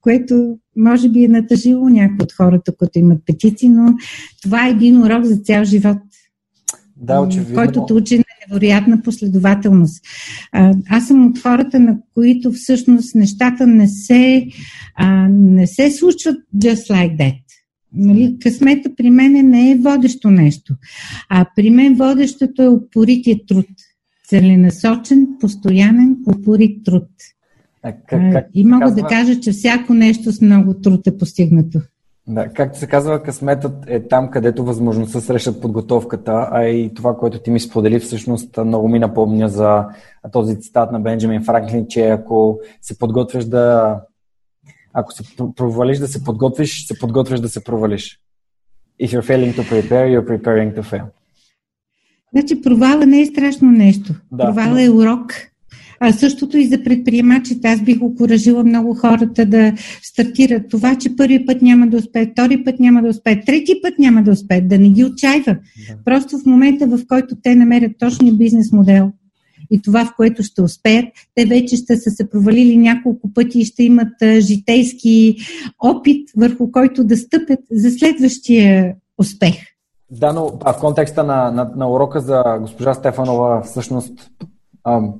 което 0.00 0.58
може 0.76 1.08
би 1.08 1.24
е 1.24 1.28
натъжило 1.28 1.88
някои 1.88 2.22
от 2.22 2.32
хората, 2.32 2.76
които 2.76 2.98
имат 2.98 3.18
петици, 3.26 3.68
но 3.68 3.94
това 4.42 4.66
е 4.66 4.70
един 4.70 5.02
урок 5.02 5.24
за 5.24 5.36
цял 5.36 5.64
живот. 5.64 5.98
Да, 6.96 7.20
очевидно. 7.20 7.54
Който 7.54 7.86
те 7.86 7.92
учи 7.92 8.16
на 8.16 8.24
невероятна 8.48 9.02
последователност. 9.02 10.04
Аз 10.90 11.06
съм 11.06 11.26
от 11.26 11.38
хората, 11.38 11.80
на 11.80 11.98
които 12.14 12.52
всъщност 12.52 13.14
нещата 13.14 13.66
не 13.66 13.88
се, 13.88 14.46
а, 14.96 15.28
не 15.28 15.66
се 15.66 15.90
случват 15.90 16.36
just 16.56 16.90
like 16.90 17.16
that. 17.16 17.41
Нали, 17.94 18.36
късмета 18.40 18.90
при 18.96 19.10
мен 19.10 19.32
не 19.32 19.70
е 19.70 19.76
водещо 19.76 20.30
нещо, 20.30 20.74
а 21.28 21.46
при 21.56 21.70
мен 21.70 21.94
водещото 21.94 22.62
е 22.62 22.68
упорития 22.68 23.40
труд. 23.48 23.66
Целенасочен, 24.28 25.28
постоянен, 25.40 26.16
упорит 26.26 26.84
труд. 26.84 27.08
А, 27.82 27.92
как, 27.92 28.32
как, 28.32 28.46
и 28.54 28.64
мога 28.64 28.84
казва... 28.84 29.02
да 29.02 29.08
кажа, 29.08 29.40
че 29.40 29.52
всяко 29.52 29.94
нещо 29.94 30.32
с 30.32 30.40
много 30.40 30.74
труд 30.74 31.06
е 31.06 31.16
постигнато. 31.16 31.80
Да, 32.26 32.48
както 32.48 32.78
се 32.78 32.86
казва, 32.86 33.22
късметът 33.22 33.84
е 33.86 34.08
там, 34.08 34.30
където 34.30 34.64
възможността 34.64 35.20
срещат 35.20 35.60
подготовката, 35.60 36.48
а 36.52 36.64
и 36.64 36.94
това, 36.94 37.16
което 37.16 37.38
ти 37.38 37.50
ми 37.50 37.60
сподели, 37.60 38.00
всъщност 38.00 38.56
много 38.56 38.88
ми 38.88 38.98
напомня 38.98 39.48
за 39.48 39.84
този 40.32 40.60
цитат 40.60 40.92
на 40.92 41.00
Бенджамин 41.00 41.44
Франклин, 41.44 41.86
че 41.88 42.08
ако 42.08 42.58
се 42.82 42.98
подготвяш 42.98 43.44
да 43.44 43.96
ако 44.92 45.12
се 45.12 45.22
провалиш 45.56 45.98
да 45.98 46.08
се 46.08 46.24
подготвиш, 46.24 46.86
се 46.86 46.98
подготвяш 46.98 47.40
да 47.40 47.48
се 47.48 47.64
провалиш. 47.64 48.18
If 49.02 49.06
you're 49.06 49.26
failing 49.30 49.54
to 49.54 49.62
prepare, 49.62 50.06
you're 50.12 50.26
preparing 50.26 50.74
to 50.76 50.82
fail. 50.82 51.04
Значи 52.32 52.62
провала 52.62 53.06
не 53.06 53.20
е 53.20 53.26
страшно 53.26 53.70
нещо. 53.70 54.14
Да, 54.32 54.44
провала 54.44 54.74
но... 54.74 54.78
е 54.78 54.90
урок. 54.90 55.34
А 56.00 56.12
същото 56.12 56.58
и 56.58 56.66
за 56.66 56.82
предприемачите. 56.84 57.68
Аз 57.68 57.82
бих 57.82 58.02
окоръжила 58.02 58.64
много 58.64 58.94
хората 58.94 59.46
да 59.46 59.72
стартират 60.02 60.68
това, 60.70 60.98
че 60.98 61.16
първи 61.16 61.46
път 61.46 61.62
няма 61.62 61.86
да 61.86 61.96
успеят, 61.96 62.30
втори 62.32 62.64
път 62.64 62.80
няма 62.80 63.02
да 63.02 63.08
успеят, 63.08 63.46
трети 63.46 63.80
път 63.82 63.98
няма 63.98 64.22
да 64.22 64.30
успеят, 64.30 64.68
да 64.68 64.78
не 64.78 64.90
ги 64.90 65.04
отчаива. 65.04 65.56
Да. 65.88 65.96
Просто 66.04 66.38
в 66.38 66.46
момента, 66.46 66.86
в 66.86 67.00
който 67.08 67.36
те 67.42 67.54
намерят 67.54 67.92
точния 67.98 68.34
бизнес 68.34 68.72
модел, 68.72 69.12
и 69.72 69.82
това, 69.82 70.04
в 70.04 70.16
което 70.16 70.42
ще 70.42 70.62
успеят. 70.62 71.04
Те 71.34 71.46
вече 71.46 71.76
ще 71.76 71.96
са 71.96 72.10
се 72.10 72.30
провалили 72.30 72.76
няколко 72.76 73.32
пъти 73.34 73.58
и 73.58 73.64
ще 73.64 73.82
имат 73.82 74.12
житейски 74.38 75.36
опит, 75.80 76.30
върху 76.36 76.72
който 76.72 77.04
да 77.04 77.16
стъпят 77.16 77.60
за 77.70 77.90
следващия 77.90 78.94
успех. 79.18 79.54
Да, 80.10 80.32
но 80.32 80.46
в 80.46 80.76
контекста 80.80 81.24
на, 81.24 81.50
на, 81.50 81.70
на 81.76 81.90
урока 81.90 82.20
за 82.20 82.58
госпожа 82.60 82.94
Стефанова, 82.94 83.62
всъщност 83.62 84.30
ам, 84.84 85.14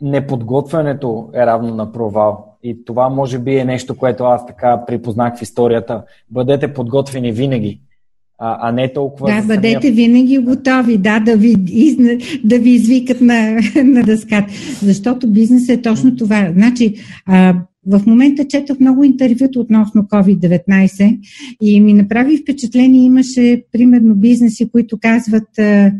неподготвянето 0.00 1.30
е 1.34 1.46
равно 1.46 1.74
на 1.74 1.92
провал. 1.92 2.56
И 2.62 2.84
това 2.84 3.08
може 3.08 3.38
би 3.38 3.58
е 3.58 3.64
нещо, 3.64 3.96
което 3.96 4.24
аз 4.24 4.46
така 4.46 4.84
припознах 4.86 5.38
в 5.38 5.42
историята. 5.42 6.04
Бъдете 6.30 6.74
подготвени 6.74 7.32
винаги 7.32 7.80
а, 8.44 8.68
а 8.68 8.72
не 8.72 8.92
толкова. 8.92 9.30
Да, 9.30 9.42
бъдете 9.46 9.88
самия... 9.88 9.94
винаги 9.94 10.38
готови, 10.38 10.98
да, 10.98 11.20
да 11.20 11.36
ви, 11.36 11.56
из, 11.68 11.96
да 12.44 12.58
ви 12.58 12.70
извикат 12.70 13.20
на, 13.20 13.60
на 13.84 14.02
дъската. 14.02 14.52
Защото 14.82 15.30
бизнес 15.30 15.68
е 15.68 15.82
точно 15.82 16.16
това. 16.16 16.52
Значи, 16.56 16.94
а, 17.26 17.54
в 17.86 18.02
момента 18.06 18.48
четох 18.48 18.80
много 18.80 19.04
интервюта 19.04 19.60
относно 19.60 20.02
COVID-19 20.02 21.18
и 21.60 21.80
ми 21.80 21.92
направи 21.92 22.36
впечатление, 22.36 23.02
имаше 23.02 23.64
примерно 23.72 24.14
бизнеси, 24.14 24.70
които 24.70 24.98
казват, 25.00 25.58
а, 25.58 25.92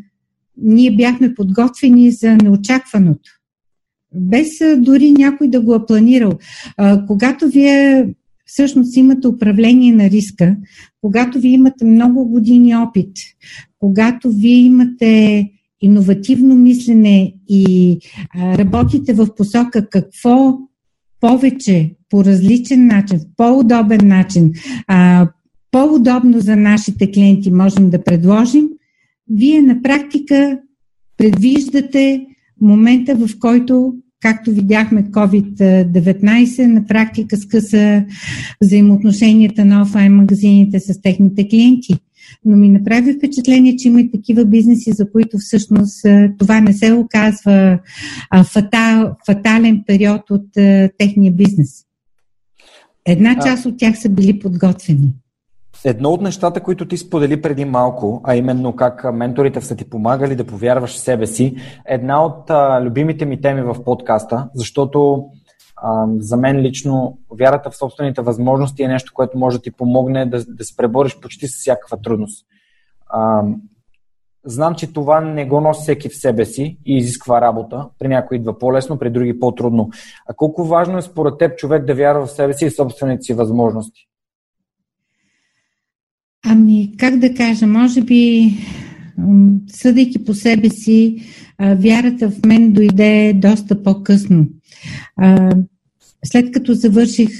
ние 0.62 0.90
бяхме 0.90 1.34
подготвени 1.34 2.10
за 2.10 2.36
неочакваното. 2.36 3.30
Без 4.14 4.60
а, 4.60 4.76
дори 4.76 5.12
някой 5.12 5.48
да 5.48 5.60
го 5.60 5.74
е 5.74 5.86
планирал. 5.86 6.32
А, 6.76 7.06
когато 7.06 7.48
вие 7.48 8.06
всъщност 8.52 8.96
имате 8.96 9.28
управление 9.28 9.92
на 9.92 10.10
риска, 10.10 10.56
когато 11.00 11.40
вие 11.40 11.50
имате 11.50 11.84
много 11.84 12.28
години 12.28 12.76
опит, 12.76 13.16
когато 13.78 14.30
вие 14.30 14.56
имате 14.56 15.50
иновативно 15.80 16.54
мислене 16.54 17.34
и 17.48 17.98
а, 18.34 18.58
работите 18.58 19.12
в 19.12 19.34
посока 19.36 19.88
какво 19.88 20.58
повече, 21.20 21.94
по 22.10 22.24
различен 22.24 22.86
начин, 22.86 23.20
по-удобен 23.36 24.08
начин, 24.08 24.52
а, 24.86 25.28
по-удобно 25.70 26.40
за 26.40 26.56
нашите 26.56 27.10
клиенти 27.10 27.50
можем 27.50 27.90
да 27.90 28.04
предложим, 28.04 28.68
вие 29.30 29.62
на 29.62 29.82
практика 29.82 30.60
предвиждате 31.16 32.26
момента, 32.60 33.14
в 33.14 33.38
който 33.38 33.94
както 34.22 34.50
видяхме 34.50 35.04
COVID-19, 35.04 36.66
на 36.66 36.86
практика 36.86 37.36
скъса 37.36 38.04
взаимоотношенията 38.60 39.64
на 39.64 39.82
офлайн 39.82 40.14
магазините 40.14 40.80
с 40.80 41.02
техните 41.02 41.48
клиенти. 41.48 41.94
Но 42.44 42.56
ми 42.56 42.68
направи 42.68 43.12
впечатление, 43.12 43.76
че 43.76 43.88
има 43.88 44.00
и 44.00 44.10
такива 44.10 44.44
бизнеси, 44.44 44.92
за 44.92 45.10
които 45.10 45.38
всъщност 45.38 46.06
това 46.38 46.60
не 46.60 46.72
се 46.72 46.92
оказва 46.92 47.78
фатал, 48.44 49.16
фатален 49.26 49.82
период 49.86 50.30
от 50.30 50.46
техния 50.98 51.32
бизнес. 51.32 51.84
Една 53.06 53.38
част 53.44 53.66
от 53.66 53.78
тях 53.78 53.98
са 53.98 54.08
били 54.08 54.38
подготвени. 54.38 55.12
Едно 55.84 56.10
от 56.10 56.20
нещата, 56.20 56.60
които 56.60 56.88
ти 56.88 56.96
сподели 56.96 57.42
преди 57.42 57.64
малко, 57.64 58.20
а 58.24 58.36
именно 58.36 58.76
как 58.76 59.14
менторите 59.14 59.60
са 59.60 59.76
ти 59.76 59.90
помагали 59.90 60.36
да 60.36 60.46
повярваш 60.46 60.90
в 60.90 60.98
себе 60.98 61.26
си, 61.26 61.56
една 61.86 62.24
от 62.24 62.50
а, 62.50 62.82
любимите 62.82 63.24
ми 63.24 63.40
теми 63.40 63.62
в 63.62 63.84
подкаста, 63.84 64.48
защото 64.54 65.24
а, 65.76 66.06
за 66.18 66.36
мен 66.36 66.60
лично 66.60 67.18
вярата 67.38 67.70
в 67.70 67.76
собствените 67.76 68.22
възможности 68.22 68.82
е 68.82 68.88
нещо, 68.88 69.12
което 69.14 69.38
може 69.38 69.56
да 69.56 69.62
ти 69.62 69.70
помогне 69.70 70.26
да, 70.26 70.44
да 70.48 70.64
се 70.64 70.76
пребориш 70.76 71.20
почти 71.20 71.48
с 71.48 71.56
всякаква 71.60 71.96
трудност. 72.02 72.46
А, 73.06 73.42
знам, 74.44 74.74
че 74.74 74.92
това 74.92 75.20
не 75.20 75.46
го 75.46 75.60
носи 75.60 75.82
всеки 75.82 76.08
в 76.08 76.16
себе 76.16 76.44
си 76.44 76.78
и 76.86 76.96
изисква 76.96 77.40
работа. 77.40 77.88
При 77.98 78.08
някои 78.08 78.36
идва 78.36 78.58
по-лесно, 78.58 78.98
при 78.98 79.10
други 79.10 79.40
по-трудно. 79.40 79.90
А 80.26 80.34
колко 80.34 80.64
важно 80.64 80.98
е 80.98 81.02
според 81.02 81.38
теб 81.38 81.58
човек 81.58 81.84
да 81.84 81.94
вярва 81.94 82.26
в 82.26 82.32
себе 82.32 82.52
си 82.52 82.66
и 82.66 82.70
собствените 82.70 83.22
си 83.22 83.34
възможности? 83.34 84.08
Ами, 86.46 86.92
как 86.98 87.18
да 87.18 87.34
кажа, 87.34 87.66
може 87.66 88.02
би, 88.02 88.52
съдейки 89.68 90.24
по 90.24 90.34
себе 90.34 90.68
си, 90.68 91.22
вярата 91.60 92.30
в 92.30 92.44
мен 92.46 92.72
дойде 92.72 93.32
доста 93.36 93.82
по-късно. 93.82 94.46
След 96.24 96.50
като 96.50 96.74
завърших 96.74 97.30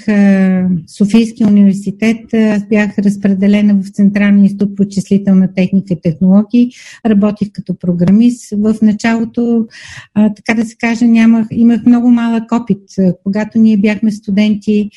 Софийския 0.86 1.48
университет, 1.48 2.34
аз 2.34 2.68
бях 2.68 2.98
разпределена 2.98 3.74
в 3.82 3.88
Централния 3.88 4.42
институт 4.42 4.76
по 4.76 4.84
числителна 4.84 5.54
техника 5.54 5.94
и 5.94 6.00
технологии. 6.00 6.70
Работих 7.06 7.48
като 7.52 7.74
програмист. 7.78 8.54
В 8.58 8.74
началото, 8.82 9.66
така 10.14 10.54
да 10.54 10.64
се 10.64 10.76
каже, 10.76 11.06
нямах, 11.06 11.46
имах 11.50 11.86
много 11.86 12.10
малък 12.10 12.52
опит. 12.52 12.82
Когато 13.22 13.58
ние 13.58 13.76
бяхме 13.76 14.10
студенти, 14.10 14.90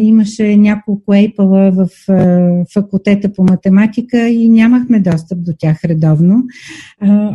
имаше 0.00 0.56
няколко 0.56 1.14
ейпала 1.14 1.70
в 1.70 1.88
факултета 2.74 3.32
по 3.32 3.42
математика 3.44 4.28
и 4.28 4.48
нямахме 4.48 5.00
достъп 5.00 5.44
до 5.44 5.52
тях 5.58 5.84
редовно. 5.84 6.44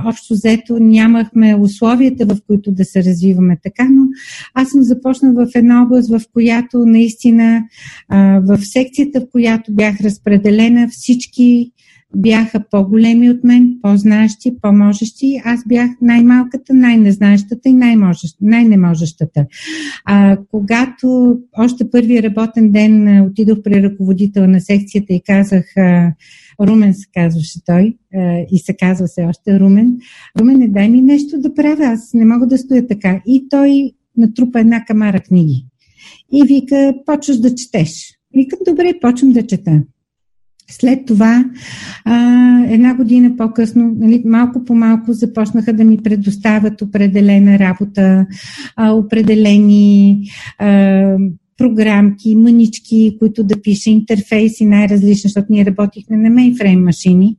Общо 0.06 0.34
взето 0.34 0.80
нямахме 0.80 1.56
условията, 1.56 2.26
в 2.26 2.38
които 2.48 2.72
да 2.72 2.86
се 2.86 3.04
развиваме 3.04 3.58
така, 3.64 3.88
но 3.92 4.04
аз 4.54 4.70
съм 4.70 4.82
започнала 4.82 5.46
в 5.46 5.56
област, 5.84 6.10
в 6.10 6.22
която 6.34 6.86
наистина 6.86 7.64
в 8.42 8.58
секцията, 8.62 9.22
в 9.22 9.26
която 9.32 9.76
бях 9.76 10.02
разпределена, 10.02 10.88
всички 10.88 11.72
бяха 12.16 12.64
по-големи 12.72 13.30
от 13.30 13.44
мен, 13.44 13.78
по-знаещи, 13.82 14.56
по-можещи. 14.62 15.42
Аз 15.46 15.60
бях 15.68 15.92
най-малката, 16.02 16.74
най-незнаещата 16.74 17.70
и 17.70 17.74
най-неможещата. 18.42 19.46
А, 20.06 20.38
когато 20.52 21.38
още 21.58 21.90
първи 21.90 22.24
работен 22.24 22.72
ден 22.72 23.22
отидох 23.22 23.62
при 23.64 23.84
ръководител 23.84 24.48
на 24.48 24.62
секцията 24.62 25.14
и 25.14 25.22
казах, 25.22 25.78
а, 25.78 26.14
Румен 26.62 26.94
се 26.94 27.06
казваше 27.14 27.60
той 27.66 27.98
а, 28.16 28.46
и 28.52 28.60
се 28.60 28.74
казва 28.74 29.08
се 29.08 29.24
още 29.24 29.60
Румен, 29.60 29.98
Румен, 30.40 30.58
не 30.58 30.68
дай 30.68 30.90
ми 30.90 31.02
нещо 31.02 31.40
да 31.40 31.54
правя, 31.54 31.86
аз 31.86 32.14
не 32.14 32.26
мога 32.26 32.48
да 32.48 32.58
стоя 32.58 32.88
така. 32.88 33.22
И 33.28 33.48
той 33.50 33.92
натрупа 34.18 34.60
една 34.60 34.86
камара 34.86 35.20
книги 35.20 35.66
и 36.34 36.43
вика, 36.43 36.93
почваш 37.06 37.38
да 37.38 37.56
четеш. 37.56 38.18
Викам, 38.36 38.60
добре, 38.68 38.93
почвам 39.02 39.32
да 39.32 39.47
чета. 39.47 39.82
След 40.72 41.06
това, 41.06 41.45
а, 42.06 42.16
една 42.70 42.93
година 42.95 43.38
по-късно, 43.38 43.93
нали, 43.97 44.24
малко 44.26 44.66
по 44.66 44.76
малко 44.76 45.14
започнаха 45.14 45.74
да 45.74 45.84
ми 45.84 45.97
предоставят 45.97 46.82
определена 46.82 47.60
работа, 47.60 48.28
а, 48.76 48.91
определени 48.91 50.24
а, 50.60 51.18
програмки, 51.62 52.36
мънички, 52.36 53.16
които 53.20 53.43
да 53.43 53.62
пише 53.62 53.91
интерфейси 53.91 54.66
най-различни, 54.66 55.22
защото 55.22 55.47
ние 55.49 55.66
работихме 55.66 56.18
на 56.18 56.30
мейнфрейм 56.30 56.84
машини, 56.84 57.38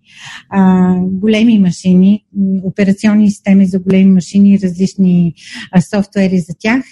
а, 0.49 0.95
големи 1.01 1.59
машини, 1.59 2.25
операционни 2.65 3.31
системи 3.31 3.67
за 3.67 3.79
големи 3.79 4.11
машини, 4.11 4.61
различни 4.63 5.35
а, 5.73 5.81
софтуери 5.81 6.39
за 6.39 6.55
тях. 6.59 6.85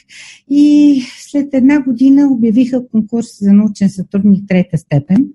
И 0.50 1.02
след 1.18 1.54
една 1.54 1.82
година 1.82 2.28
обявиха 2.32 2.88
конкурс 2.88 3.26
за 3.40 3.52
научен 3.52 3.90
сътрудник 3.90 4.44
трета 4.48 4.78
степен. 4.78 5.26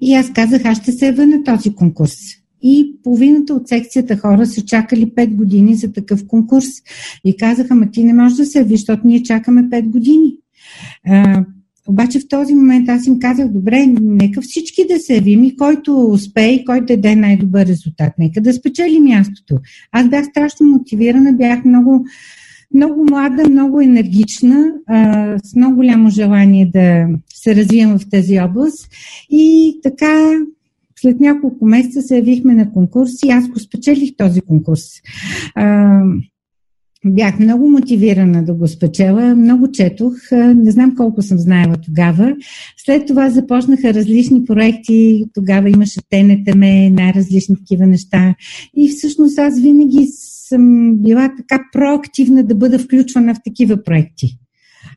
И 0.00 0.14
аз 0.14 0.32
казах, 0.32 0.64
аз 0.64 0.78
ще 0.78 0.92
се 0.92 1.06
ява 1.06 1.26
на 1.26 1.44
този 1.44 1.74
конкурс. 1.74 2.16
И 2.62 2.96
половината 3.02 3.54
от 3.54 3.68
секцията 3.68 4.16
хора 4.16 4.46
са 4.46 4.64
чакали 4.64 5.06
5 5.06 5.34
години 5.34 5.74
за 5.74 5.92
такъв 5.92 6.26
конкурс. 6.26 6.66
И 7.24 7.36
казаха, 7.36 7.74
ма 7.74 7.90
ти 7.90 8.04
не 8.04 8.14
можеш 8.14 8.36
да 8.36 8.46
се 8.46 8.58
явиш, 8.58 8.80
защото 8.80 9.06
ние 9.06 9.22
чакаме 9.22 9.62
5 9.62 9.88
години. 9.88 10.36
А, 11.08 11.44
обаче 11.88 12.20
в 12.20 12.28
този 12.28 12.54
момент 12.54 12.88
аз 12.88 13.06
им 13.06 13.18
казах, 13.18 13.48
добре, 13.48 13.86
нека 14.00 14.42
всички 14.42 14.86
да 14.90 14.98
се 14.98 15.14
явим 15.14 15.44
и 15.44 15.56
който 15.56 16.06
успее 16.06 16.52
и 16.52 16.64
който 16.64 16.86
даде 16.86 17.16
най-добър 17.16 17.66
резултат, 17.66 18.12
нека 18.18 18.40
да 18.40 18.52
спечели 18.52 19.00
мястото. 19.00 19.58
Аз 19.92 20.08
бях 20.08 20.24
страшно 20.24 20.66
мотивирана, 20.66 21.32
бях 21.32 21.64
много, 21.64 22.04
много 22.74 23.04
млада, 23.04 23.50
много 23.50 23.80
енергична, 23.80 24.72
а, 24.86 25.38
с 25.44 25.56
много 25.56 25.76
голямо 25.76 26.10
желание 26.10 26.70
да 26.74 27.06
се 27.34 27.56
развивам 27.56 27.98
в 27.98 28.08
тази 28.08 28.40
област. 28.40 28.88
И 29.30 29.74
така, 29.82 30.38
след 31.00 31.20
няколко 31.20 31.66
месеца 31.66 32.02
се 32.02 32.16
явихме 32.16 32.54
на 32.54 32.72
конкурс 32.72 33.10
и 33.24 33.30
аз 33.30 33.48
го 33.48 33.58
спечелих 33.58 34.16
този 34.16 34.40
конкурс. 34.40 34.82
А, 35.54 36.00
Бях 37.06 37.38
много 37.38 37.70
мотивирана 37.70 38.44
да 38.44 38.54
го 38.54 38.68
спечела, 38.68 39.34
много 39.34 39.70
четох, 39.72 40.14
не 40.32 40.70
знам 40.70 40.96
колко 40.96 41.22
съм 41.22 41.38
знаела 41.38 41.76
тогава. 41.76 42.36
След 42.84 43.06
това 43.06 43.30
започнаха 43.30 43.94
различни 43.94 44.44
проекти, 44.44 45.24
тогава 45.34 45.70
имаше 45.70 46.00
ТНТМ, 46.10 46.60
най-различни 46.94 47.56
такива 47.56 47.86
неща. 47.86 48.34
И 48.76 48.88
всъщност 48.88 49.38
аз 49.38 49.60
винаги 49.60 50.08
съм 50.48 50.94
била 50.96 51.32
така 51.36 51.64
проактивна 51.72 52.44
да 52.44 52.54
бъда 52.54 52.78
включвана 52.78 53.34
в 53.34 53.40
такива 53.44 53.82
проекти. 53.82 54.38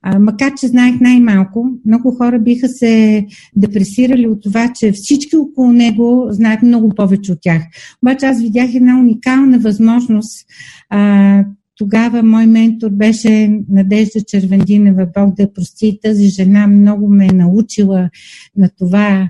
А, 0.02 0.20
макар, 0.20 0.54
че 0.60 0.68
знаех 0.68 1.00
най-малко, 1.02 1.70
много 1.86 2.12
хора 2.12 2.40
биха 2.40 2.68
се 2.68 3.26
депресирали 3.56 4.28
от 4.28 4.44
това, 4.44 4.72
че 4.76 4.92
всички 4.92 5.38
около 5.38 5.72
него 5.74 6.28
знаят 6.30 6.62
много 6.62 6.90
повече 6.90 7.32
от 7.32 7.40
тях. 7.42 7.64
Обаче 8.04 8.26
аз 8.26 8.42
видях 8.42 8.76
една 8.76 9.00
уникална 9.00 9.60
възможност 9.60 10.46
а, 10.90 11.44
тогава 11.78 12.24
мой 12.24 12.46
ментор 12.48 12.90
беше 12.90 13.60
Надежда 13.70 14.22
Червендинева, 14.28 15.08
Бог 15.16 15.36
да 15.36 15.54
прости. 15.54 16.00
Тази 16.04 16.28
жена 16.28 16.68
много 16.68 17.08
ме 17.08 17.26
е 17.26 17.34
научила 17.34 18.10
на 18.58 18.70
това 18.78 19.30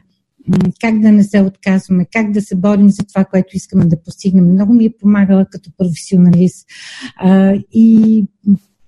как 0.81 0.99
да 0.99 1.11
не 1.11 1.23
се 1.23 1.41
отказваме, 1.41 2.05
как 2.13 2.31
да 2.31 2.41
се 2.41 2.55
борим 2.55 2.89
за 2.89 3.03
това, 3.03 3.25
което 3.25 3.57
искаме 3.57 3.85
да 3.85 4.03
постигнем. 4.03 4.51
Много 4.51 4.73
ми 4.73 4.85
е 4.85 4.97
помагала 4.99 5.45
като 5.45 5.69
професионалист. 5.77 6.67
И 7.73 8.23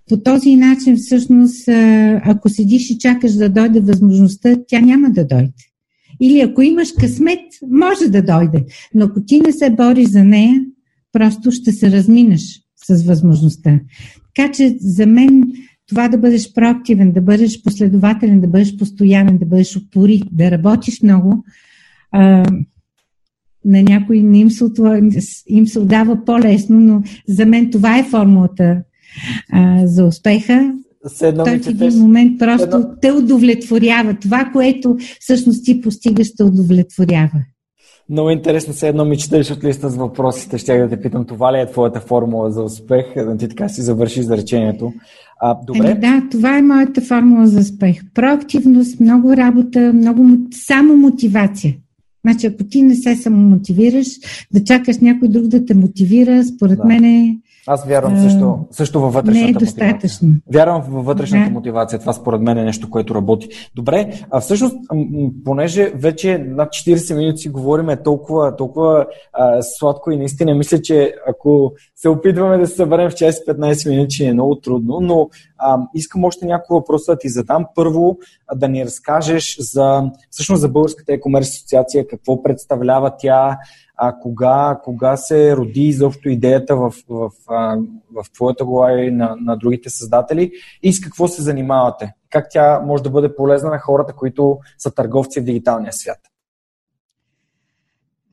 по 0.09 0.17
този 0.17 0.55
начин, 0.55 0.97
всъщност, 0.97 1.67
ако 2.23 2.49
седиш 2.49 2.89
и 2.89 2.97
чакаш 2.97 3.33
да 3.33 3.49
дойде 3.49 3.79
възможността, 3.79 4.55
тя 4.67 4.79
няма 4.79 5.09
да 5.09 5.25
дойде. 5.25 5.53
Или 6.21 6.39
ако 6.39 6.61
имаш 6.61 6.89
късмет, 6.99 7.39
може 7.71 8.09
да 8.09 8.21
дойде. 8.21 8.65
Но 8.93 9.05
ако 9.05 9.21
ти 9.21 9.39
не 9.39 9.51
се 9.51 9.69
бориш 9.69 10.07
за 10.07 10.23
нея, 10.23 10.61
просто 11.11 11.51
ще 11.51 11.71
се 11.71 11.91
разминеш 11.91 12.61
с 12.88 13.03
възможността. 13.03 13.79
Така 14.35 14.51
че 14.51 14.77
за 14.79 15.05
мен 15.05 15.43
това 15.88 16.07
да 16.07 16.17
бъдеш 16.17 16.53
проактивен, 16.53 17.11
да 17.11 17.21
бъдеш 17.21 17.63
последователен, 17.63 18.41
да 18.41 18.47
бъдеш 18.47 18.77
постоянен, 18.77 19.38
да 19.38 19.45
бъдеш 19.45 19.77
опори, 19.77 20.21
да 20.31 20.51
работиш 20.51 21.01
много, 21.01 21.43
а, 22.11 22.45
на 23.65 23.83
някои 23.83 24.23
не 24.23 24.39
им 24.39 24.51
се, 24.51 24.65
им 25.47 25.67
се 25.67 25.79
отдава 25.79 26.25
по-лесно, 26.25 26.79
но 26.79 27.03
за 27.27 27.45
мен 27.45 27.71
това 27.71 27.99
е 27.99 28.03
формулата 28.03 28.81
а, 29.51 29.88
за 29.88 30.05
успеха. 30.05 30.73
Той 31.19 31.59
в 31.59 31.67
един 31.67 31.99
момент 31.99 32.39
просто 32.39 32.77
едно... 32.77 32.95
те 33.01 33.11
удовлетворява. 33.11 34.13
Това, 34.13 34.49
което 34.53 34.97
всъщност 35.19 35.65
ти 35.65 35.81
постигаш, 35.81 36.35
те 36.35 36.43
удовлетворява. 36.43 37.43
Много 38.09 38.29
интересно, 38.29 38.73
се 38.73 38.87
едно 38.87 39.05
ми 39.05 39.17
четеш 39.17 39.51
от 39.51 39.63
листа 39.63 39.89
с 39.89 39.95
въпросите. 39.95 40.57
Ще 40.57 40.77
да 40.77 40.89
те 40.89 41.01
питам, 41.01 41.25
това 41.25 41.53
ли 41.53 41.59
е 41.59 41.65
твоята 41.65 41.99
формула 41.99 42.51
за 42.51 42.63
успех? 42.63 43.05
Да 43.15 43.37
ти 43.37 43.49
така 43.49 43.69
си 43.69 43.81
завърши 43.81 44.19
изречението. 44.19 44.93
А, 45.39 45.57
добре. 45.67 45.91
Еми, 45.91 45.99
да, 45.99 46.23
това 46.31 46.57
е 46.57 46.61
моята 46.61 47.01
формула 47.01 47.47
за 47.47 47.59
успех. 47.59 48.01
Проактивност, 48.13 48.99
много 48.99 49.37
работа, 49.37 49.93
много 49.93 50.25
само 50.51 50.97
мотивация. 50.97 51.75
Значи, 52.25 52.47
ако 52.47 52.63
ти 52.63 52.81
не 52.81 52.95
се 52.95 53.15
самомотивираш, 53.15 54.07
да 54.53 54.63
чакаш 54.63 54.97
някой 54.97 55.27
друг 55.27 55.47
да 55.47 55.65
те 55.65 55.73
мотивира, 55.73 56.43
според 56.43 56.77
да. 56.77 56.85
мен 56.85 57.03
е 57.03 57.37
аз 57.68 57.86
вярвам 57.86 58.18
също, 58.18 58.59
също 58.72 59.01
във 59.01 59.13
вътрешната 59.13 59.45
не 59.45 59.49
е 59.49 59.53
достатъчно. 59.53 60.28
мотивация. 60.28 60.41
Вярвам 60.53 60.82
във 60.89 61.05
вътрешната 61.05 61.47
да. 61.47 61.53
мотивация. 61.53 61.99
Това 61.99 62.13
според 62.13 62.41
мен 62.41 62.57
е 62.57 62.63
нещо, 62.63 62.89
което 62.89 63.15
работи. 63.15 63.49
Добре, 63.76 64.13
а 64.32 64.39
всъщност, 64.39 64.76
понеже 65.45 65.91
вече 65.95 66.38
над 66.38 66.70
40 66.70 67.18
минути 67.18 67.38
си 67.38 67.49
говорим 67.49 67.89
е 67.89 68.03
толкова, 68.03 68.55
толкова 68.55 69.05
а, 69.34 69.61
сладко 69.61 70.11
и 70.11 70.18
наистина 70.18 70.55
мисля, 70.55 70.82
че 70.82 71.13
ако 71.28 71.74
се 71.95 72.09
опитваме 72.09 72.57
да 72.57 72.68
се 72.68 72.76
съберем 72.76 73.09
в 73.09 73.15
час 73.15 73.36
15 73.36 73.89
минути, 73.89 74.26
е 74.26 74.34
много 74.34 74.55
трудно, 74.55 74.99
но 75.01 75.30
а, 75.57 75.80
искам 75.93 76.24
още 76.24 76.45
няколко 76.45 76.74
въпроса 76.74 77.11
да 77.11 77.18
ти 77.18 77.30
задам. 77.30 77.65
Първо, 77.76 78.18
да 78.55 78.67
ни 78.67 78.85
разкажеш 78.85 79.57
за, 79.59 80.03
всъщност 80.29 80.61
за 80.61 80.69
Българската 80.69 81.11
e-commerce 81.11 81.41
асоциация, 81.41 82.07
какво 82.07 82.43
представлява 82.43 83.13
тя, 83.17 83.57
а 83.97 84.19
кога, 84.19 84.79
кога 84.83 85.17
се 85.17 85.55
роди 85.55 85.81
изобщо 85.81 86.29
идеята 86.29 86.75
в, 86.75 86.93
в, 87.09 87.29
в, 87.47 87.77
в 88.15 88.31
твоята 88.33 88.65
глава 88.65 89.01
и 89.01 89.11
на, 89.11 89.35
на 89.41 89.57
другите 89.57 89.89
създатели 89.89 90.51
и 90.83 90.93
с 90.93 91.01
какво 91.01 91.27
се 91.27 91.41
занимавате? 91.41 92.13
Как 92.29 92.47
тя 92.49 92.79
може 92.79 93.03
да 93.03 93.09
бъде 93.09 93.35
полезна 93.35 93.69
на 93.69 93.79
хората, 93.79 94.13
които 94.13 94.59
са 94.77 94.91
търговци 94.91 95.41
в 95.41 95.43
дигиталния 95.43 95.93
свят? 95.93 96.19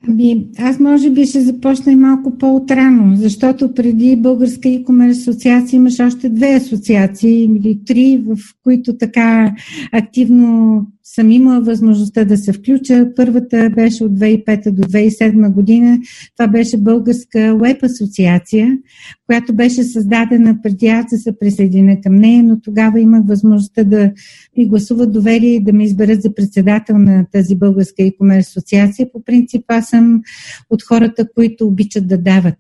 Ами, 0.09 0.47
аз 0.59 0.81
може 0.81 1.11
би 1.11 1.27
ще 1.27 1.41
започна 1.41 1.93
и 1.93 1.97
малко 1.97 2.39
по-отрано, 2.39 3.17
защото 3.17 3.75
преди 3.75 4.17
Българска 4.17 4.69
e-commerce 4.69 5.11
асоциация 5.11 5.77
имаш 5.77 6.01
още 6.01 6.29
две 6.29 6.55
асоциации 6.55 7.45
или 7.45 7.85
три, 7.85 8.23
в 8.27 8.37
които 8.65 8.97
така 8.97 9.55
активно 9.93 10.87
съм 11.05 11.31
имала 11.31 11.61
възможността 11.61 12.25
да 12.25 12.37
се 12.37 12.53
включа. 12.53 13.11
Първата 13.17 13.71
беше 13.71 14.05
от 14.05 14.13
2005 14.13 14.71
до 14.71 14.83
2007 14.83 15.53
година. 15.53 15.99
Това 16.37 16.49
беше 16.49 16.77
Българска 16.77 17.57
веб 17.57 17.83
асоциация, 17.83 18.79
която 19.27 19.55
беше 19.55 19.83
създадена 19.83 20.59
преди 20.63 20.87
аз 20.87 21.07
да 21.11 21.19
се 21.19 21.39
присъединя 21.39 22.01
към 22.01 22.17
нея, 22.17 22.43
но 22.43 22.61
тогава 22.61 23.01
имах 23.01 23.23
възможността 23.27 23.85
да 23.85 24.13
ми 24.57 24.69
гласуват 24.69 25.13
доверие 25.13 25.55
и 25.55 25.65
да 25.65 25.73
ме 25.73 25.85
изберат 25.85 26.23
за 26.23 26.35
председател 26.35 26.99
на 26.99 27.27
тази 27.33 27.57
Българска 27.57 28.03
e-commerce 28.03 28.41
асоциация. 28.41 29.13
По 29.13 29.25
принцип 29.25 29.65
аз 29.69 29.89
съм 29.89 30.23
от 30.71 30.83
хората, 30.83 31.27
които 31.35 31.67
обичат 31.67 32.09
да 32.09 32.19
дават 32.19 32.59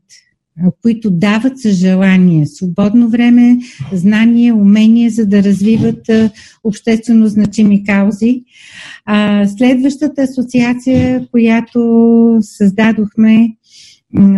които 0.82 1.10
дават 1.10 1.60
със 1.60 1.72
желание, 1.72 2.46
свободно 2.46 3.08
време, 3.08 3.58
знание, 3.92 4.52
умение, 4.52 5.10
за 5.10 5.26
да 5.26 5.42
развиват 5.42 6.10
обществено 6.64 7.26
значими 7.26 7.84
каузи. 7.84 8.44
Следващата 9.58 10.22
асоциация, 10.22 11.26
която 11.30 12.38
създадохме, 12.40 13.56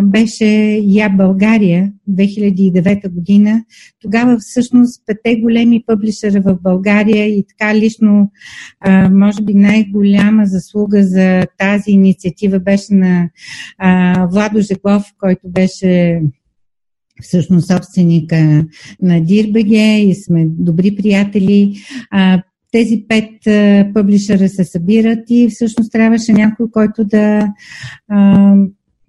беше 0.02 0.80
Я 0.82 1.08
България 1.08 1.92
2009 2.10 3.08
година. 3.08 3.64
Тогава 4.00 4.38
всъщност 4.38 5.02
пете 5.06 5.36
големи 5.36 5.82
пъблишера 5.86 6.40
в 6.40 6.58
България 6.62 7.26
и 7.26 7.44
така 7.48 7.74
лично, 7.74 8.30
може 9.10 9.42
би 9.42 9.54
най-голяма 9.54 10.46
заслуга 10.46 11.02
за 11.02 11.46
тази 11.58 11.90
инициатива 11.90 12.58
беше 12.58 12.94
на 12.94 13.30
Владо 14.30 14.60
Жеглов, 14.60 15.04
който 15.18 15.48
беше 15.48 16.22
всъщност 17.22 17.66
собственика 17.66 18.64
на 19.02 19.20
Дирбеге 19.20 19.98
и 19.98 20.14
сме 20.14 20.46
добри 20.46 20.96
приятели 20.96 21.76
тези 22.72 23.04
пет 23.08 23.30
пъблишера 23.94 24.48
се 24.48 24.64
събират 24.64 25.24
и 25.30 25.48
всъщност 25.50 25.92
трябваше 25.92 26.32
някой, 26.32 26.70
който 26.70 27.04
да 27.04 27.52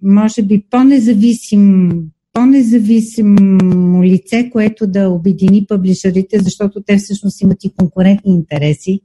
може 0.02 0.42
би 0.42 0.64
по-независим 0.70 1.90
по-независимо 2.38 4.04
лице, 4.04 4.50
което 4.52 4.86
да 4.86 5.08
обедини 5.08 5.66
пъблишерите, 5.68 6.38
защото 6.38 6.82
те 6.86 6.96
всъщност 6.96 7.40
имат 7.40 7.64
и 7.64 7.72
конкурентни 7.76 8.34
интереси. 8.34 9.00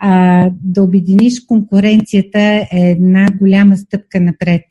А, 0.00 0.50
да 0.64 0.82
обединиш 0.82 1.40
конкуренцията 1.40 2.40
е 2.40 2.66
една 2.72 3.28
голяма 3.40 3.76
стъпка 3.76 4.20
напред. 4.20 4.62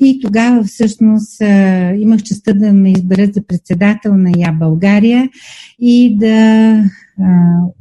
И 0.00 0.20
тогава 0.22 0.64
всъщност 0.64 1.40
а, 1.40 1.94
имах 1.94 2.22
честа 2.22 2.54
да 2.54 2.72
ме 2.72 2.90
изберат 2.90 3.34
за 3.34 3.42
председател 3.46 4.16
на 4.16 4.30
Я 4.36 4.52
България 4.52 5.28
и 5.80 6.16
да 6.16 6.84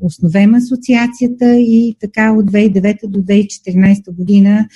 основем 0.02 0.56
асоциацията 0.56 1.56
и 1.58 1.96
така 2.02 2.32
от 2.32 2.52
2009 2.52 3.08
до 3.08 3.20
2014 3.20 4.16
година, 4.16 4.68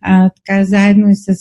а, 0.00 0.30
така 0.30 0.64
заедно 0.64 1.10
и 1.10 1.16
с 1.16 1.34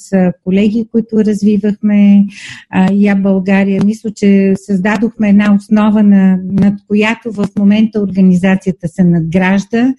колеги, 0.43 0.87
които 0.91 1.25
развивахме 1.25 2.25
а, 2.69 2.91
Я 2.93 3.15
България, 3.15 3.81
мисля, 3.85 4.11
че 4.11 4.53
създадохме 4.55 5.29
една 5.29 5.55
основа, 5.55 6.03
на, 6.03 6.39
над 6.51 6.73
която 6.87 7.31
в 7.31 7.47
момента 7.59 8.01
организацията 8.01 8.87
се 8.87 9.03
надгражда 9.03 9.93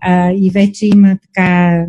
а, 0.00 0.32
и 0.32 0.50
вече 0.50 0.86
има 0.86 1.16
така 1.22 1.84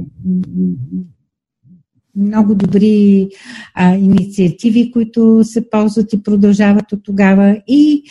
много 2.15 2.55
добри 2.55 3.29
а, 3.73 3.95
инициативи, 3.95 4.91
които 4.91 5.39
се 5.43 5.69
ползват 5.69 6.13
и 6.13 6.23
продължават 6.23 6.91
от 6.91 7.03
тогава. 7.03 7.61
И 7.67 8.03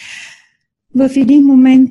в 0.95 1.11
един 1.16 1.45
момент, 1.45 1.91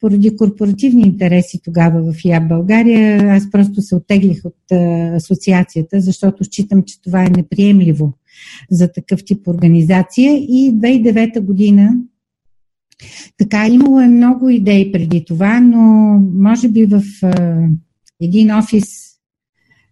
поради 0.00 0.36
корпоративни 0.36 1.02
интереси 1.02 1.60
тогава 1.64 2.12
в 2.12 2.24
ЯБ 2.24 2.48
България, 2.48 3.34
аз 3.34 3.50
просто 3.50 3.82
се 3.82 3.94
оттеглих 3.94 4.44
от 4.44 4.72
асоциацията, 5.16 6.00
защото 6.00 6.44
считам, 6.44 6.82
че 6.82 7.02
това 7.02 7.24
е 7.24 7.30
неприемливо 7.36 8.12
за 8.70 8.92
такъв 8.92 9.24
тип 9.24 9.48
организация. 9.48 10.36
И 10.36 10.72
2009 10.74 11.40
година 11.40 11.96
така, 13.38 13.68
имало 13.68 14.00
е 14.00 14.08
много 14.08 14.48
идеи 14.48 14.92
преди 14.92 15.24
това, 15.24 15.60
но 15.60 15.80
може 16.34 16.68
би 16.68 16.86
в 16.86 17.02
един 18.22 18.50
офис 18.50 19.10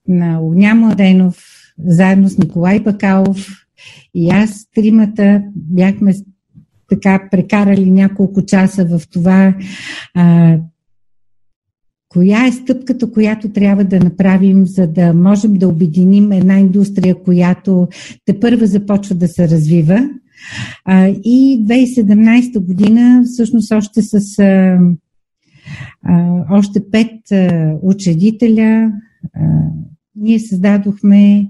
на 0.08 0.40
Огня 0.40 0.74
Младенов, 0.74 1.44
заедно 1.86 2.28
с 2.28 2.38
Николай 2.38 2.80
Бакалов 2.80 3.48
и 4.14 4.30
аз, 4.30 4.66
тримата, 4.74 5.42
бяхме 5.56 6.14
така 6.88 7.28
прекарали 7.30 7.90
няколко 7.90 8.46
часа 8.46 8.84
в 8.84 9.02
това 9.10 9.54
а, 10.14 10.56
коя 12.08 12.46
е 12.46 12.52
стъпката, 12.52 13.10
която 13.12 13.52
трябва 13.52 13.84
да 13.84 14.00
направим, 14.00 14.66
за 14.66 14.86
да 14.86 15.14
можем 15.14 15.54
да 15.54 15.68
обединим 15.68 16.32
една 16.32 16.58
индустрия, 16.58 17.22
която 17.22 17.88
те 18.24 18.40
първа 18.40 18.66
започва 18.66 19.14
да 19.14 19.28
се 19.28 19.48
развива. 19.48 20.10
А, 20.84 21.06
и 21.08 21.64
2017 21.68 22.58
година, 22.58 23.22
всъщност 23.24 23.72
още 23.72 24.02
с 24.02 24.38
а, 24.38 24.78
а, 26.02 26.44
още 26.50 26.90
пет 26.90 27.32
а, 27.32 27.74
учредителя, 27.82 28.92
а, 29.34 29.40
ние 30.16 30.38
създадохме 30.38 31.48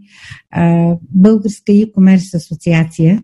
а, 0.51 0.97
Българска 1.11 1.73
e-commerce 1.73 2.35
асоциация, 2.37 3.23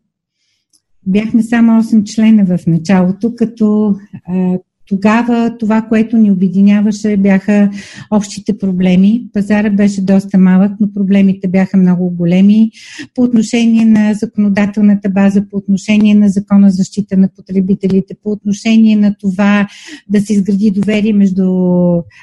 бяхме 1.06 1.42
само 1.42 1.82
8 1.82 2.04
члена 2.04 2.44
в 2.44 2.66
началото, 2.66 3.34
като 3.34 3.94
а, 4.28 4.58
тогава 4.86 5.56
това, 5.58 5.82
което 5.82 6.16
ни 6.16 6.30
обединяваше, 6.30 7.16
бяха 7.16 7.70
общите 8.10 8.58
проблеми. 8.58 9.26
Пазара 9.32 9.70
беше 9.70 10.02
доста 10.02 10.38
малък, 10.38 10.72
но 10.80 10.92
проблемите 10.92 11.48
бяха 11.48 11.76
много 11.76 12.10
големи 12.10 12.70
по 13.14 13.22
отношение 13.22 13.84
на 13.84 14.14
законодателната 14.14 15.10
база, 15.10 15.44
по 15.50 15.56
отношение 15.56 16.14
на 16.14 16.28
закона 16.28 16.70
за 16.70 16.76
защита 16.76 17.16
на 17.16 17.28
потребителите, 17.36 18.14
по 18.22 18.30
отношение 18.30 18.96
на 18.96 19.14
това 19.20 19.68
да 20.08 20.20
се 20.20 20.32
изгради 20.32 20.70
доверие 20.70 21.12
между 21.12 21.44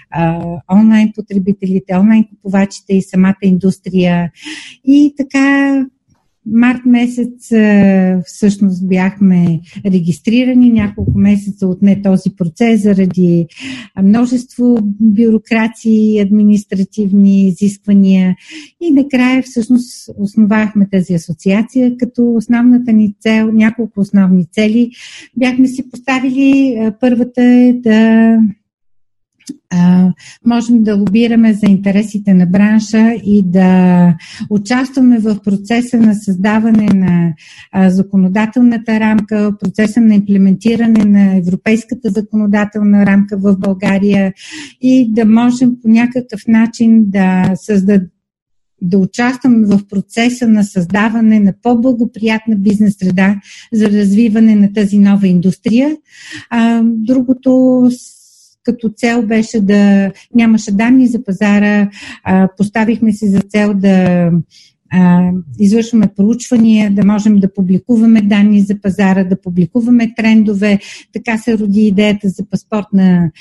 а, 0.09 0.43
онлайн 0.73 1.11
потребителите, 1.15 1.95
онлайн 1.95 2.25
купувачите 2.29 2.93
и 2.93 3.01
самата 3.01 3.35
индустрия. 3.41 4.31
И 4.85 5.13
така 5.17 5.85
Март 6.51 6.85
месец 6.85 7.51
всъщност 8.25 8.87
бяхме 8.87 9.59
регистрирани, 9.85 10.69
няколко 10.69 11.17
месеца 11.17 11.67
отне 11.67 12.01
този 12.01 12.29
процес 12.37 12.81
заради 12.81 13.47
множество 14.03 14.77
бюрокрации, 14.99 16.19
административни 16.19 17.47
изисквания 17.47 18.35
и 18.81 18.91
накрая 18.91 19.43
всъщност 19.43 20.09
основахме 20.17 20.89
тази 20.91 21.13
асоциация, 21.13 21.97
като 21.97 22.33
основната 22.35 22.93
ни 22.93 23.15
цел, 23.19 23.51
няколко 23.51 23.99
основни 23.99 24.45
цели 24.45 24.91
бяхме 25.37 25.67
си 25.67 25.89
поставили. 25.89 26.77
Първата 26.99 27.43
е 27.43 27.73
да 27.73 28.37
можем 30.45 30.83
да 30.83 30.95
лобираме 30.95 31.53
за 31.53 31.65
интересите 31.65 32.33
на 32.33 32.45
бранша 32.45 33.13
и 33.13 33.43
да 33.45 34.15
участваме 34.49 35.19
в 35.19 35.39
процеса 35.43 35.97
на 35.97 36.15
създаване 36.15 36.87
на 36.93 37.33
законодателната 37.89 38.99
рамка, 38.99 39.53
процеса 39.59 40.01
на 40.01 40.15
имплементиране 40.15 41.05
на 41.05 41.35
европейската 41.37 42.09
законодателна 42.09 43.05
рамка 43.05 43.37
в 43.37 43.57
България 43.57 44.33
и 44.81 45.13
да 45.13 45.25
можем 45.25 45.75
по 45.81 45.89
някакъв 45.89 46.47
начин 46.47 47.05
да 47.07 47.51
създадем 47.55 48.07
да 48.81 48.97
участваме 48.97 49.67
в 49.67 49.79
процеса 49.89 50.47
на 50.47 50.63
създаване 50.63 51.39
на 51.39 51.53
по-благоприятна 51.61 52.55
бизнес 52.55 52.95
среда 52.99 53.35
за 53.73 53.89
развиване 53.89 54.55
на 54.55 54.73
тази 54.73 54.97
нова 54.97 55.27
индустрия. 55.27 55.97
Другото 56.83 57.89
като 58.63 58.89
цел 58.89 59.25
беше 59.25 59.61
да 59.61 60.11
нямаше 60.35 60.71
данни 60.71 61.07
за 61.07 61.23
пазара, 61.23 61.89
а, 62.23 62.47
поставихме 62.57 63.13
си 63.13 63.27
за 63.27 63.39
цел 63.39 63.73
да 63.73 64.29
а, 64.91 65.31
извършваме 65.59 66.07
проучвания, 66.15 66.91
да 66.91 67.05
можем 67.05 67.35
да 67.35 67.53
публикуваме 67.53 68.21
данни 68.21 68.61
за 68.61 68.81
пазара, 68.81 69.23
да 69.23 69.41
публикуваме 69.41 70.13
трендове. 70.15 70.79
Така 71.13 71.37
се 71.37 71.57
роди 71.57 71.87
идеята 71.87 72.29
за 72.29 72.49
паспорт 72.49 72.87
на 72.93 73.31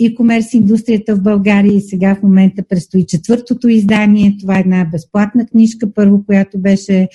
e-commerce 0.00 0.54
индустрията 0.54 1.16
в 1.16 1.22
България 1.22 1.72
и 1.72 1.80
сега 1.80 2.14
в 2.14 2.22
момента 2.22 2.62
предстои 2.68 3.06
четвъртото 3.06 3.68
издание. 3.68 4.36
Това 4.40 4.56
е 4.56 4.60
една 4.60 4.84
безплатна 4.84 5.46
книжка, 5.46 5.94
първо, 5.94 6.24
която 6.26 6.58
беше 6.58 7.08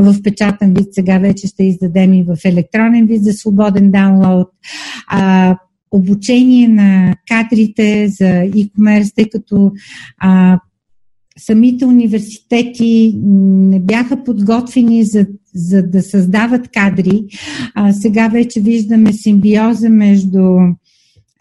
в 0.00 0.22
печатен 0.22 0.74
вид, 0.74 0.88
сега 0.92 1.18
вече 1.18 1.46
ще 1.46 1.64
издадем 1.64 2.12
и 2.12 2.22
в 2.22 2.36
електронен 2.44 3.06
вид 3.06 3.24
за 3.24 3.32
свободен 3.32 3.90
даунлоад. 3.90 4.48
А, 5.08 5.56
обучение 5.96 6.68
на 6.68 7.14
кадрите 7.28 8.08
за 8.08 8.24
e-commerce, 8.24 9.14
тъй 9.14 9.28
като 9.28 9.72
а, 10.18 10.60
самите 11.38 11.86
университети 11.86 13.14
не 13.24 13.80
бяха 13.80 14.24
подготвени 14.24 15.04
за, 15.04 15.26
за 15.54 15.82
да 15.82 16.02
създават 16.02 16.68
кадри. 16.68 17.24
А, 17.74 17.92
сега 17.92 18.28
вече 18.28 18.60
виждаме 18.60 19.12
симбиоза 19.12 19.88
между 19.88 20.58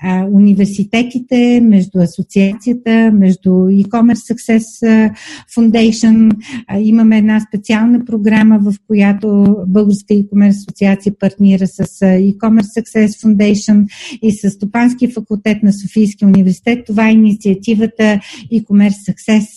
а, 0.04 0.26
университетите, 0.32 1.62
между 1.64 2.00
асоциацията, 2.00 3.12
между 3.14 3.50
e-commerce 3.50 4.34
Success 4.34 5.12
Foundation. 5.56 6.32
А, 6.68 6.80
имаме 6.80 7.18
една 7.18 7.40
специална 7.40 8.06
програма, 8.06 8.60
в 8.60 8.74
която 8.88 9.56
Българска 9.68 10.14
e-commerce 10.14 10.50
асоциация 10.50 11.14
партнира 11.20 11.68
с 11.68 11.84
e-commerce 12.02 12.82
Success 12.82 13.08
Foundation 13.08 13.86
и 14.22 14.32
с 14.32 14.50
Стопанския 14.50 15.10
факултет 15.10 15.64
на 15.64 15.74
Софийския 15.74 16.28
университет. 16.28 16.86
Това 16.86 17.10
е 17.10 17.14
инициативата 17.14 18.20
e-commerce 18.54 19.12
Success 19.12 19.48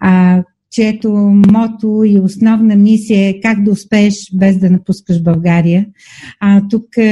а, 0.00 0.42
чието 0.70 1.10
мото 1.52 2.02
и 2.06 2.20
основна 2.20 2.76
мисия 2.76 3.28
е 3.28 3.40
как 3.40 3.62
да 3.62 3.70
успееш 3.70 4.14
без 4.34 4.58
да 4.58 4.70
напускаш 4.70 5.22
България. 5.22 5.86
А, 6.40 6.68
тук 6.68 6.98
а, 6.98 7.02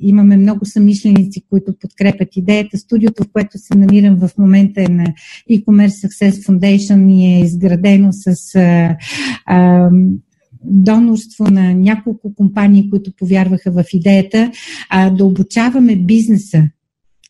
имаме 0.00 0.36
много 0.36 0.64
самишленици, 0.64 1.42
които 1.50 1.74
подкрепят 1.80 2.36
идеята. 2.36 2.78
Студиото, 2.78 3.24
в 3.24 3.32
което 3.32 3.58
се 3.58 3.78
намирам 3.78 4.16
в 4.16 4.30
момента 4.38 4.82
е 4.82 4.88
на 4.88 5.04
e-commerce 5.50 6.08
Success 6.08 6.30
Foundation 6.30 7.12
и 7.12 7.24
е 7.24 7.40
изградено 7.40 8.08
с 8.12 8.54
а, 8.54 8.96
а, 9.46 9.90
донорство 10.64 11.44
на 11.44 11.74
няколко 11.74 12.34
компании, 12.34 12.90
които 12.90 13.12
повярваха 13.16 13.70
в 13.70 13.84
идеята, 13.92 14.50
а, 14.90 15.10
да 15.10 15.24
обучаваме 15.24 15.96
бизнеса, 15.96 16.68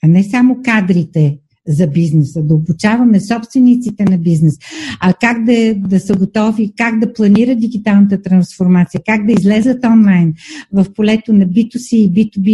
а 0.03 0.09
не 0.09 0.25
само 0.25 0.59
кадрите, 0.65 1.39
за 1.69 1.87
бизнеса, 1.87 2.43
да 2.43 2.55
обучаваме 2.55 3.21
собствениците 3.21 4.05
на 4.05 4.19
бизнес, 4.19 4.55
а 5.01 5.15
как 5.15 5.45
да, 5.45 5.75
да 5.75 6.01
са 6.01 6.15
готови, 6.15 6.73
как 6.77 6.99
да 6.99 7.13
планират 7.13 7.61
дигиталната 7.61 8.23
трансформация, 8.23 9.01
как 9.07 9.27
да 9.27 9.33
излезат 9.33 9.85
онлайн 9.85 10.35
в 10.73 10.87
полето 10.95 11.33
на 11.33 11.47
B2C 11.47 11.97
и 11.97 12.11
B2B 12.11 12.49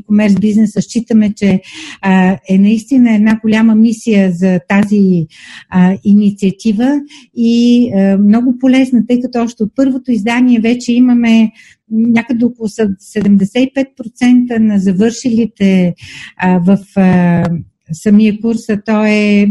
e-commerce 0.00 0.40
бизнеса. 0.40 0.82
Считаме, 0.82 1.32
че 1.34 1.60
а, 2.02 2.38
е 2.48 2.58
наистина 2.58 3.14
една 3.14 3.38
голяма 3.42 3.74
мисия 3.74 4.32
за 4.32 4.60
тази 4.68 5.26
а, 5.70 5.96
инициатива 6.04 7.00
и 7.36 7.90
а, 7.94 8.18
много 8.18 8.58
полезна, 8.58 9.06
тъй 9.08 9.20
като 9.20 9.42
още 9.42 9.62
от 9.62 9.72
първото 9.76 10.12
издание 10.12 10.60
вече 10.60 10.92
имаме 10.92 11.52
някъде 11.90 12.44
около 12.44 12.68
75% 12.68 14.58
на 14.58 14.78
завършилите 14.78 15.94
а, 16.36 16.58
в 16.58 16.78
а, 16.96 17.44
самия 17.92 18.40
курс, 18.40 18.68
а 18.68 18.80
то 18.86 19.04
е 19.04 19.46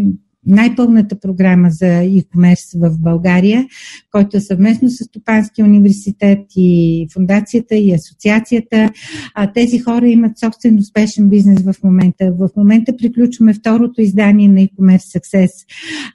най-пълната 0.46 1.20
програма 1.20 1.70
за 1.70 1.86
e-commerce 1.86 2.90
в 2.90 3.00
България, 3.00 3.66
който 4.12 4.38
е 4.38 4.42
съвместно 4.42 4.90
с 4.90 5.04
Стопанския 5.04 5.66
университет 5.66 6.40
и 6.56 7.08
фундацията 7.14 7.76
и 7.76 7.94
асоциацията. 7.94 8.92
А, 9.34 9.52
тези 9.54 9.80
хора 9.80 10.08
имат 10.08 10.40
собствен 10.40 10.80
успешен 10.80 11.30
бизнес 11.30 11.62
в 11.62 11.74
момента. 11.84 12.32
В 12.32 12.50
момента 12.58 12.98
приключваме 12.98 13.54
второто 13.54 14.02
издание 14.02 14.48
на 14.48 14.60
e-commerce 14.60 15.20
Success. 15.20 15.50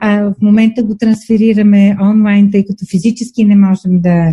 А, 0.01 0.20
в 0.20 0.35
момента 0.43 0.83
го 0.83 0.97
трансферираме 0.97 1.97
онлайн, 2.03 2.51
тъй 2.51 2.64
като 2.64 2.87
физически 2.91 3.45
не 3.45 3.57
можем 3.57 4.01
да 4.01 4.33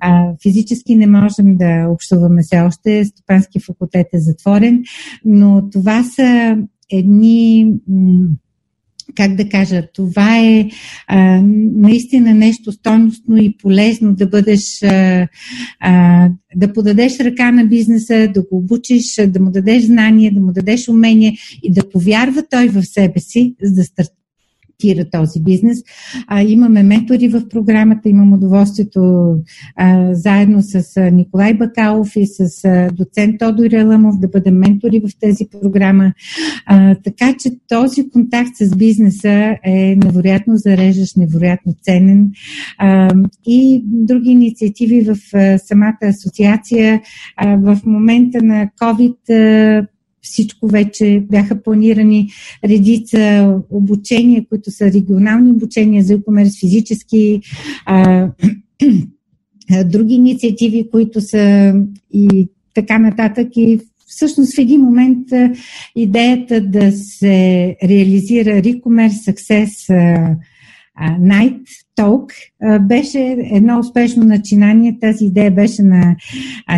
а, 0.00 0.32
физически 0.42 0.96
не 0.96 1.06
можем 1.06 1.56
да 1.56 1.86
общуваме 1.90 2.42
все 2.42 2.60
още. 2.60 3.04
Стопанския 3.04 3.62
факултет 3.66 4.06
е 4.12 4.20
затворен, 4.20 4.82
но 5.24 5.70
това 5.72 6.02
са 6.02 6.56
едни 6.92 7.72
как 9.14 9.34
да 9.34 9.48
кажа, 9.48 9.82
това 9.94 10.38
е 10.38 10.68
а, 11.06 11.40
наистина 11.74 12.34
нещо 12.34 12.72
стойностно 12.72 13.36
и 13.36 13.56
полезно 13.56 14.14
да 14.14 14.26
бъдеш, 14.26 14.82
а, 14.82 15.28
а, 15.80 16.28
да 16.56 16.72
подадеш 16.72 17.20
ръка 17.20 17.52
на 17.52 17.64
бизнеса, 17.64 18.28
да 18.34 18.42
го 18.42 18.56
обучиш, 18.56 19.16
да 19.26 19.40
му 19.40 19.50
дадеш 19.50 19.82
знания, 19.82 20.34
да 20.34 20.40
му 20.40 20.52
дадеш 20.52 20.88
умения 20.88 21.32
и 21.62 21.72
да 21.72 21.90
повярва 21.90 22.42
той 22.50 22.68
в 22.68 22.82
себе 22.82 23.20
си, 23.20 23.54
за 23.62 23.74
да 23.74 23.84
старт, 23.84 24.10
стартира 24.74 25.04
този 25.10 25.40
бизнес. 25.42 25.78
А, 26.26 26.42
имаме 26.42 26.82
ментори 26.82 27.28
в 27.28 27.48
програмата, 27.48 28.08
имам 28.08 28.32
удоволствието 28.32 29.34
а, 29.76 30.14
заедно 30.14 30.62
с 30.62 30.96
а, 30.96 31.10
Николай 31.10 31.54
Бакалов 31.54 32.16
и 32.16 32.26
с 32.26 32.64
а, 32.64 32.90
доцент 32.92 33.38
Тодор 33.38 33.72
Еламов 33.72 34.18
да 34.18 34.28
бъдем 34.28 34.58
ментори 34.58 35.00
в 35.00 35.18
тази 35.20 35.46
програма. 35.60 36.12
А, 36.66 36.94
така 36.94 37.34
че 37.38 37.50
този 37.68 38.10
контакт 38.10 38.50
с 38.60 38.76
бизнеса 38.76 39.56
е 39.64 39.96
невероятно 39.96 40.56
зареждащ, 40.56 41.16
невероятно 41.16 41.74
ценен. 41.82 42.30
А, 42.78 43.10
и 43.46 43.82
други 43.84 44.30
инициативи 44.30 45.02
в 45.02 45.16
а, 45.34 45.58
самата 45.58 45.98
асоциация. 46.02 47.00
А, 47.36 47.56
в 47.56 47.80
момента 47.86 48.42
на 48.42 48.68
COVID 48.80 49.88
всичко 50.24 50.66
вече 50.68 51.24
бяха 51.30 51.62
планирани 51.62 52.28
редица 52.64 53.54
обучения, 53.70 54.44
които 54.48 54.70
са 54.70 54.84
регионални 54.84 55.50
обучения 55.50 56.04
за 56.04 56.18
e-commerce, 56.18 56.60
физически, 56.60 57.40
а, 57.86 58.28
други 59.84 60.14
инициативи, 60.14 60.90
които 60.90 61.20
са 61.20 61.74
и 62.12 62.48
така 62.74 62.98
нататък. 62.98 63.48
И 63.56 63.80
всъщност 64.06 64.54
в 64.54 64.58
един 64.58 64.80
момент 64.80 65.28
идеята 65.96 66.60
да 66.60 66.92
се 66.92 67.76
реализира 67.84 68.50
e-commerce 68.50 69.32
Success 69.32 69.90
Night 71.20 71.60
Talk 71.98 72.32
беше 72.80 73.36
едно 73.52 73.78
успешно 73.78 74.24
начинание. 74.24 74.98
Тази 75.00 75.24
идея 75.24 75.50
беше 75.50 75.82
на 75.82 76.16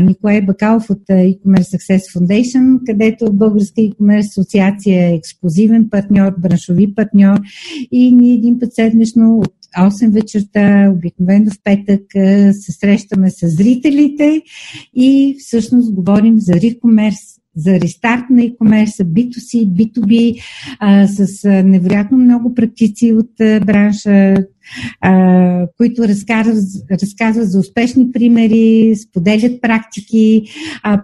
Николай 0.03 0.43
Бакалов 0.43 0.91
от 0.91 1.03
e-commerce 1.11 1.77
Success 1.77 2.19
Foundation, 2.19 2.81
където 2.87 3.33
Българска 3.33 3.81
e-commerce 3.81 4.29
асоциация 4.29 5.11
е 5.11 5.15
ексклюзивен 5.15 5.91
партньор, 5.91 6.35
браншови 6.39 6.95
партньор 6.95 7.41
и 7.93 8.13
ние 8.13 8.35
един 8.35 8.59
път 8.59 8.75
седмично 8.75 9.39
от 9.39 9.53
8 9.79 10.11
вечерта, 10.11 10.93
обикновено 10.95 11.51
в 11.51 11.59
петък, 11.65 12.03
се 12.53 12.73
срещаме 12.73 13.31
с 13.31 13.49
зрителите 13.49 14.43
и 14.95 15.37
всъщност 15.39 15.95
говорим 15.95 16.41
за 16.41 16.53
e-commerce 16.53 17.41
за 17.57 17.81
рестарт 17.81 18.31
на 18.31 18.41
e-commerce, 18.41 19.05
B2C, 19.05 19.67
B2B, 19.67 20.41
а, 20.79 21.07
с 21.07 21.45
а, 21.45 21.63
невероятно 21.63 22.19
много 22.19 22.55
практици 22.55 23.13
от 23.13 23.41
а, 23.41 23.61
бранша, 23.61 24.47
които 25.77 26.03
разказват, 26.03 26.57
разказват 27.03 27.51
за 27.51 27.59
успешни 27.59 28.13
примери, 28.13 28.97
споделят 28.97 29.61
практики, 29.63 30.43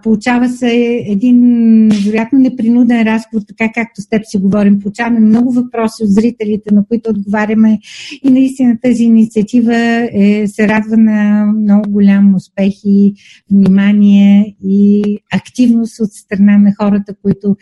получава 0.03 0.49
се 0.49 1.03
един 1.07 1.89
вероятно 2.05 2.39
непринуден 2.39 3.03
разговор, 3.03 3.43
така 3.47 3.71
както 3.73 4.01
с 4.01 4.09
теб 4.09 4.21
си 4.25 4.37
говорим. 4.37 4.79
Получаваме 4.79 5.19
много 5.19 5.51
въпроси 5.51 6.03
от 6.03 6.13
зрителите, 6.13 6.73
на 6.73 6.85
които 6.87 7.09
отговаряме 7.09 7.79
и 8.23 8.29
наистина 8.29 8.77
тази 8.81 9.03
инициатива 9.03 9.75
е, 10.13 10.47
се 10.47 10.67
радва 10.67 10.97
на 10.97 11.45
много 11.45 11.91
голям 11.91 12.35
успех 12.35 12.73
и 12.85 13.13
внимание 13.51 14.55
и 14.63 15.03
активност 15.33 15.99
от 15.99 16.11
страна 16.11 16.57
на 16.57 16.73
хората, 16.81 17.15
които 17.21 17.55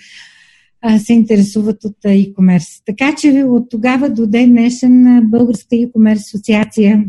се 0.97 1.13
интересуват 1.13 1.83
от 1.83 1.95
e-commerce. 2.05 2.81
Така 2.85 3.15
че 3.15 3.43
от 3.47 3.69
тогава 3.69 4.09
до 4.09 4.27
ден 4.27 4.49
днешен 4.49 5.21
Българска 5.23 5.75
e-commerce 5.75 6.19
асоциация 6.19 7.05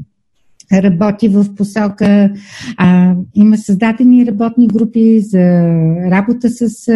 работи 0.72 1.28
в 1.28 1.54
посока. 1.54 2.32
А, 2.76 3.14
има 3.34 3.58
създадени 3.58 4.26
работни 4.26 4.68
групи 4.68 5.20
за 5.20 5.40
работа 6.10 6.50
с 6.50 6.88
а, 6.88 6.92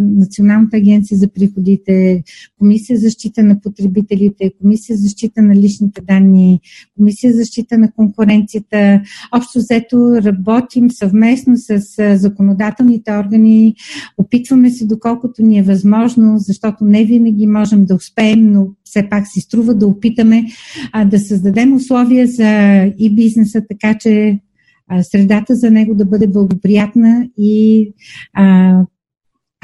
Националната 0.00 0.76
агенция 0.76 1.18
за 1.18 1.28
приходите, 1.28 2.22
Комисия 2.58 2.98
за 2.98 3.04
защита 3.04 3.42
на 3.42 3.60
потребителите, 3.60 4.52
Комисия 4.60 4.96
за 4.96 5.02
защита 5.02 5.42
на 5.42 5.56
личните 5.56 6.00
данни, 6.00 6.60
Комисия 6.96 7.32
за 7.32 7.38
защита 7.38 7.78
на 7.78 7.92
конкуренцията. 7.92 9.00
Общо 9.36 9.58
взето 9.58 10.22
работим 10.22 10.90
съвместно 10.90 11.56
с 11.56 11.98
а, 11.98 12.16
законодателните 12.16 13.12
органи, 13.12 13.74
опитваме 14.18 14.70
се 14.70 14.86
доколкото 14.86 15.42
ни 15.42 15.58
е 15.58 15.62
възможно, 15.62 16.38
защото 16.38 16.84
не 16.84 17.04
винаги 17.04 17.46
можем 17.46 17.84
да 17.84 17.94
успеем, 17.94 18.52
но 18.52 18.68
все 18.92 19.08
пак 19.10 19.26
си 19.26 19.40
струва 19.40 19.74
да 19.74 19.86
опитаме 19.86 20.44
а, 20.92 21.04
да 21.04 21.18
създадем 21.18 21.74
условия 21.74 22.26
за 22.26 22.84
и 22.98 23.11
бизнеса, 23.14 23.62
така 23.68 23.98
че 23.98 24.40
а, 24.88 25.02
средата 25.02 25.54
за 25.54 25.70
него 25.70 25.94
да 25.94 26.04
бъде 26.04 26.26
благоприятна 26.26 27.28
и 27.38 27.92
а, 28.34 28.80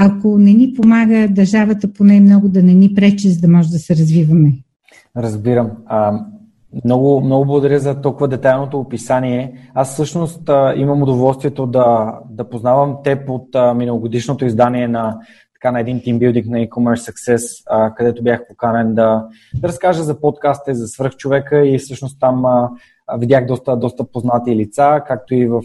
ако 0.00 0.38
не 0.38 0.52
ни 0.52 0.74
помага 0.74 1.28
държавата, 1.30 1.92
поне 1.92 2.20
много 2.20 2.48
да 2.48 2.62
не 2.62 2.74
ни 2.74 2.94
пречи, 2.94 3.28
за 3.28 3.40
да 3.40 3.48
може 3.48 3.68
да 3.68 3.78
се 3.78 3.96
развиваме. 3.96 4.52
Разбирам. 5.16 5.70
А, 5.86 6.24
много, 6.84 7.20
много 7.20 7.44
благодаря 7.44 7.80
за 7.80 8.00
толкова 8.00 8.28
детайлното 8.28 8.80
описание. 8.80 9.70
Аз 9.74 9.92
всъщност 9.92 10.48
а, 10.48 10.74
имам 10.76 11.02
удоволствието 11.02 11.66
да, 11.66 12.18
да 12.30 12.48
познавам 12.48 12.96
теб 13.04 13.30
от 13.30 13.54
а, 13.54 13.74
миналогодишното 13.74 14.44
издание 14.44 14.88
на 14.88 15.18
така 15.54 15.72
на 15.72 15.80
един 15.80 16.02
тимбилдинг 16.02 16.46
на 16.46 16.58
e-commerce 16.58 17.12
success, 17.12 17.62
а, 17.70 17.94
където 17.94 18.22
бях 18.22 18.48
поканен 18.48 18.94
да, 18.94 19.26
да 19.54 19.68
разкажа 19.68 20.02
за 20.02 20.20
подкаста 20.20 20.74
за 20.74 20.88
свръхчовека 20.88 21.66
и 21.66 21.78
всъщност 21.78 22.20
там 22.20 22.44
а, 22.44 22.70
видях 23.18 23.46
доста, 23.46 23.76
доста 23.76 24.04
познати 24.04 24.56
лица, 24.56 25.02
както 25.06 25.34
и 25.34 25.46
в 25.46 25.62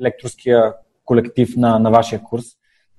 лекторския 0.00 0.74
колектив 1.04 1.56
на, 1.56 1.78
на 1.78 1.90
вашия 1.90 2.22
курс. 2.22 2.44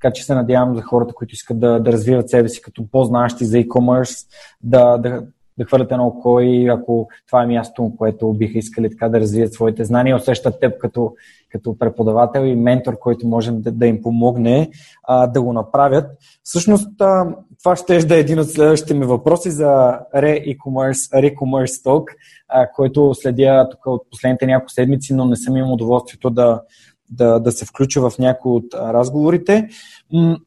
Така 0.01 0.13
че 0.13 0.25
се 0.25 0.35
надявам 0.35 0.75
за 0.75 0.81
хората, 0.81 1.13
които 1.13 1.33
искат 1.33 1.59
да, 1.59 1.79
да 1.79 1.91
развиват 1.91 2.29
себе 2.29 2.49
си 2.49 2.61
като 2.61 2.87
по-знаещи 2.91 3.45
за 3.45 3.57
e-commerce, 3.57 4.27
да, 4.63 4.97
да, 4.97 5.23
да 5.57 5.65
хвърляте 5.65 5.97
на 5.97 6.07
око 6.07 6.39
и 6.39 6.67
ако 6.67 7.07
това 7.27 7.43
е 7.43 7.47
място, 7.47 7.93
което 7.97 8.33
биха 8.33 8.57
искали 8.57 8.89
така 8.89 9.09
да 9.09 9.19
развият 9.19 9.53
своите 9.53 9.83
знания, 9.83 10.15
усещат 10.15 10.59
теб 10.59 10.77
като, 10.77 11.13
като 11.49 11.77
преподавател 11.77 12.41
и 12.41 12.55
ментор, 12.55 12.99
който 12.99 13.27
може 13.27 13.51
да, 13.51 13.71
да 13.71 13.87
им 13.87 14.01
помогне 14.01 14.69
а, 15.03 15.27
да 15.27 15.41
го 15.41 15.53
направят. 15.53 16.11
Всъщност, 16.43 17.01
а, 17.01 17.35
това 17.63 17.75
ще 17.75 17.95
е 17.95 17.99
да 17.99 18.15
е 18.15 18.19
един 18.19 18.39
от 18.39 18.49
следващите 18.49 18.93
ми 18.93 19.05
въпроси 19.05 19.51
за 19.51 19.99
Re-Commerce, 20.15 21.13
Re-commerce 21.13 21.85
Talk, 21.85 22.05
а, 22.47 22.71
който 22.71 23.13
следя 23.13 23.67
тук 23.71 23.85
от 23.85 24.09
последните 24.11 24.45
няколко 24.45 24.71
седмици, 24.71 25.13
но 25.13 25.25
не 25.25 25.35
съм 25.35 25.57
имал 25.57 25.73
удоволствието 25.73 26.29
да, 26.29 26.61
да, 27.09 27.39
да 27.39 27.51
се 27.51 27.65
включа 27.65 28.09
в 28.09 28.19
някои 28.19 28.51
от 28.51 28.73
разговорите. 28.73 29.69
М- 30.13 30.37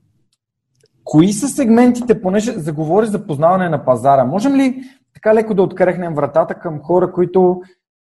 кои 1.04 1.32
са 1.32 1.48
сегментите, 1.48 2.22
понеже 2.22 2.52
заговори 2.52 3.06
за 3.06 3.26
познаване 3.26 3.68
на 3.68 3.84
пазара? 3.84 4.24
Можем 4.24 4.56
ли 4.56 4.82
така 5.14 5.34
леко 5.34 5.54
да 5.54 5.62
открехнем 5.62 6.14
вратата 6.14 6.54
към 6.54 6.80
хора, 6.82 7.12
които 7.12 7.62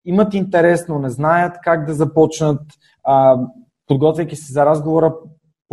имат 0.05 0.35
интерес, 0.35 0.89
но 0.89 0.99
не 0.99 1.11
знаят 1.11 1.57
как 1.63 1.87
да 1.87 1.95
започнат? 1.95 2.61
А, 3.05 3.39
подготвяйки 3.87 4.37
се 4.37 4.53
за 4.53 4.67
разговора, 4.67 5.15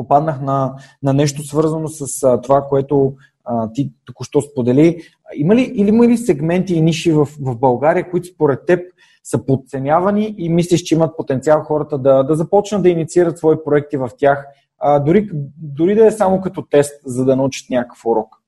попаднах 0.01 0.41
на, 0.41 0.73
на 1.03 1.13
нещо 1.13 1.43
свързано 1.43 1.87
с 1.87 2.23
а, 2.23 2.41
това, 2.41 2.61
което 2.61 3.13
а, 3.45 3.71
ти 3.73 3.91
току-що 4.05 4.41
сподели. 4.41 5.01
Има 5.35 5.55
ли, 5.55 5.61
или 5.75 5.89
има 5.89 6.07
ли 6.07 6.17
сегменти 6.17 6.73
и 6.73 6.81
ниши 6.81 7.11
в, 7.11 7.25
в 7.39 7.57
България, 7.57 8.11
които 8.11 8.27
според 8.27 8.65
теб 8.65 8.79
са 9.23 9.45
подценявани 9.45 10.35
и 10.37 10.49
мислиш, 10.49 10.81
че 10.81 10.95
имат 10.95 11.17
потенциал 11.17 11.63
хората 11.63 11.97
да, 11.97 12.23
да 12.23 12.35
започнат 12.35 12.83
да 12.83 12.89
инициират 12.89 13.37
свои 13.37 13.55
проекти 13.65 13.97
в 13.97 14.09
тях, 14.17 14.45
а, 14.79 14.99
дори, 14.99 15.29
дори 15.57 15.95
да 15.95 16.05
е 16.05 16.11
само 16.11 16.41
като 16.41 16.61
тест, 16.61 17.01
за 17.05 17.25
да 17.25 17.35
научат 17.35 17.69
някакъв 17.69 18.05
урок? 18.05 18.41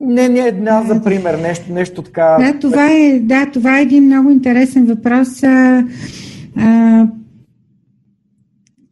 Не, 0.00 0.28
не 0.28 0.40
една 0.40 0.82
за 0.82 1.02
пример, 1.02 1.38
нещо, 1.38 1.72
нещо 1.72 2.02
така. 2.02 2.36
Да, 2.40 2.58
това 2.58 2.90
е, 2.90 3.20
да, 3.20 3.50
това 3.52 3.78
е 3.78 3.82
един 3.82 4.04
много 4.04 4.30
интересен 4.30 4.86
въпрос. 4.86 5.42
А, 5.42 5.84
а, 6.56 7.06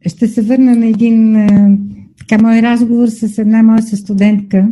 ще 0.07 0.27
се 0.27 0.41
върна 0.41 0.75
на 0.75 0.85
един 0.85 1.35
а, 1.35 1.77
така 2.19 2.43
мой 2.43 2.61
разговор 2.61 3.07
с 3.07 3.37
една 3.37 3.63
моя 3.63 3.81
студентка, 3.81 4.67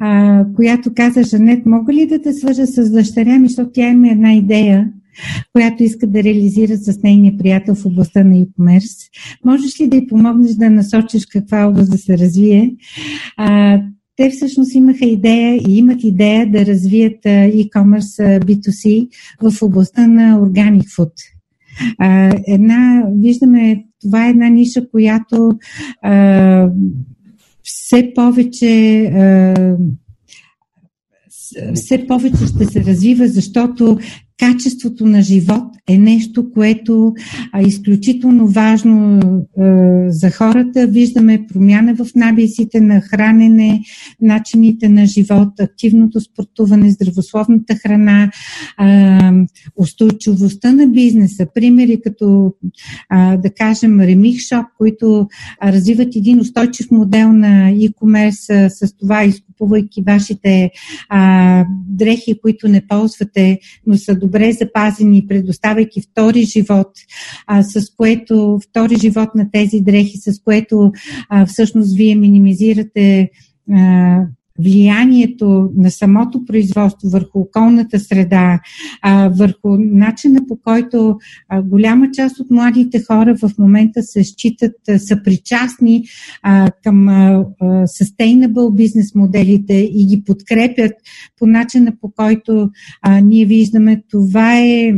а, 0.00 0.44
която 0.54 0.94
каза, 0.94 1.22
Жанет, 1.22 1.66
мога 1.66 1.92
ли 1.92 2.06
да 2.06 2.22
те 2.22 2.32
свържа 2.32 2.66
с 2.66 2.90
дъщеря 2.90 3.38
ми, 3.38 3.48
защото 3.48 3.70
тя 3.72 3.88
има 3.88 4.08
една 4.08 4.34
идея, 4.34 4.90
която 5.52 5.82
иска 5.82 6.06
да 6.06 6.22
реализира 6.22 6.76
с 6.76 7.02
нейния 7.02 7.38
приятел 7.38 7.74
в 7.74 7.86
областта 7.86 8.24
на 8.24 8.34
e-commerce. 8.34 9.08
Можеш 9.44 9.80
ли 9.80 9.88
да 9.88 9.96
й 9.96 10.06
помогнеш 10.06 10.52
да 10.52 10.70
насочиш 10.70 11.26
каква 11.26 11.66
област 11.66 11.90
да 11.90 11.98
се 11.98 12.18
развие? 12.18 12.74
А, 13.36 13.80
те 14.16 14.30
всъщност 14.30 14.74
имаха 14.74 15.04
идея 15.06 15.56
и 15.68 15.78
имат 15.78 16.04
идея 16.04 16.50
да 16.50 16.66
развият 16.66 17.24
e-commerce 17.24 18.44
B2C 18.44 19.08
в 19.42 19.62
областта 19.62 20.06
на 20.06 20.38
organic 20.38 20.84
food. 20.84 21.12
Една, 22.46 23.04
виждаме, 23.14 23.84
това 24.04 24.26
е 24.26 24.30
една 24.30 24.48
ниша, 24.48 24.90
която 24.90 25.50
а, 26.02 26.68
все 27.62 28.12
повече 28.14 29.04
а, 29.04 29.76
все 31.74 32.06
повече 32.06 32.46
ще 32.46 32.64
се 32.64 32.84
развива, 32.84 33.28
защото 33.28 33.98
качеството 34.38 35.06
на 35.06 35.22
живот 35.22 35.64
е 35.88 35.98
нещо, 35.98 36.50
което 36.50 37.14
е 37.58 37.62
изключително 37.62 38.48
важно 38.48 39.18
е, 39.18 39.62
за 40.08 40.30
хората. 40.30 40.86
Виждаме 40.86 41.46
промяна 41.52 41.94
в 41.94 42.06
навиците 42.16 42.80
на 42.80 43.00
хранене, 43.00 43.80
начините 44.20 44.88
на 44.88 45.06
живот, 45.06 45.48
активното 45.60 46.20
спортуване, 46.20 46.90
здравословната 46.90 47.74
храна, 47.74 48.30
е, 48.80 49.18
устойчивостта 49.76 50.72
на 50.72 50.86
бизнеса. 50.86 51.46
Примери 51.54 52.00
като, 52.00 52.54
е, 53.12 53.36
да 53.36 53.50
кажем, 53.50 53.98
Remix 53.98 54.36
Shop, 54.36 54.66
които 54.78 55.28
развиват 55.64 56.16
един 56.16 56.40
устойчив 56.40 56.90
модел 56.90 57.32
на 57.32 57.70
e-commerce 57.72 58.68
с 58.68 58.96
това, 58.96 59.24
изкупувайки 59.24 60.02
вашите 60.06 60.70
а, 61.08 61.64
дрехи, 61.88 62.38
които 62.42 62.68
не 62.68 62.86
ползвате, 62.86 63.58
но 63.86 63.96
са 63.96 64.14
добре 64.24 64.52
запазени, 64.52 65.26
предоставяйки 65.26 66.00
втори 66.00 66.42
живот, 66.42 66.88
а, 67.46 67.62
с 67.62 67.90
което 67.96 68.60
втори 68.68 68.96
живот 68.96 69.28
на 69.34 69.50
тези 69.50 69.80
дрехи, 69.80 70.18
с 70.18 70.42
което 70.44 70.92
а, 71.28 71.46
всъщност 71.46 71.96
вие 71.96 72.14
минимизирате 72.14 73.30
а, 73.72 74.20
влиянието 74.58 75.70
на 75.76 75.90
самото 75.90 76.44
производство 76.44 77.08
върху 77.08 77.40
околната 77.40 78.00
среда, 78.00 78.60
върху 79.30 79.76
начина 79.78 80.40
по 80.48 80.56
който 80.56 81.18
голяма 81.64 82.10
част 82.10 82.40
от 82.40 82.50
младите 82.50 83.02
хора 83.02 83.36
в 83.42 83.50
момента 83.58 84.02
се 84.02 84.24
считат 84.24 84.72
а, 84.88 84.98
са 84.98 85.22
причастни 85.24 86.04
към 86.82 87.08
а, 87.08 87.44
sustainable 87.86 88.74
бизнес 88.74 89.14
моделите 89.14 89.74
и 89.74 90.06
ги 90.06 90.22
подкрепят 90.24 90.92
по 91.38 91.46
начина 91.46 91.92
по 92.00 92.10
който 92.10 92.70
ние 93.22 93.44
виждаме. 93.44 94.02
Това 94.10 94.60
е 94.60 94.94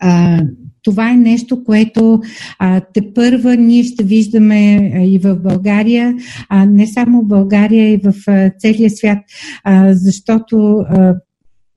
а, 0.00 0.42
това 0.82 1.10
е 1.10 1.16
нещо, 1.16 1.64
което 1.64 2.20
а, 2.58 2.80
те 2.94 3.14
първа 3.14 3.56
ние 3.56 3.84
ще 3.84 4.04
виждаме 4.04 4.76
и 5.04 5.18
в 5.18 5.36
България, 5.36 6.14
а 6.48 6.66
не 6.66 6.86
само 6.86 7.22
в 7.22 7.26
България, 7.26 7.92
и 7.92 7.96
в 7.96 8.14
а, 8.28 8.50
целия 8.58 8.90
свят, 8.90 9.18
а, 9.64 9.94
защото 9.94 10.78
а, 10.78 11.14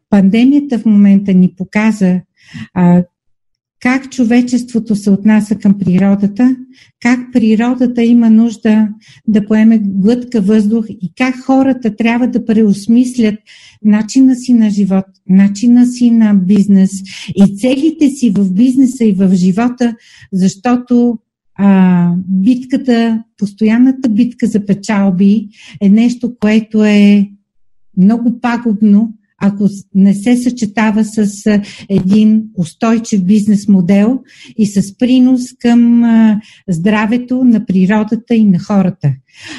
пандемията 0.09 0.79
в 0.79 0.85
момента 0.85 1.33
ни 1.33 1.53
показа 1.57 2.21
а, 2.73 3.03
как 3.81 4.11
човечеството 4.11 4.95
се 4.95 5.09
отнася 5.09 5.55
към 5.55 5.79
природата, 5.79 6.55
как 6.99 7.19
природата 7.33 8.03
има 8.03 8.29
нужда 8.29 8.87
да 9.27 9.45
поеме 9.45 9.79
глътка 9.83 10.41
въздух 10.41 10.85
и 10.89 11.11
как 11.17 11.39
хората 11.39 11.95
трябва 11.95 12.27
да 12.27 12.45
преосмислят 12.45 13.35
начина 13.83 14.35
си 14.35 14.53
на 14.53 14.69
живот, 14.69 15.05
начина 15.29 15.87
си 15.87 16.11
на 16.11 16.33
бизнес 16.33 16.91
и 17.35 17.57
целите 17.57 18.09
си 18.09 18.29
в 18.29 18.53
бизнеса 18.53 19.05
и 19.05 19.11
в 19.11 19.35
живота, 19.35 19.95
защото 20.33 21.17
а, 21.55 22.13
битката, 22.27 23.23
постоянната 23.37 24.09
битка 24.09 24.47
за 24.47 24.65
печалби 24.65 25.49
е 25.81 25.89
нещо, 25.89 26.35
което 26.39 26.83
е 26.83 27.29
много 27.97 28.39
пагубно, 28.41 29.13
ако 29.41 29.67
не 29.95 30.13
се 30.13 30.37
съчетава 30.37 31.05
с 31.05 31.45
един 31.89 32.43
устойчив 32.57 33.23
бизнес 33.23 33.67
модел 33.67 34.19
и 34.57 34.65
с 34.65 34.97
принос 34.97 35.41
към 35.59 36.03
здравето 36.69 37.43
на 37.43 37.65
природата 37.65 38.35
и 38.35 38.45
на 38.45 38.59
хората. 38.59 39.13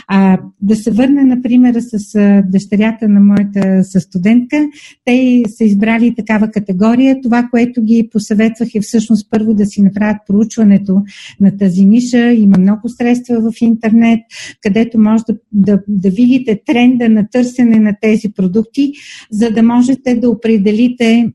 А, 0.08 0.38
да 0.60 0.76
се 0.76 0.90
върна, 0.90 1.24
например, 1.24 1.74
с 1.80 2.18
дъщерята 2.46 3.08
на 3.08 3.20
моята 3.20 3.84
студентка. 3.84 4.68
Те 5.04 5.42
са 5.56 5.64
избрали 5.64 6.14
такава 6.14 6.50
категория. 6.50 7.20
Това, 7.22 7.48
което 7.50 7.82
ги 7.82 8.08
посъветвах 8.12 8.74
е 8.74 8.80
всъщност 8.80 9.30
първо 9.30 9.54
да 9.54 9.66
си 9.66 9.82
направят 9.82 10.16
проучването 10.26 11.02
на 11.40 11.56
тази 11.56 11.84
ниша. 11.84 12.32
Има 12.32 12.58
много 12.58 12.88
средства 12.88 13.50
в 13.50 13.60
интернет, 13.60 14.20
където 14.60 14.98
може 14.98 15.24
да, 15.28 15.34
да, 15.52 15.82
да 15.88 16.10
видите 16.10 16.60
тренда 16.66 17.08
на 17.08 17.28
търсене 17.28 17.78
на 17.78 17.96
тези 18.00 18.32
продукти, 18.32 18.92
за 19.30 19.50
да 19.50 19.62
можете 19.62 20.14
да 20.14 20.30
определите 20.30 21.32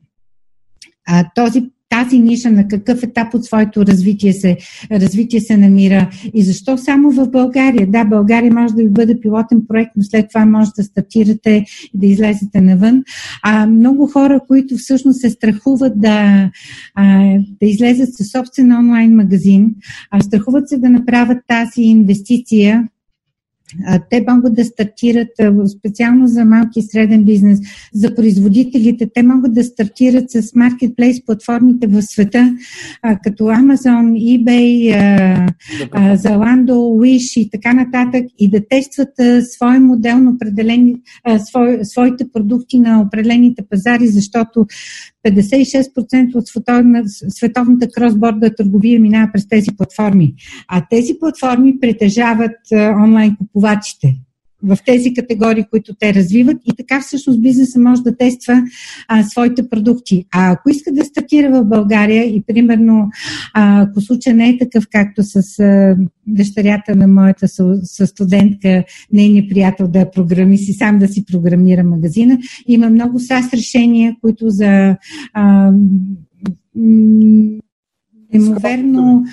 а, 1.08 1.26
този 1.36 1.64
тази 1.90 2.20
ниша 2.20 2.52
на 2.52 2.68
какъв 2.68 3.04
етап 3.04 3.34
от 3.34 3.46
своето 3.46 3.86
развитие 3.86 4.34
се, 4.34 4.58
развитие 4.92 5.42
се 5.42 5.58
намира 5.58 6.10
и 6.34 6.44
защо 6.44 6.78
само 6.78 7.12
в 7.12 7.30
България. 7.30 7.88
Да, 7.88 8.06
България 8.06 8.54
може 8.54 8.74
да 8.74 8.84
ви 8.84 8.90
бъде 8.90 9.20
пилотен 9.20 9.62
проект, 9.68 9.92
но 9.96 10.04
след 10.04 10.26
това 10.30 10.46
може 10.46 10.70
да 10.78 10.84
стартирате 10.84 11.66
и 11.94 12.00
да 12.00 12.08
излезете 12.08 12.62
навън. 12.62 13.04
А 13.44 13.68
много 13.68 14.08
хора, 14.08 14.40
които 14.48 14.78
всъщност 14.78 15.22
се 15.22 15.30
страхуват 15.30 16.02
да, 16.02 16.50
а, 16.96 17.38
да 17.62 17.68
излезат 17.68 18.16
със 18.16 18.32
собствен 18.32 18.72
онлайн 18.72 19.16
магазин, 19.16 19.76
а 20.12 20.20
страхуват 20.20 20.70
се 20.70 20.78
да 20.78 20.90
направят 20.90 21.38
тази 21.48 21.82
инвестиция, 21.82 22.88
те 24.10 24.26
могат 24.30 24.56
да 24.56 24.66
стартират 24.66 25.30
специално 25.78 26.28
за 26.28 26.46
малки 26.46 26.80
и 26.80 26.82
среден 26.82 27.24
бизнес, 27.24 27.60
за 27.94 28.16
производителите. 28.16 29.10
Те 29.14 29.24
могат 29.24 29.54
да 29.54 29.64
стартират 29.64 30.32
с 30.32 30.56
маркетплейс 30.56 31.26
платформите 31.26 31.88
в 31.88 32.02
света, 32.02 32.56
като 33.24 33.44
Amazon, 33.44 34.38
eBay, 34.40 34.96
Zalando, 35.94 36.72
Wish 36.72 37.40
и 37.40 37.50
така 37.50 37.74
нататък 37.74 38.26
и 38.40 38.50
да 38.50 38.62
тестват 38.70 39.14
свой 39.42 39.80
модел 39.80 40.18
на 40.18 40.32
определени, 40.32 40.96
своите 41.84 42.32
продукти 42.34 42.80
на 42.80 43.02
определените 43.02 43.64
пазари, 43.70 44.08
защото 44.08 44.66
56% 45.28 46.36
от 46.36 46.44
световната 47.34 47.88
кросборда 47.88 48.56
търговия 48.56 49.00
минава 49.00 49.30
през 49.34 49.48
тези 49.48 49.70
платформи. 49.78 50.34
А 50.68 50.86
тези 50.90 51.14
платформи 51.20 51.80
притежават 51.80 52.56
онлайн 53.04 53.36
купувачите 53.58 54.16
в 54.64 54.78
тези 54.86 55.14
категории, 55.14 55.66
които 55.70 55.96
те 56.00 56.14
развиват 56.14 56.58
и 56.66 56.76
така 56.78 57.02
всъщност 57.02 57.42
бизнеса 57.42 57.80
може 57.80 58.02
да 58.02 58.18
тества 58.18 58.64
а, 59.08 59.24
своите 59.24 59.70
продукти. 59.70 60.26
А 60.34 60.52
ако 60.52 60.70
иска 60.70 60.92
да 60.92 61.06
стартира 61.06 61.52
в 61.52 61.66
България 61.66 62.24
и 62.24 62.44
примерно 62.48 63.10
а, 63.54 63.82
ако 63.82 64.02
случай 64.02 64.34
не 64.34 64.50
е 64.50 64.58
такъв, 64.58 64.88
както 64.92 65.24
с 65.24 65.60
а, 65.60 65.96
дъщерята 66.28 66.96
на 66.96 67.08
моята 67.08 67.48
с, 67.48 68.08
студентка, 68.08 68.84
нейният 69.14 69.50
приятел 69.50 69.88
да 69.88 70.00
е 70.00 70.12
програмист 70.12 70.70
и 70.70 70.74
сам 70.74 71.00
да 71.00 71.08
си 71.08 71.26
програмира 71.26 71.84
магазина, 71.84 72.38
има 72.68 72.90
много 72.90 73.20
САС 73.20 73.54
решения, 73.54 74.16
които 74.22 74.50
за 74.50 74.98
а, 75.34 75.72
неимоверно 78.34 79.24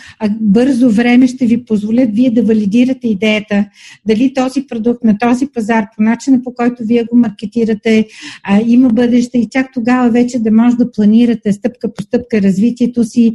бързо 0.40 0.90
време 0.90 1.26
ще 1.26 1.46
ви 1.46 1.64
позволят 1.64 2.10
вие 2.12 2.30
да 2.30 2.42
валидирате 2.42 3.08
идеята, 3.08 3.64
дали 4.06 4.34
този 4.34 4.66
продукт 4.66 5.04
на 5.04 5.18
този 5.18 5.46
пазар, 5.46 5.86
по 5.96 6.02
начина 6.02 6.42
по 6.42 6.54
който 6.54 6.82
вие 6.84 7.04
го 7.04 7.16
маркетирате, 7.16 8.06
има 8.66 8.88
бъдеще 8.88 9.38
и 9.38 9.48
чак 9.50 9.72
тогава 9.74 10.10
вече 10.10 10.38
да 10.38 10.50
може 10.52 10.76
да 10.76 10.90
планирате 10.90 11.52
стъпка 11.52 11.94
по 11.94 12.02
стъпка 12.02 12.42
развитието 12.42 13.04
си, 13.04 13.32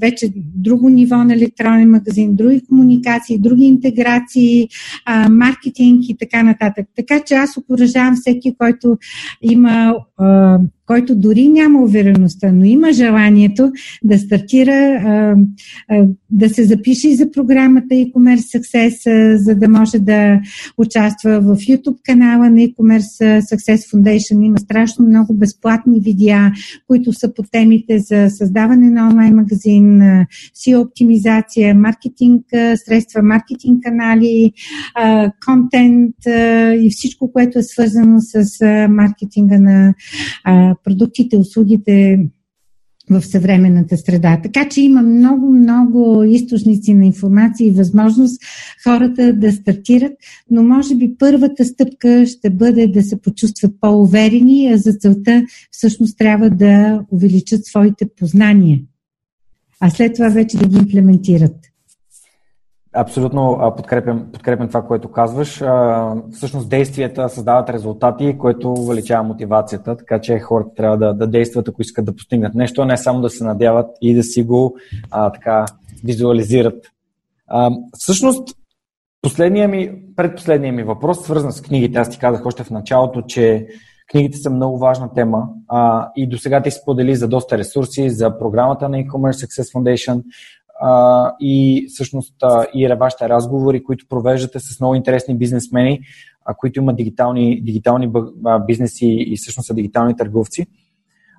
вече 0.00 0.32
друго 0.54 0.88
ниво 0.88 1.16
на 1.16 1.34
електронен 1.34 1.90
магазин, 1.90 2.36
други 2.36 2.60
комуникации, 2.68 3.38
други 3.38 3.64
интеграции, 3.64 4.68
маркетинг 5.30 6.08
и 6.08 6.16
така 6.16 6.42
нататък. 6.42 6.86
Така 6.96 7.20
че 7.20 7.34
аз 7.34 7.56
окоръжавам 7.56 8.16
всеки, 8.16 8.54
който 8.58 8.98
има 9.42 9.94
който 10.90 11.14
дори 11.16 11.48
няма 11.48 11.82
увереността, 11.82 12.52
но 12.52 12.64
има 12.64 12.92
желанието 12.92 13.72
да 14.04 14.18
стартира, 14.18 15.36
да 16.30 16.48
се 16.48 16.64
запише 16.64 17.08
и 17.08 17.14
за 17.14 17.30
програмата 17.30 17.86
e-commerce 17.94 18.58
Success, 18.58 19.36
за 19.36 19.54
да 19.54 19.68
може 19.68 19.98
да 19.98 20.40
участва 20.78 21.40
в 21.40 21.56
YouTube 21.56 21.96
канала 22.04 22.50
на 22.50 22.56
e-commerce 22.56 23.40
Success 23.40 23.76
Foundation. 23.76 24.44
Има 24.44 24.58
страшно 24.58 25.06
много 25.06 25.34
безплатни 25.34 26.00
видеа, 26.00 26.52
които 26.88 27.12
са 27.12 27.34
по 27.34 27.42
темите 27.42 27.98
за 27.98 28.30
създаване 28.30 28.90
на 28.90 29.08
онлайн 29.08 29.34
магазин, 29.34 30.00
SEO 30.56 30.86
оптимизация, 30.86 31.74
маркетинг 31.74 32.42
средства, 32.84 33.22
маркетинг 33.22 33.82
канали, 33.82 34.52
контент 35.46 36.14
и 36.84 36.88
всичко, 36.90 37.32
което 37.32 37.58
е 37.58 37.62
свързано 37.62 38.16
с 38.20 38.44
маркетинга 38.88 39.58
на 39.58 39.94
продуктите, 40.84 41.36
услугите 41.36 42.26
в 43.10 43.22
съвременната 43.22 43.96
среда. 43.96 44.40
Така 44.42 44.68
че 44.68 44.80
има 44.80 45.02
много, 45.02 45.52
много 45.52 46.24
източници 46.24 46.94
на 46.94 47.06
информация 47.06 47.66
и 47.66 47.70
възможност 47.70 48.42
хората 48.84 49.32
да 49.32 49.52
стартират, 49.52 50.12
но 50.50 50.62
може 50.62 50.94
би 50.94 51.14
първата 51.18 51.64
стъпка 51.64 52.26
ще 52.26 52.50
бъде 52.50 52.86
да 52.86 53.02
се 53.02 53.20
почувстват 53.20 53.72
по-уверени, 53.80 54.72
а 54.72 54.78
за 54.78 54.92
целта 54.92 55.42
всъщност 55.70 56.18
трябва 56.18 56.50
да 56.50 57.04
увеличат 57.10 57.66
своите 57.66 58.06
познания, 58.16 58.80
а 59.80 59.90
след 59.90 60.14
това 60.14 60.28
вече 60.28 60.56
да 60.56 60.66
ги 60.66 60.78
имплементират. 60.78 61.69
Абсолютно 62.94 63.72
подкрепям, 63.76 64.26
подкрепям 64.32 64.68
това, 64.68 64.82
което 64.82 65.10
казваш. 65.10 65.62
Всъщност 66.32 66.68
действията 66.68 67.28
създават 67.28 67.70
резултати, 67.70 68.38
което 68.38 68.72
увеличава 68.72 69.22
мотивацията, 69.22 69.96
така 69.96 70.20
че 70.20 70.38
хората 70.38 70.74
трябва 70.76 70.96
да, 70.96 71.14
да 71.14 71.26
действат, 71.26 71.68
ако 71.68 71.82
искат 71.82 72.04
да 72.04 72.16
постигнат 72.16 72.54
нещо, 72.54 72.82
а 72.82 72.84
не 72.84 72.96
само 72.96 73.20
да 73.20 73.30
се 73.30 73.44
надяват 73.44 73.90
и 74.00 74.14
да 74.14 74.22
си 74.22 74.42
го 74.42 74.76
а, 75.10 75.32
така 75.32 75.66
визуализират. 76.04 76.86
А, 77.48 77.70
всъщност, 77.98 78.48
последния 79.22 79.68
ми, 79.68 79.92
предпоследния 80.16 80.72
ми 80.72 80.82
въпрос, 80.82 81.22
свързан 81.22 81.52
с 81.52 81.62
книгите, 81.62 81.98
аз 81.98 82.10
ти 82.10 82.18
казах 82.18 82.46
още 82.46 82.64
в 82.64 82.70
началото, 82.70 83.22
че 83.22 83.66
книгите 84.10 84.38
са 84.38 84.50
много 84.50 84.78
важна 84.78 85.12
тема 85.12 85.48
а, 85.68 86.08
и 86.16 86.28
до 86.28 86.38
сега 86.38 86.62
ти 86.62 86.70
сподели 86.70 87.16
за 87.16 87.28
доста 87.28 87.58
ресурси, 87.58 88.10
за 88.10 88.38
програмата 88.38 88.88
на 88.88 88.96
e-commerce 88.96 89.46
Success 89.46 89.74
Foundation, 89.74 90.22
а, 90.80 91.32
и 91.40 91.86
всъщност 91.88 92.34
а, 92.42 92.66
и 92.74 92.88
вашите 92.88 93.28
разговори, 93.28 93.84
които 93.84 94.06
провеждате 94.08 94.60
с 94.60 94.80
много 94.80 94.94
интересни 94.94 95.38
бизнесмени, 95.38 96.00
а, 96.44 96.54
които 96.54 96.80
имат 96.80 96.96
дигитални, 96.96 97.62
дигитални 97.62 98.12
бизнеси 98.66 99.06
и 99.06 99.36
всъщност 99.36 99.66
са 99.66 99.74
дигитални 99.74 100.16
търговци. 100.16 100.66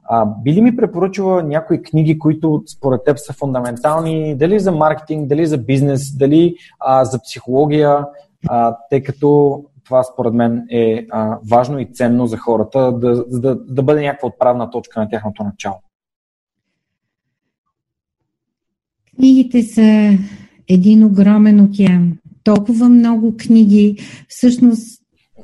А, 0.03 0.25
би 0.43 0.53
ли 0.53 0.61
ми 0.61 0.75
препоръчала 0.75 1.43
някои 1.43 1.81
книги, 1.81 2.19
които 2.19 2.63
според 2.77 3.03
теб 3.03 3.17
са 3.19 3.33
фундаментални, 3.33 4.37
дали 4.37 4.59
за 4.59 4.71
маркетинг, 4.71 5.27
дали 5.27 5.45
за 5.45 5.57
бизнес, 5.57 6.17
дали 6.17 6.55
а, 6.79 7.05
за 7.05 7.19
психология, 7.21 8.05
а, 8.49 8.77
тъй 8.89 9.03
като 9.03 9.63
това 9.85 10.03
според 10.03 10.33
мен 10.33 10.65
е 10.71 11.05
а, 11.11 11.37
важно 11.51 11.79
и 11.79 11.93
ценно 11.93 12.27
за 12.27 12.37
хората, 12.37 12.91
да, 12.91 13.25
да, 13.27 13.55
да 13.55 13.83
бъде 13.83 14.01
някаква 14.01 14.27
отправна 14.27 14.69
точка 14.69 14.99
на 14.99 15.09
тяхното 15.09 15.43
начало. 15.43 15.75
Книгите 19.21 19.63
са 19.63 20.17
един 20.67 21.03
огромен 21.03 21.59
океан. 21.59 22.11
Толкова 22.43 22.89
много 22.89 23.37
книги. 23.37 23.97
Всъщност, 24.27 25.01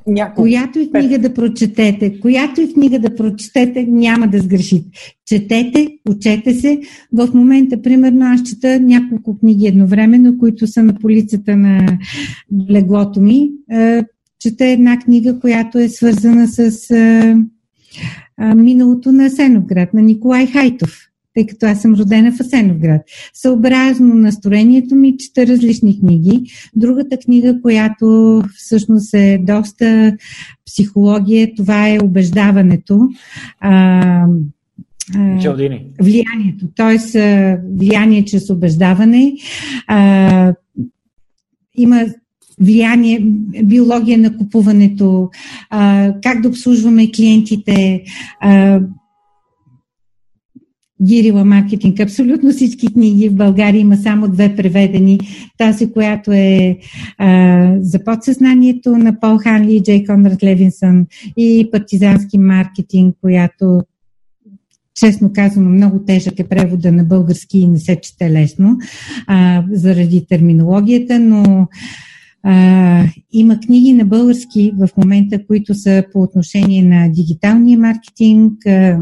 Няколко. 0.07 0.41
Която 0.41 0.79
и 0.79 0.91
книга 0.91 1.19
да 1.19 1.33
прочетете, 1.33 2.19
която 2.19 2.61
и 2.61 2.73
книга 2.73 2.99
да 2.99 3.15
прочетете, 3.15 3.83
няма 3.83 4.27
да 4.27 4.39
сгрешите. 4.39 4.89
Четете, 5.25 5.87
учете 6.09 6.53
се. 6.53 6.81
В 7.13 7.29
момента, 7.33 7.81
примерно, 7.81 8.25
аз 8.25 8.43
чета 8.43 8.79
няколко 8.79 9.39
книги 9.39 9.67
едновременно, 9.67 10.37
които 10.37 10.67
са 10.67 10.83
на 10.83 10.93
полицата 10.93 11.57
на 11.57 11.97
леглото 12.71 13.21
ми. 13.21 13.49
Е, 13.71 14.03
чета 14.39 14.65
една 14.65 14.99
книга, 14.99 15.39
която 15.39 15.77
е 15.79 15.89
свързана 15.89 16.47
с 16.47 16.91
е, 16.91 17.35
миналото 18.55 19.11
на 19.11 19.29
Сеновград, 19.29 19.93
на 19.93 20.01
Николай 20.01 20.47
Хайтов 20.47 21.07
тъй 21.37 21.45
като 21.45 21.65
аз 21.65 21.81
съм 21.81 21.93
родена 21.95 22.31
в 22.31 22.39
Асеновград. 22.39 23.01
Съобразно 23.33 24.13
настроението 24.15 24.95
ми 24.95 25.17
чета 25.17 25.47
различни 25.47 25.99
книги. 25.99 26.51
Другата 26.75 27.17
книга, 27.17 27.61
която 27.61 28.43
всъщност 28.55 29.13
е 29.13 29.37
доста 29.41 30.17
психология, 30.65 31.55
това 31.57 31.89
е 31.89 31.99
убеждаването. 32.03 33.09
А, 33.59 34.25
влиянието, 36.01 36.67
т.е. 36.75 37.57
влияние 37.75 38.25
чрез 38.25 38.49
убеждаване. 38.49 39.33
А, 39.87 40.53
има 41.75 42.05
влияние, 42.59 43.19
биология 43.63 44.17
на 44.17 44.37
купуването, 44.37 45.29
а, 45.69 46.13
как 46.23 46.41
да 46.41 46.49
обслужваме 46.49 47.11
клиентите, 47.11 48.03
а, 48.41 48.79
Гирила 51.01 51.45
маркетинг. 51.45 51.99
Абсолютно 51.99 52.51
всички 52.51 52.93
книги 52.93 53.29
в 53.29 53.35
България 53.35 53.79
има 53.79 53.97
само 53.97 54.27
две 54.27 54.55
преведени. 54.55 55.19
Тази, 55.57 55.91
която 55.91 56.31
е 56.31 56.77
а, 57.17 57.73
за 57.79 58.03
подсъзнанието 58.03 58.97
на 58.97 59.19
Пол 59.19 59.37
Ханли 59.37 59.75
и 59.75 59.83
Джей 59.83 60.05
Конрад 60.05 60.43
Левинсън 60.43 61.05
и 61.37 61.69
партизански 61.71 62.37
маркетинг, 62.37 63.15
която 63.21 63.81
честно 64.99 65.33
казано, 65.33 65.69
много 65.69 65.99
тежък 65.99 66.39
е 66.39 66.47
превода 66.47 66.91
на 66.91 67.03
български 67.03 67.59
и 67.59 67.67
не 67.67 67.79
се 67.79 67.95
чете 67.95 68.31
лесно 68.31 68.77
а, 69.27 69.63
заради 69.71 70.25
терминологията, 70.29 71.19
но 71.19 71.67
а, 72.43 73.03
има 73.31 73.59
книги 73.59 73.93
на 73.93 74.05
български 74.05 74.73
в 74.77 74.89
момента, 74.97 75.45
които 75.47 75.73
са 75.73 76.03
по 76.13 76.21
отношение 76.21 76.83
на 76.83 77.11
дигиталния 77.11 77.79
маркетинг, 77.79 78.65
а, 78.65 78.99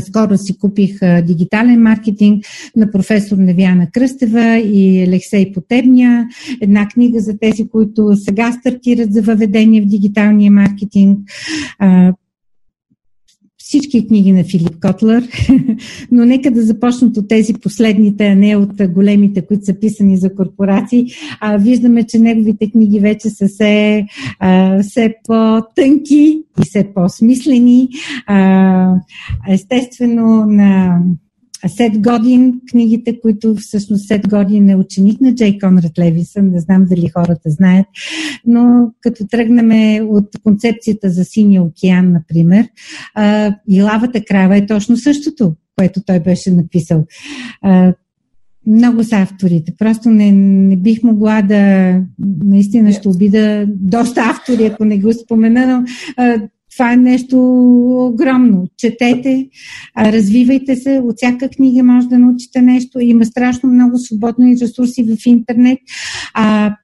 Скоро 0.00 0.38
си 0.38 0.58
купих 0.58 0.98
дигитален 1.22 1.82
маркетинг 1.82 2.44
на 2.76 2.90
професор 2.90 3.36
Невяна 3.36 3.90
Кръстева 3.92 4.58
и 4.58 5.02
Алексей 5.02 5.52
Потебня. 5.52 6.28
Една 6.60 6.88
книга 6.88 7.20
за 7.20 7.38
тези, 7.38 7.68
които 7.68 8.16
сега 8.16 8.52
стартират 8.52 9.12
за 9.12 9.22
въведение 9.22 9.82
в 9.82 9.86
дигиталния 9.86 10.52
маркетинг. 10.52 11.18
Всички 13.74 14.06
книги 14.06 14.32
на 14.32 14.44
Филип 14.44 14.80
Котлер, 14.80 15.28
но 16.10 16.24
нека 16.24 16.50
да 16.50 16.62
започнат 16.62 17.16
от 17.16 17.28
тези 17.28 17.54
последните, 17.54 18.26
а 18.26 18.34
не 18.34 18.56
от 18.56 18.88
големите, 18.88 19.46
които 19.46 19.64
са 19.64 19.80
писани 19.80 20.16
за 20.16 20.34
корпорации. 20.34 21.06
А, 21.40 21.56
виждаме, 21.56 22.06
че 22.06 22.18
неговите 22.18 22.70
книги 22.70 23.00
вече 23.00 23.30
са 23.30 23.48
все, 23.48 24.06
а, 24.38 24.82
все 24.82 25.14
по-тънки 25.24 26.42
и 26.60 26.62
все 26.62 26.92
по-смислени. 26.94 27.88
А, 28.26 28.94
естествено, 29.48 30.46
на 30.46 30.98
Сет 31.66 32.02
Годин, 32.02 32.60
книгите, 32.70 33.20
които 33.20 33.54
всъщност 33.54 34.08
Сет 34.08 34.28
Годин 34.28 34.70
е 34.70 34.76
ученик 34.76 35.20
на 35.20 35.34
Джей 35.34 35.58
Конрад 35.58 35.98
Левисън, 35.98 36.50
не 36.50 36.60
знам 36.60 36.84
дали 36.84 37.08
хората 37.08 37.50
знаят, 37.50 37.86
но 38.46 38.92
като 39.00 39.26
тръгнем 39.26 39.70
от 40.08 40.28
концепцията 40.42 41.10
за 41.10 41.24
синия 41.24 41.62
океан, 41.62 42.12
например, 42.12 42.68
и 43.68 43.82
лавата 43.82 44.24
крава 44.24 44.56
е 44.56 44.66
точно 44.66 44.96
същото, 44.96 45.54
което 45.76 46.00
той 46.06 46.20
беше 46.20 46.50
написал. 46.50 47.04
Много 48.66 49.04
са 49.04 49.16
авторите. 49.16 49.74
Просто 49.78 50.10
не, 50.10 50.32
не 50.32 50.76
бих 50.76 51.02
могла 51.02 51.42
да. 51.42 51.94
Наистина 52.44 52.92
ще 52.92 53.08
обида 53.08 53.66
доста 53.68 54.20
автори, 54.20 54.66
ако 54.66 54.84
не 54.84 54.98
го 54.98 55.12
спомена, 55.12 55.66
но 55.66 55.86
това 56.76 56.92
е 56.92 56.96
нещо 56.96 57.36
огромно. 58.12 58.66
Четете, 58.76 59.48
развивайте 59.98 60.76
се, 60.76 61.00
от 61.04 61.16
всяка 61.16 61.48
книга 61.48 61.82
може 61.82 62.08
да 62.08 62.18
научите 62.18 62.62
нещо. 62.62 63.00
Има 63.00 63.24
страшно 63.24 63.68
много 63.68 63.98
свободни 63.98 64.56
ресурси 64.60 65.02
в 65.02 65.26
интернет. 65.26 65.78
А, 66.34 66.76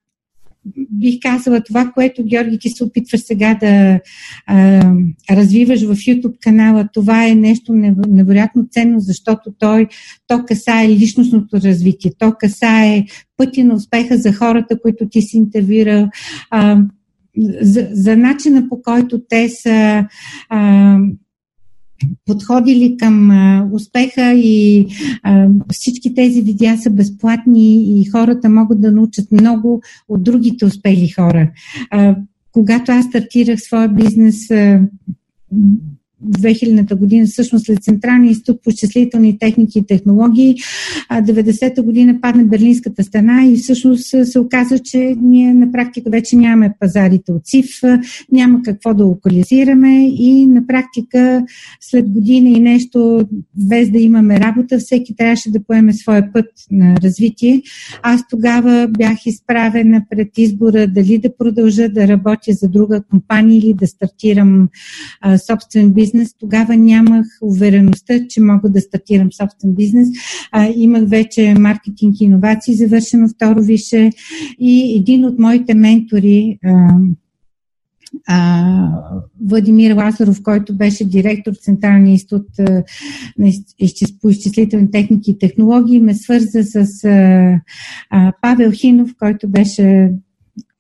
бих 0.91 1.19
казала 1.23 1.61
това, 1.61 1.91
което 1.95 2.25
Георги 2.25 2.59
ти 2.59 2.71
се 2.71 2.85
опитваш 2.85 3.21
сега 3.21 3.55
да 3.61 4.01
а, 4.47 4.83
развиваш 5.31 5.83
в 5.83 5.95
YouTube 5.95 6.39
канала, 6.41 6.89
това 6.93 7.27
е 7.27 7.35
нещо 7.35 7.73
невероятно 8.09 8.67
ценно, 8.71 9.01
защото 9.01 9.53
той, 9.59 9.87
то 10.27 10.45
касае 10.45 10.89
личностното 10.89 11.57
развитие, 11.57 12.13
то 12.19 12.33
касае 12.41 13.05
пъти 13.37 13.65
на 13.65 13.75
успеха 13.75 14.19
за 14.19 14.33
хората, 14.33 14.81
които 14.81 15.09
ти 15.09 15.23
си 15.23 15.37
интервюирал. 15.37 16.09
За, 17.61 17.89
за 17.93 18.17
начина 18.17 18.69
по 18.69 18.83
който 18.83 19.21
те 19.29 19.49
са 19.49 20.07
а, 20.49 20.99
подходили 22.27 22.97
към 22.97 23.31
а, 23.31 23.69
успеха 23.73 24.33
и 24.33 24.87
а, 25.23 25.49
всички 25.73 26.15
тези 26.15 26.43
видеа 26.43 26.79
са 26.79 26.91
безплатни 26.91 28.01
и 28.01 28.05
хората 28.05 28.49
могат 28.49 28.81
да 28.81 28.93
научат 28.93 29.33
много 29.33 29.83
от 30.09 30.23
другите 30.23 30.65
успели 30.65 31.09
хора. 31.09 31.51
А, 31.91 32.17
когато 32.53 32.93
аз 32.93 33.05
стартирах 33.05 33.61
своя 33.61 33.89
бизнес, 33.89 34.51
а, 34.51 34.81
2000-та 36.29 36.95
година, 36.95 37.27
всъщност 37.27 37.67
след 37.67 37.83
Централния 37.83 38.29
институт 38.29 38.63
по 38.65 38.71
изчислителни 38.71 39.39
техники 39.39 39.79
и 39.79 39.87
технологии, 39.87 40.57
90-та 41.11 41.83
година 41.83 42.19
падна 42.21 42.45
Берлинската 42.45 43.05
стена 43.05 43.47
и 43.47 43.57
всъщност 43.57 44.05
се 44.25 44.39
оказа, 44.39 44.79
че 44.79 45.17
ние 45.23 45.55
на 45.55 45.73
практика 45.73 46.11
вече 46.11 46.37
нямаме 46.37 46.75
пазарите 46.81 47.33
от 47.33 47.45
ЦИФ, 47.45 47.67
няма 48.33 48.63
какво 48.63 48.95
да 48.95 49.05
локализираме 49.05 50.09
и 50.09 50.47
на 50.47 50.67
практика 50.67 51.45
след 51.81 52.11
година 52.11 52.49
и 52.49 52.61
нещо, 52.61 53.29
без 53.55 53.91
да 53.91 53.99
имаме 53.99 54.41
работа, 54.41 54.79
всеки 54.79 55.17
трябваше 55.17 55.51
да 55.51 55.65
поеме 55.65 55.93
своя 55.93 56.33
път 56.33 56.47
на 56.71 56.97
развитие. 56.97 57.63
Аз 58.03 58.29
тогава 58.31 58.89
бях 58.89 59.27
изправена 59.27 60.03
пред 60.11 60.39
избора 60.39 60.87
дали 60.87 61.19
да 61.19 61.37
продължа 61.37 61.89
да 61.89 62.09
работя 62.09 62.53
за 62.53 62.69
друга 62.69 63.03
компания 63.11 63.59
или 63.59 63.75
да 63.75 63.87
стартирам 63.87 64.69
а, 65.21 65.39
собствен 65.39 65.93
бизнес 65.93 66.10
бизнес. 66.11 66.35
Тогава 66.39 66.77
нямах 66.77 67.27
увереността, 67.43 68.15
че 68.29 68.41
мога 68.41 68.69
да 68.71 68.81
стартирам 68.81 69.33
собствен 69.33 69.75
бизнес. 69.75 70.09
А, 70.53 70.69
имах 70.77 71.09
вече 71.09 71.55
маркетинг 71.59 72.21
и 72.21 72.25
иновации, 72.25 72.75
завършено 72.75 73.29
второ 73.29 73.63
више 73.63 74.11
и 74.59 74.97
един 74.97 75.25
от 75.25 75.39
моите 75.39 75.75
ментори 75.75 76.59
а, 76.65 76.89
а, 78.29 78.89
Владимир 79.47 79.97
Лазаров, 79.97 80.43
който 80.43 80.77
беше 80.77 81.05
директор 81.05 81.53
в 81.53 81.65
Централния 81.65 82.13
институт 82.13 82.47
по 84.23 84.31
изчислителни 84.31 84.91
техники 84.91 85.31
и 85.31 85.39
технологии, 85.39 86.01
ме 86.01 86.15
свърза 86.15 86.65
с 86.65 87.05
а, 87.05 87.61
а, 88.11 88.33
Павел 88.43 88.73
Хинов, 88.73 89.15
който 89.19 89.49
беше 89.49 90.13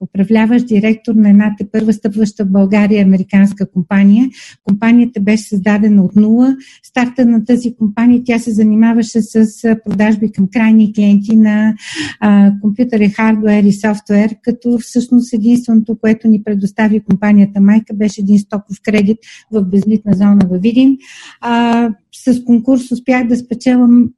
управляващ 0.01 0.67
директор 0.67 1.15
на 1.15 1.31
една 1.31 1.57
първа 1.73 1.93
стъпваща 1.93 2.45
в 2.45 2.51
България 2.51 3.05
американска 3.05 3.71
компания. 3.71 4.31
Компанията 4.65 5.21
беше 5.21 5.43
създадена 5.43 6.05
от 6.05 6.17
нула. 6.17 6.57
Старта 6.83 7.27
на 7.27 7.45
тази 7.45 7.75
компания 7.75 8.23
тя 8.25 8.39
се 8.39 8.51
занимаваше 8.51 9.23
с 9.23 9.77
продажби 9.85 10.33
към 10.33 10.49
крайни 10.53 10.93
клиенти 10.93 11.37
на 11.37 11.75
а, 12.21 12.53
компютъри, 12.61 13.09
хардуер 13.09 13.63
и 13.63 13.73
софтуер, 13.73 14.37
като 14.43 14.79
всъщност 14.79 15.33
единственото, 15.33 15.99
което 16.01 16.29
ни 16.29 16.43
предостави 16.43 17.01
компанията 17.01 17.61
Майка 17.61 17.95
беше 17.95 18.21
един 18.21 18.39
стоков 18.39 18.77
кредит 18.83 19.19
в 19.53 19.63
безлитна 19.63 20.15
зона 20.15 20.41
във 20.51 20.63
Видин. 20.63 20.99
А, 21.41 21.89
с 22.13 22.45
конкурс 22.45 22.93
успях 22.93 23.27
да 23.27 23.37
спечелям 23.37 24.11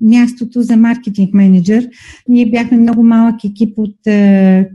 мястото 0.00 0.62
за 0.62 0.76
маркетинг 0.76 1.34
менеджер. 1.34 1.88
Ние 2.28 2.50
бяхме 2.50 2.76
много 2.76 3.02
малък 3.02 3.44
екип 3.44 3.78
от 3.78 4.06
е, 4.06 4.68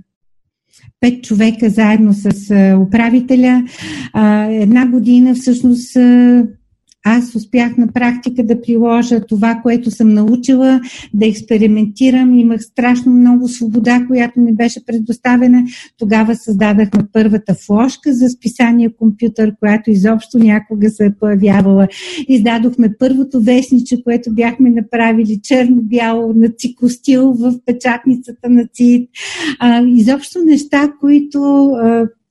пет 0.99 1.23
човека 1.23 1.69
заедно 1.69 2.13
с 2.13 2.51
е, 2.51 2.75
управителя. 2.75 3.63
Една 4.49 4.87
година 4.87 5.35
всъщност 5.35 5.95
е, 5.95 6.45
аз 7.05 7.35
успях 7.35 7.77
на 7.77 7.87
практика 7.87 8.43
да 8.43 8.61
приложа 8.61 9.21
това, 9.25 9.59
което 9.63 9.91
съм 9.91 10.13
научила, 10.13 10.81
да 11.13 11.25
експериментирам. 11.25 12.33
Имах 12.33 12.61
страшно 12.61 13.11
много 13.11 13.47
свобода, 13.47 14.05
която 14.07 14.39
ми 14.39 14.53
беше 14.53 14.85
предоставена. 14.85 15.63
Тогава 15.97 16.35
създадахме 16.35 17.03
първата 17.13 17.55
флошка 17.65 18.13
за 18.13 18.29
списание 18.29 18.89
компютър, 18.89 19.55
която 19.59 19.91
изобщо 19.91 20.37
някога 20.37 20.89
се 20.89 21.05
е 21.05 21.13
появявала. 21.19 21.87
Издадохме 22.27 22.93
първото 22.99 23.41
вестниче, 23.41 24.03
което 24.03 24.31
бяхме 24.33 24.69
направили 24.69 25.39
черно-бяло 25.43 26.33
на 26.33 26.49
цикостил 26.49 27.33
в 27.33 27.53
печатницата 27.65 28.49
на 28.49 28.67
ЦИД. 28.73 29.09
изобщо 29.85 30.39
неща, 30.45 30.91
които 30.99 31.71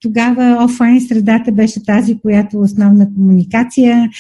тогава 0.01 0.65
офлайн 0.65 1.01
средата 1.01 1.53
беше 1.53 1.85
тази, 1.85 2.19
която 2.19 2.57
е 2.57 2.61
основна 2.61 3.15
комуникация, 3.15 4.11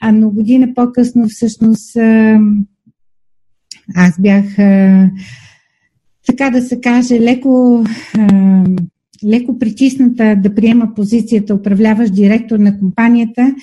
а 0.00 0.12
много 0.12 0.34
година 0.34 0.68
по-късно 0.74 1.28
всъщност 1.28 1.96
аз 3.96 4.20
бях 4.20 4.44
така 6.26 6.50
да 6.50 6.62
се 6.62 6.80
каже 6.80 7.20
леко 7.20 7.84
леко 9.24 9.58
притисната 9.58 10.36
да 10.36 10.54
приема 10.54 10.94
позицията 10.96 11.54
управляващ 11.54 12.14
директор 12.14 12.58
на 12.58 12.78
компанията. 12.78 13.54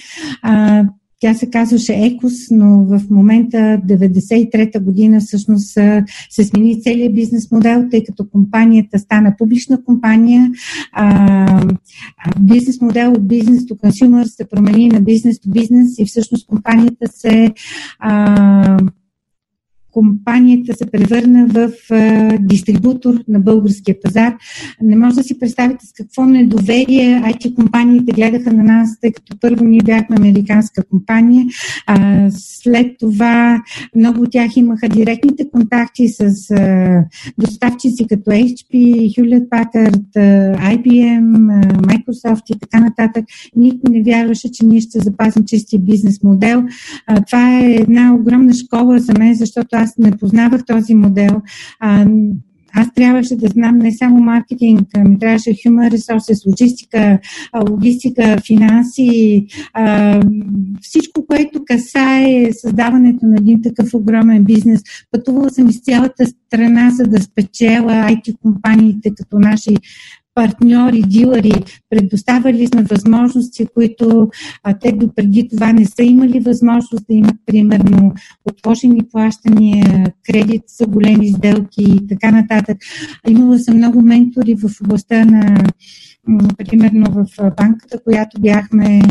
Тя 1.19 1.33
се 1.33 1.49
казваше 1.49 1.93
ЕКОС, 1.93 2.33
но 2.51 2.85
в 2.85 3.01
момента 3.09 3.57
93-та 3.87 4.79
година 4.79 5.19
всъщност 5.19 5.67
се 6.29 6.43
смени 6.43 6.81
целият 6.81 7.15
бизнес 7.15 7.51
модел, 7.51 7.85
тъй 7.91 8.03
като 8.03 8.29
компанията 8.29 8.99
стана 8.99 9.35
публична 9.37 9.83
компания. 9.83 10.51
Бизнес 12.41 12.81
модел 12.81 13.11
от 13.11 13.27
бизнес 13.27 13.65
до 13.65 13.77
консюмер 13.77 14.25
се 14.25 14.49
промени 14.49 14.87
на 14.87 15.01
бизнес 15.01 15.39
до 15.39 15.51
бизнес 15.51 15.99
и 15.99 16.05
всъщност 16.05 16.47
компанията 16.47 17.07
се 17.07 17.53
а, 17.99 18.77
компанията 19.95 20.73
се 20.73 20.85
превърна 20.85 21.47
в 21.47 21.71
дистрибутор 22.39 23.13
на 23.27 23.39
българския 23.39 23.95
пазар. 24.03 24.35
Не 24.81 24.95
може 24.95 25.15
да 25.15 25.23
си 25.23 25.39
представите 25.39 25.85
с 25.85 25.93
какво 25.93 26.25
недоверие 26.25 27.21
IT 27.21 27.53
компаниите 27.53 28.11
гледаха 28.11 28.53
на 28.53 28.63
нас, 28.63 28.99
тъй 29.01 29.11
като 29.11 29.37
първо 29.41 29.65
ние 29.65 29.81
бяхме 29.85 30.15
американска 30.19 30.83
компания, 30.83 31.45
а, 31.87 32.27
след 32.31 32.97
това 32.99 33.61
много 33.95 34.21
от 34.21 34.31
тях 34.31 34.57
имаха 34.57 34.89
директните 34.89 35.49
контакти 35.49 36.07
с 36.07 36.33
доставчици 37.37 38.07
като 38.07 38.31
HP, 38.31 38.73
Hewlett 39.15 39.49
Packard, 39.49 40.03
IBM, 40.75 41.49
Microsoft 41.81 42.55
и 42.55 42.59
така 42.59 42.79
нататък. 42.79 43.25
Никой 43.55 43.89
не 43.89 44.03
вярваше, 44.03 44.51
че 44.51 44.65
ние 44.65 44.81
ще 44.81 44.99
запазим 44.99 45.45
чистия 45.45 45.79
бизнес 45.79 46.23
модел. 46.23 46.63
Това 47.27 47.59
е 47.59 47.71
една 47.71 48.15
огромна 48.15 48.53
школа 48.53 48.99
за 48.99 49.13
мен, 49.19 49.35
защото 49.35 49.67
аз 49.71 49.84
не 49.97 50.11
познавах 50.11 50.65
този 50.65 50.95
модел. 50.95 51.41
А, 51.79 52.05
аз 52.77 52.93
трябваше 52.93 53.35
да 53.35 53.47
знам 53.47 53.77
не 53.77 53.91
само 53.91 54.19
маркетинг, 54.19 54.87
ми 54.97 55.19
трябваше 55.19 55.49
human 55.49 55.95
resources, 55.95 56.47
логистика, 56.47 57.19
логистика, 57.69 58.37
финанси, 58.47 59.45
всичко, 60.81 61.25
което 61.27 61.65
касае 61.65 62.49
създаването 62.53 63.25
на 63.25 63.35
един 63.37 63.61
такъв 63.61 63.93
огромен 63.93 64.43
бизнес. 64.43 64.81
Пътувала 65.11 65.49
съм 65.49 65.69
из 65.69 65.81
цялата 65.81 66.25
страна, 66.25 66.91
за 66.91 67.03
да 67.03 67.21
спечела 67.21 67.91
IT 67.91 68.37
компаниите 68.41 69.11
като 69.15 69.39
наши 69.39 69.75
партньори, 70.35 71.01
дилъри, 71.01 71.53
предоставили 71.89 72.67
сме 72.67 72.83
възможности, 72.83 73.67
които 73.73 74.29
а, 74.63 74.73
те 74.73 74.91
допреди 74.91 75.47
това 75.49 75.73
не 75.73 75.85
са 75.85 76.03
имали 76.03 76.39
възможност 76.39 77.03
да 77.09 77.15
имат, 77.15 77.35
примерно, 77.45 78.13
отложени 78.45 79.01
плащания, 79.11 80.13
кредит 80.25 80.63
за 80.67 80.85
големи 80.85 81.29
сделки 81.29 81.83
и 81.83 82.07
така 82.07 82.31
нататък. 82.31 82.77
Имала 83.29 83.59
съм 83.59 83.77
много 83.77 84.01
ментори 84.01 84.55
в 84.55 84.81
областта 84.81 85.25
на 85.25 85.63
примерно 86.57 87.11
в 87.11 87.25
банката, 87.57 87.99
която 88.03 88.41
бяхме, 88.41 89.01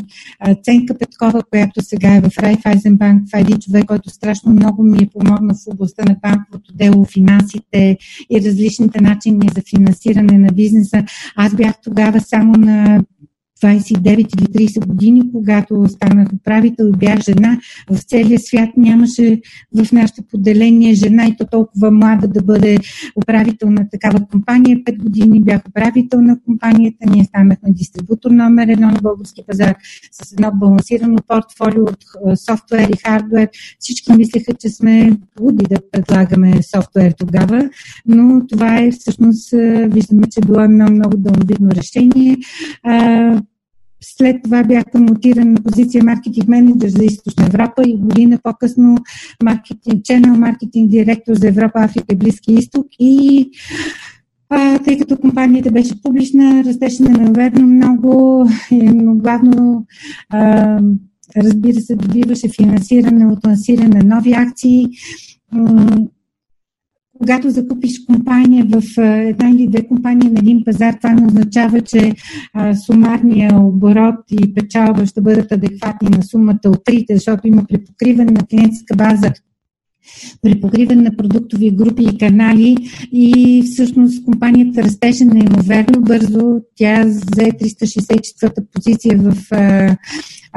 Ценка 0.62 0.98
Петкова, 0.98 1.42
която 1.50 1.82
сега 1.82 2.14
е 2.14 2.20
в 2.20 2.38
Райфайзен 2.38 2.96
банк, 2.96 3.22
това 3.26 3.38
е 3.38 3.42
един 3.42 3.58
човек, 3.58 3.84
който 3.84 4.10
страшно 4.10 4.52
много 4.52 4.82
ми 4.82 4.98
е 5.02 5.08
помогнал 5.12 5.56
в 5.56 5.72
областта 5.72 6.04
на 6.08 6.16
банковото 6.22 6.72
дело, 6.74 7.04
финансите 7.04 7.98
и 8.30 8.40
различните 8.40 9.00
начини 9.00 9.48
за 9.56 9.62
финансиране 9.70 10.38
на 10.38 10.52
бизнеса. 10.52 11.04
Аз 11.36 11.54
бях 11.54 11.74
тогава 11.82 12.20
само 12.20 12.52
на 12.52 13.02
29 13.64 14.08
или 14.08 14.68
30 14.68 14.86
години, 14.86 15.32
когато 15.32 15.88
станах 15.88 16.28
управител 16.32 16.84
и 16.84 16.98
бях 16.98 17.20
жена. 17.20 17.60
В 17.90 18.02
целия 18.02 18.38
свят 18.38 18.70
нямаше 18.76 19.40
в 19.74 19.92
нашето 19.92 20.22
поделение 20.22 20.94
жена 20.94 21.26
и 21.26 21.36
то 21.36 21.46
толкова 21.46 21.90
млада 21.90 22.28
да 22.28 22.42
бъде 22.42 22.78
управител 23.16 23.70
на 23.70 23.88
такава 23.90 24.26
компания. 24.26 24.84
Пет 24.84 24.98
години 24.98 25.42
бях 25.42 25.60
управител 25.68 26.20
на 26.20 26.40
компанията. 26.40 27.10
Ние 27.10 27.24
станахме 27.24 27.68
дистрибутор 27.70 28.30
номер 28.30 28.68
едно 28.68 28.90
на 28.90 28.98
български 29.02 29.42
пазар 29.46 29.74
с 30.12 30.32
едно 30.32 30.50
балансирано 30.54 31.18
портфолио 31.28 31.82
от 31.82 32.04
софтуер 32.38 32.88
и 32.88 32.96
хардуер. 33.06 33.48
Всички 33.78 34.12
мислеха, 34.12 34.54
че 34.54 34.68
сме 34.68 35.12
луди 35.40 35.64
да 35.70 35.76
предлагаме 35.92 36.62
софтуер 36.62 37.14
тогава, 37.18 37.70
но 38.06 38.46
това 38.46 38.78
е 38.78 38.90
всъщност, 38.90 39.50
виждаме, 39.86 40.26
че 40.30 40.40
било 40.46 40.60
едно 40.60 40.86
много 40.90 41.16
дълновидно 41.16 41.70
решение 41.70 42.36
след 44.04 44.42
това 44.42 44.62
бях 44.62 44.84
промотиран 44.92 45.52
на 45.52 45.62
позиция 45.62 46.04
маркетинг 46.04 46.48
менеджер 46.48 46.88
за 46.88 47.04
Източна 47.04 47.46
Европа 47.46 47.82
и 47.86 47.96
година 47.96 48.38
по-късно 48.42 48.96
маркетинг, 49.42 50.02
channel 50.02 50.36
маркетинг 50.36 50.90
директор 50.90 51.34
за 51.34 51.48
Европа, 51.48 51.80
Африка 51.80 52.06
и 52.12 52.16
Близки 52.16 52.52
изток. 52.52 52.86
И 52.98 53.50
а, 54.50 54.78
тъй 54.78 54.98
като 54.98 55.16
компанията 55.16 55.70
беше 55.70 56.02
публична, 56.02 56.64
растеше 56.64 57.02
невероятно 57.02 57.66
много, 57.66 58.44
но 58.72 59.14
главно 59.14 59.86
а, 60.30 60.78
разбира 61.36 61.80
се, 61.80 61.96
добиваше 61.96 62.48
финансиране 62.48 63.26
от 63.26 63.46
лансиране 63.46 63.98
на 64.02 64.16
нови 64.16 64.32
акции 64.32 64.88
когато 67.24 67.50
закупиш 67.50 68.04
компания 68.06 68.66
в 68.68 68.82
една 69.02 69.50
или 69.50 69.68
две 69.68 69.86
компании 69.86 70.30
на 70.30 70.38
един 70.38 70.64
пазар, 70.64 70.94
това 70.94 71.12
не 71.12 71.26
означава, 71.26 71.80
че 71.80 72.12
а, 72.52 72.74
сумарния 72.74 73.56
оборот 73.56 74.14
и 74.30 74.54
печалба 74.54 75.06
ще 75.06 75.20
бъдат 75.20 75.52
адекватни 75.52 76.08
на 76.08 76.22
сумата 76.22 76.60
от 76.66 76.84
трите, 76.84 77.14
защото 77.14 77.48
има 77.48 77.64
препокриване 77.68 78.32
на 78.32 78.46
клиентска 78.46 78.96
база 78.96 79.32
при 80.42 80.60
покриване 80.60 81.02
на 81.02 81.16
продуктови 81.16 81.70
групи 81.70 82.02
и 82.02 82.18
канали 82.18 82.76
и 83.12 83.62
всъщност 83.72 84.24
компанията 84.24 84.82
растеше 84.82 85.24
неимоверно 85.24 86.00
бързо. 86.00 86.60
Тя 86.76 87.04
взе 87.06 87.50
364-та 87.50 88.62
позиция 88.72 89.18
в 89.18 89.34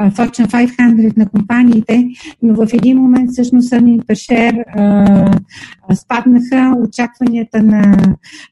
Fortune 0.00 0.46
500 0.46 1.16
на 1.16 1.28
компаниите, 1.28 2.08
но 2.42 2.54
в 2.54 2.68
един 2.72 2.98
момент 2.98 3.30
всъщност 3.30 3.72
Ани 3.72 4.00
Пешер 4.06 4.64
спаднаха, 5.94 6.76
очакванията 6.84 7.62
на 7.62 7.96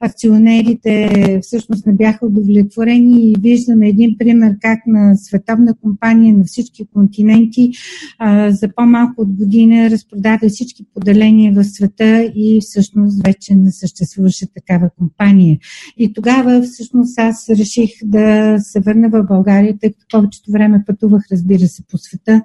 акционерите 0.01 1.11
всъщност 1.43 1.87
не 1.87 1.93
бяха 1.93 2.27
удовлетворени 2.27 3.31
и 3.31 3.37
виждаме 3.41 3.89
един 3.89 4.17
пример 4.19 4.57
как 4.61 4.79
на 4.87 5.17
световна 5.17 5.75
компания 5.75 6.35
на 6.35 6.45
всички 6.45 6.87
континенти 6.95 7.71
а, 8.19 8.51
за 8.51 8.69
по-малко 8.77 9.23
от 9.23 9.29
година 9.29 9.91
разпродаде 9.91 10.49
всички 10.49 10.85
поделения 10.95 11.53
в 11.53 11.65
света 11.65 12.33
и 12.37 12.61
всъщност 12.61 13.27
вече 13.27 13.55
не 13.55 13.73
съществуваше 13.73 14.47
такава 14.55 14.91
компания. 14.99 15.59
И 15.97 16.13
тогава 16.13 16.63
всъщност 16.63 17.19
аз 17.19 17.49
реших 17.51 17.91
да 18.05 18.57
се 18.59 18.81
върна 18.81 19.09
в 19.09 19.23
България, 19.23 19.79
тъй 19.81 19.93
като 19.93 20.07
повечето 20.11 20.53
време 20.53 20.85
пътувах, 20.87 21.23
разбира 21.37 21.69
се, 21.69 21.83
по 21.91 21.99
света. 21.99 22.43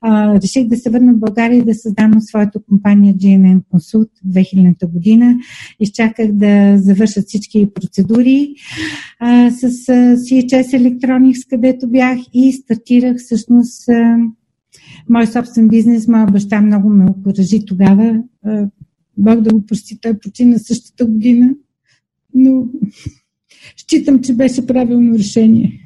А, 0.00 0.40
реших 0.40 0.68
да 0.68 0.76
се 0.76 0.90
върна 0.90 1.14
в 1.14 1.18
България 1.18 1.58
и 1.58 1.64
да 1.64 1.74
създам 1.74 2.20
своята 2.20 2.60
компания 2.68 3.14
GNM 3.14 3.60
Consult 3.74 4.08
2000 4.26 4.86
година. 4.86 5.38
Изчаках 5.80 6.32
да 6.32 6.78
завършат 6.78 7.24
всички 7.26 7.68
процедури 7.74 8.54
а, 9.20 9.50
с 9.50 9.64
а, 9.64 9.70
CHS 10.16 10.78
Electronics, 10.78 11.50
където 11.50 11.88
бях 11.88 12.18
и 12.32 12.52
стартирах 12.52 13.16
всъщност 13.18 13.88
а, 13.88 14.16
мой 15.08 15.26
собствен 15.26 15.68
бизнес. 15.68 16.08
Моя 16.08 16.26
баща 16.26 16.60
много 16.60 16.88
ме 16.88 17.10
окоръжи 17.10 17.64
тогава. 17.66 18.22
А, 18.44 18.66
Бог 19.16 19.40
да 19.40 19.50
го 19.50 19.66
прости, 19.66 20.00
той 20.00 20.18
почина 20.18 20.58
същата 20.58 21.06
година, 21.06 21.54
но 22.34 22.66
считам, 23.76 24.22
че 24.22 24.34
беше 24.34 24.66
правилно 24.66 25.14
решение. 25.14 25.80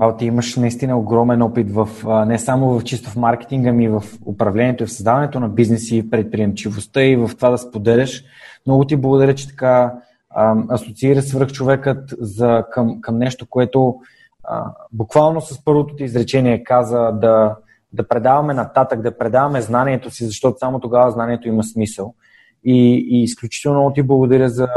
А, 0.00 0.16
ти 0.16 0.26
имаш 0.26 0.56
наистина 0.56 0.98
огромен 0.98 1.42
опит 1.42 1.70
в, 1.70 1.88
не 2.26 2.38
само 2.38 2.78
в 2.78 2.84
чисто 2.84 3.10
в 3.10 3.16
маркетинга, 3.16 3.72
ми 3.72 3.88
в 3.88 4.02
управлението 4.26 4.82
и 4.82 4.86
в 4.86 4.92
създаването 4.92 5.40
на 5.40 5.48
бизнеси, 5.48 6.10
предприемчивостта 6.10 7.02
и 7.02 7.16
в 7.16 7.30
това 7.36 7.50
да 7.50 7.58
споделяш. 7.58 8.24
Много 8.66 8.84
ти 8.84 8.96
благодаря, 8.96 9.34
че 9.34 9.48
така 9.48 9.94
а, 10.30 10.56
асоциира 10.68 11.22
свръх 11.22 11.52
човекът 11.52 12.14
за, 12.20 12.64
към, 12.70 13.00
към 13.00 13.18
нещо, 13.18 13.46
което 13.50 13.94
а, 14.44 14.64
буквално 14.92 15.40
с 15.40 15.64
първото 15.64 15.96
ти 15.96 16.04
изречение 16.04 16.64
каза 16.64 17.12
да, 17.12 17.56
да 17.92 18.08
предаваме 18.08 18.54
нататък, 18.54 19.02
да 19.02 19.18
предаваме 19.18 19.60
знанието 19.60 20.10
си, 20.10 20.24
защото 20.24 20.58
само 20.58 20.80
тогава 20.80 21.10
знанието 21.10 21.48
има 21.48 21.64
смисъл. 21.64 22.14
И, 22.64 23.06
и 23.10 23.22
изключително 23.22 23.78
много 23.78 23.92
ти 23.92 24.02
благодаря 24.02 24.48
за, 24.48 24.68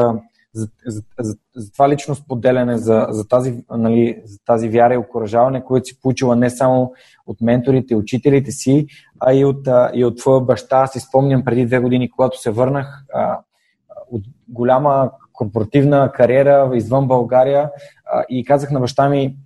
за, 0.55 0.67
за, 0.85 1.01
за, 1.19 1.35
за 1.55 1.71
това 1.71 1.89
лично 1.89 2.15
споделяне, 2.15 2.77
за, 2.77 3.07
за, 3.09 3.27
тази, 3.27 3.63
нали, 3.71 4.21
за 4.25 4.37
тази 4.45 4.69
вяра 4.69 4.93
и 4.93 4.97
окоръжаване, 4.97 5.63
което 5.63 5.85
си 5.85 6.01
получила 6.01 6.35
не 6.35 6.49
само 6.49 6.93
от 7.27 7.41
менторите 7.41 7.93
и 7.93 7.97
учителите 7.97 8.51
си, 8.51 8.87
а 9.19 9.33
и 9.33 9.45
от, 9.45 9.67
а, 9.67 9.91
и 9.93 10.05
от 10.05 10.17
твоя 10.17 10.41
баща. 10.41 10.77
Аз 10.77 10.91
си 10.91 10.99
спомням 10.99 11.43
преди 11.43 11.65
две 11.65 11.79
години, 11.79 12.11
когато 12.11 12.41
се 12.41 12.51
върнах 12.51 13.05
а, 13.13 13.39
от 14.11 14.23
голяма 14.47 15.11
корпоративна 15.33 16.11
кариера 16.11 16.71
извън 16.73 17.07
България 17.07 17.71
а, 18.05 18.23
и 18.29 18.45
казах 18.45 18.71
на 18.71 18.79
баща 18.79 19.09
ми, 19.09 19.37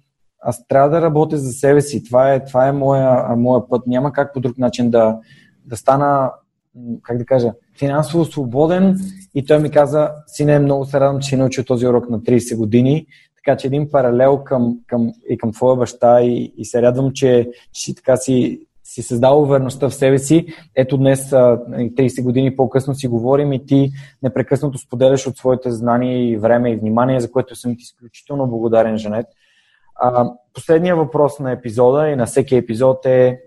аз 0.41 0.67
трябва 0.67 0.89
да 0.89 1.01
работя 1.01 1.37
за 1.37 1.51
себе 1.51 1.81
си. 1.81 2.03
Това 2.03 2.33
е, 2.33 2.45
това 2.45 2.67
е 2.67 2.71
моя, 2.71 3.35
моя 3.35 3.69
път. 3.69 3.87
Няма 3.87 4.13
как 4.13 4.33
по 4.33 4.39
друг 4.39 4.57
начин 4.57 4.89
да, 4.89 5.19
да 5.65 5.77
стана 5.77 6.31
как 7.03 7.17
да 7.17 7.25
кажа, 7.25 7.53
финансово 7.79 8.25
свободен 8.25 8.99
и 9.35 9.45
той 9.45 9.59
ми 9.59 9.71
каза, 9.71 10.11
сине, 10.27 10.59
много 10.59 10.85
се 10.85 10.99
радвам, 10.99 11.21
че 11.21 11.29
си 11.29 11.35
научил 11.35 11.63
този 11.63 11.87
урок 11.87 12.09
на 12.09 12.19
30 12.19 12.57
години, 12.57 13.05
така 13.35 13.57
че 13.57 13.67
един 13.67 13.91
паралел 13.91 14.43
към, 14.43 14.79
към, 14.87 15.11
и 15.29 15.37
към 15.37 15.51
твоя 15.51 15.75
баща 15.75 16.21
и, 16.21 16.53
и 16.57 16.65
се 16.65 16.81
радвам, 16.81 17.11
че, 17.13 17.49
че 17.73 17.95
така 17.95 18.17
си, 18.17 18.61
си 18.83 19.01
създал 19.01 19.41
увереността 19.41 19.89
в 19.89 19.95
себе 19.95 20.19
си. 20.19 20.47
Ето 20.75 20.97
днес, 20.97 21.29
30 21.29 22.23
години 22.23 22.55
по-късно 22.55 22.95
си 22.95 23.07
говорим 23.07 23.53
и 23.53 23.65
ти 23.65 23.91
непрекъснато 24.23 24.77
споделяш 24.77 25.27
от 25.27 25.37
своите 25.37 25.71
знания 25.71 26.29
и 26.29 26.37
време 26.37 26.71
и 26.71 26.75
внимание, 26.75 27.19
за 27.19 27.31
което 27.31 27.55
съм 27.55 27.75
ти 27.75 27.81
изключително 27.81 28.47
благодарен, 28.47 28.97
Жанет. 28.97 29.25
А, 29.95 30.31
последния 30.53 30.95
въпрос 30.95 31.39
на 31.39 31.51
епизода 31.51 32.09
и 32.09 32.15
на 32.15 32.25
всеки 32.25 32.55
епизод 32.55 33.05
е 33.05 33.39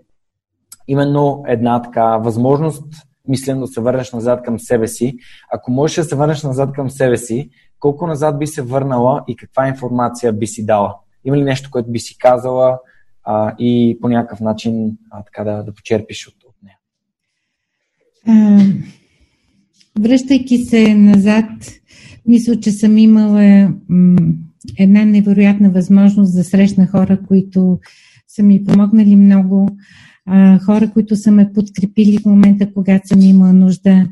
именно 0.87 1.43
една 1.47 1.81
така 1.81 2.17
възможност 2.17 2.83
мислено 3.27 3.61
да 3.61 3.67
се 3.67 3.81
върнеш 3.81 4.11
назад 4.11 4.43
към 4.43 4.59
себе 4.59 4.87
си. 4.87 5.17
Ако 5.51 5.71
можеш 5.71 5.95
да 5.95 6.03
се 6.03 6.15
върнеш 6.15 6.43
назад 6.43 6.73
към 6.73 6.89
себе 6.89 7.17
си, 7.17 7.49
колко 7.79 8.07
назад 8.07 8.39
би 8.39 8.47
се 8.47 8.61
върнала 8.61 9.23
и 9.27 9.35
каква 9.35 9.67
информация 9.67 10.33
би 10.33 10.47
си 10.47 10.65
дала? 10.65 10.95
Има 11.25 11.37
ли 11.37 11.43
нещо, 11.43 11.69
което 11.71 11.91
би 11.91 11.99
си 11.99 12.17
казала 12.17 12.79
а, 13.23 13.55
и 13.59 13.97
по 14.01 14.09
някакъв 14.09 14.39
начин 14.39 14.97
а, 15.11 15.23
така 15.23 15.43
да, 15.43 15.63
да 15.63 15.73
почерпиш 15.73 16.27
от, 16.27 16.35
от 16.43 16.55
нея? 16.63 16.77
Връщайки 19.99 20.57
се 20.57 20.95
назад, 20.95 21.45
мисля, 22.25 22.59
че 22.59 22.71
съм 22.71 22.97
имала 22.97 23.73
м- 23.89 24.33
една 24.77 25.05
невероятна 25.05 25.69
възможност 25.69 26.35
да 26.35 26.43
срещна 26.43 26.87
хора, 26.87 27.19
които 27.27 27.79
са 28.27 28.43
ми 28.43 28.63
помогнали 28.63 29.15
много 29.15 29.69
хора, 30.65 30.91
които 30.93 31.15
са 31.15 31.31
ме 31.31 31.53
подкрепили 31.53 32.17
в 32.17 32.25
момента, 32.25 32.73
когато 32.73 33.07
съм 33.07 33.21
имала 33.21 33.53
нужда. 33.53 34.07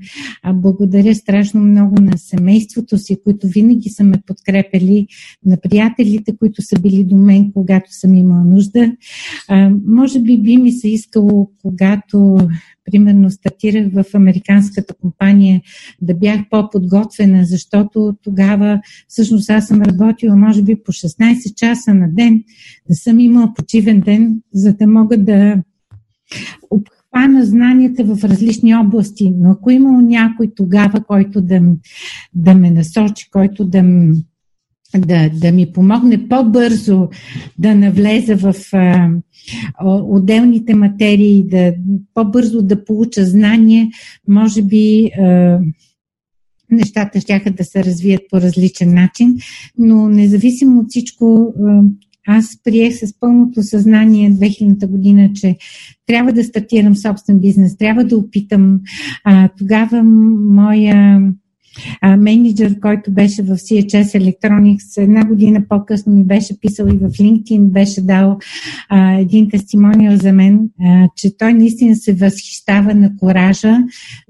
Благодаря 0.54 1.16
страшно 1.16 1.62
много 1.62 2.02
на 2.02 2.18
семейството 2.18 2.98
си, 2.98 3.18
които 3.24 3.48
винаги 3.48 3.90
са 3.90 4.04
ме 4.04 4.18
подкрепили, 4.28 5.08
на 5.46 5.58
приятелите, 5.58 6.38
които 6.38 6.62
са 6.62 6.80
били 6.80 7.04
до 7.04 7.16
мен, 7.16 7.52
когато 7.54 7.94
съм 7.94 8.16
имала 8.16 8.44
нужда. 8.44 8.92
Може 9.86 10.22
би 10.22 10.42
би 10.42 10.58
ми 10.58 10.72
се 10.72 10.90
искало, 10.90 11.50
когато 11.62 12.38
примерно 12.92 13.32
стартирах 13.32 13.88
в 13.94 14.06
американската 14.14 14.94
компания, 14.94 15.62
да 16.02 16.14
бях 16.14 16.42
по-подготвена, 16.50 17.46
защото 17.46 18.16
тогава 18.24 18.82
всъщност 19.08 19.50
аз 19.50 19.68
съм 19.68 19.82
работила 19.82 20.36
може 20.36 20.64
би 20.64 20.76
по 20.76 20.92
16 20.92 21.56
часа 21.56 21.94
на 21.94 22.10
ден, 22.10 22.44
да 22.90 22.96
съм 22.96 23.20
имала 23.20 23.54
почивен 23.54 24.00
ден, 24.00 24.42
за 24.54 24.74
да 24.74 24.88
мога 24.88 25.18
да 25.18 25.64
обхвана 26.70 27.46
знанията 27.46 28.04
в 28.04 28.24
различни 28.24 28.76
области, 28.76 29.34
но 29.38 29.52
ако 29.52 29.72
имало 29.72 30.02
някой 30.02 30.52
тогава, 30.56 31.04
който 31.04 31.42
да, 31.42 31.62
да 32.34 32.56
ме 32.56 32.72
насочи, 32.72 33.30
който 33.32 33.66
да, 33.66 33.84
да, 34.98 35.30
да 35.30 35.52
ми 35.52 35.72
помогне 35.74 36.28
по-бързо 36.28 37.10
да 37.60 37.76
навлеза 37.76 38.36
в 38.36 38.56
а, 38.74 39.10
отделните 40.04 40.76
материи, 40.76 41.48
да 41.48 41.74
по-бързо 42.14 42.62
да 42.62 42.86
получа 42.86 43.26
знания, 43.26 43.88
може 44.28 44.62
би 44.62 45.12
а, 45.20 45.60
нещата 46.72 47.22
ще 47.22 47.54
да 47.58 47.64
се 47.64 47.84
развият 47.84 48.22
по 48.30 48.42
различен 48.42 48.94
начин, 48.94 49.38
но 49.78 50.10
независимо 50.10 50.80
от 50.80 50.90
всичко, 50.90 51.54
аз 52.28 52.58
приех 52.64 52.94
с 52.94 53.20
пълното 53.20 53.64
съзнание 53.64 54.32
2000-та 54.32 54.88
година, 54.88 55.30
че 55.34 55.58
трябва 56.08 56.34
да 56.34 56.44
стартирам 56.44 56.96
собствен 56.96 57.40
бизнес, 57.40 57.78
трябва 57.78 58.04
да 58.04 58.18
опитам. 58.18 58.80
А, 59.24 59.50
тогава 59.58 60.04
моя 60.04 61.22
а, 62.02 62.18
менеджер, 62.18 62.80
който 62.80 63.12
беше 63.12 63.44
в 63.44 63.58
CHS 63.58 64.20
Electronics, 64.20 65.04
една 65.04 65.26
година 65.26 65.64
по-късно 65.70 66.14
ми 66.14 66.24
беше 66.24 66.60
писал 66.60 66.86
и 66.86 66.98
в 66.98 67.10
LinkedIn, 67.10 67.60
беше 67.60 68.02
дал 68.02 68.40
а, 68.90 69.14
един 69.14 69.50
тестимониал 69.50 70.18
за 70.18 70.34
мен, 70.34 70.70
а, 70.82 71.08
че 71.16 71.38
той 71.38 71.54
наистина 71.54 71.96
се 71.96 72.14
възхищава 72.14 72.96
на 72.96 73.18
коража, 73.18 73.78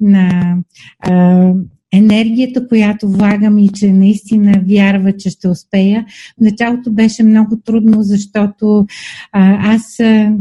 на 0.01 0.55
а, 0.99 1.53
енергията, 1.93 2.67
която 2.67 3.09
влагам 3.09 3.57
и 3.57 3.69
че 3.69 3.91
наистина 3.91 4.61
вярва, 4.67 5.17
че 5.17 5.29
ще 5.29 5.47
успея. 5.47 6.05
В 6.37 6.41
началото 6.41 6.91
беше 6.91 7.23
много 7.23 7.59
трудно, 7.65 8.03
защото 8.03 8.85
а, 9.31 9.73
аз 9.73 9.99
а, 9.99 10.37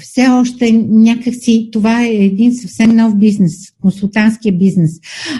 все 0.00 0.28
още 0.28 0.72
някакси 0.88 1.68
това 1.72 2.04
е 2.04 2.08
един 2.08 2.54
съвсем 2.54 2.96
нов 2.96 3.16
бизнес, 3.16 3.54
консултантския 3.80 4.52
бизнес. 4.52 4.90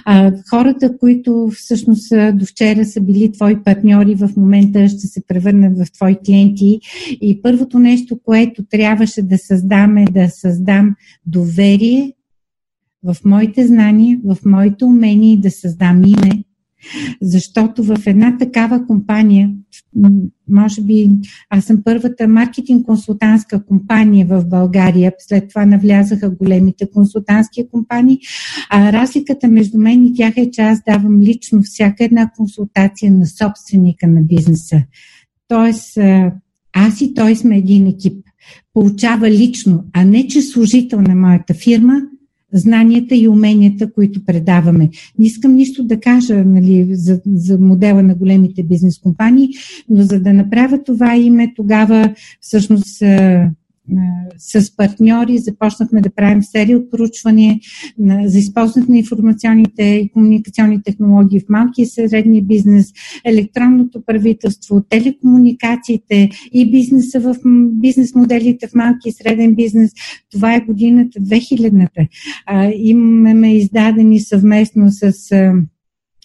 А, 0.05 0.33
хората, 0.51 0.99
които 0.99 1.51
всъщност 1.57 2.13
до 2.35 2.47
вчера 2.47 2.85
са 2.85 3.01
били 3.01 3.33
твои 3.33 3.63
партньори, 3.63 4.15
в 4.15 4.31
момента 4.37 4.89
ще 4.89 5.07
се 5.07 5.27
превърнат 5.27 5.79
в 5.79 5.93
твои 5.93 6.17
клиенти. 6.27 6.81
И 7.21 7.43
първото 7.43 7.79
нещо, 7.79 8.19
което 8.25 8.65
трябваше 8.71 9.23
да 9.23 9.39
създам 9.39 9.97
е 9.97 10.05
да 10.05 10.29
създам 10.31 10.95
доверие 11.27 12.13
в 13.05 13.17
моите 13.25 13.67
знания, 13.67 14.19
в 14.25 14.37
моите 14.47 14.85
умения 14.85 15.33
и 15.33 15.41
да 15.41 15.51
създам 15.51 16.05
име, 16.05 16.45
защото 17.23 17.85
в 17.85 17.97
една 18.07 18.39
такава 18.39 18.87
компания, 18.87 19.51
може 20.51 20.83
би 20.83 21.11
аз 21.51 21.65
съм 21.65 21.83
първата 21.85 22.29
маркетинг 22.29 22.87
консултантска 22.87 23.65
компания 23.65 24.27
в 24.27 24.45
България, 24.49 25.13
след 25.19 25.49
това 25.49 25.67
навлязаха 25.67 26.31
големите 26.31 26.91
консултантски 26.91 27.69
компании, 27.69 28.19
а 28.71 28.93
разликата 28.93 29.49
между 29.49 29.79
мен 29.79 30.07
и 30.07 30.15
тях 30.15 30.35
е, 30.37 30.51
че 30.51 30.63
аз 30.63 30.83
давам 30.89 31.21
лично 31.21 31.63
всяка 31.63 32.05
една 32.05 32.31
консултация 32.37 33.13
на 33.13 33.27
собственика 33.27 34.07
на 34.07 34.23
бизнеса. 34.23 34.83
Тоест, 35.49 35.99
аз 36.73 37.01
и 37.01 37.15
той 37.15 37.37
сме 37.37 37.57
един 37.57 37.87
екип. 37.87 38.25
Получава 38.75 39.31
лично, 39.31 39.85
а 39.93 40.05
не 40.05 40.27
че 40.27 40.43
служител 40.43 41.01
на 41.01 41.15
моята 41.15 41.55
фирма– 41.55 42.03
знанията 42.53 43.15
и 43.15 43.29
уменията, 43.29 43.93
които 43.93 44.25
предаваме. 44.25 44.91
Не 45.19 45.27
искам 45.27 45.55
нищо 45.55 45.85
да 45.85 46.01
кажа 46.01 46.45
нали, 46.45 46.89
за, 46.91 47.21
за 47.27 47.59
модела 47.59 48.03
на 48.03 48.15
големите 48.15 48.63
бизнес 48.63 48.99
компании, 48.99 49.49
но 49.89 50.03
за 50.03 50.21
да 50.21 50.33
направя 50.33 50.83
това 50.85 51.17
име, 51.17 51.53
тогава 51.57 52.15
всъщност 52.41 53.03
с 54.39 54.77
партньори 54.77 55.39
започнахме 55.39 56.01
да 56.01 56.11
правим 56.11 56.43
серия 56.43 56.79
от 56.79 56.91
проучвания 56.91 57.59
за 58.25 58.39
използването 58.39 58.93
на 58.93 58.99
информационните 58.99 59.83
и 59.83 60.09
комуникационни 60.09 60.83
технологии 60.83 61.41
в 61.41 61.49
малки 61.49 61.83
и 61.83 61.87
средния 61.87 62.43
бизнес, 62.43 62.87
електронното 63.25 64.03
правителство, 64.07 64.83
телекомуникациите 64.89 66.31
и 66.53 66.71
бизнеса 66.71 67.21
в 67.21 67.37
бизнес 67.73 68.15
моделите 68.15 68.67
в 68.67 68.75
малки 68.75 69.09
и 69.09 69.13
среден 69.13 69.55
бизнес. 69.55 69.91
Това 70.33 70.55
е 70.55 70.61
годината 70.61 71.21
2000-та. 71.21 72.07
Имаме 72.77 73.57
издадени 73.57 74.21
съвместно 74.21 74.91
с 74.91 75.13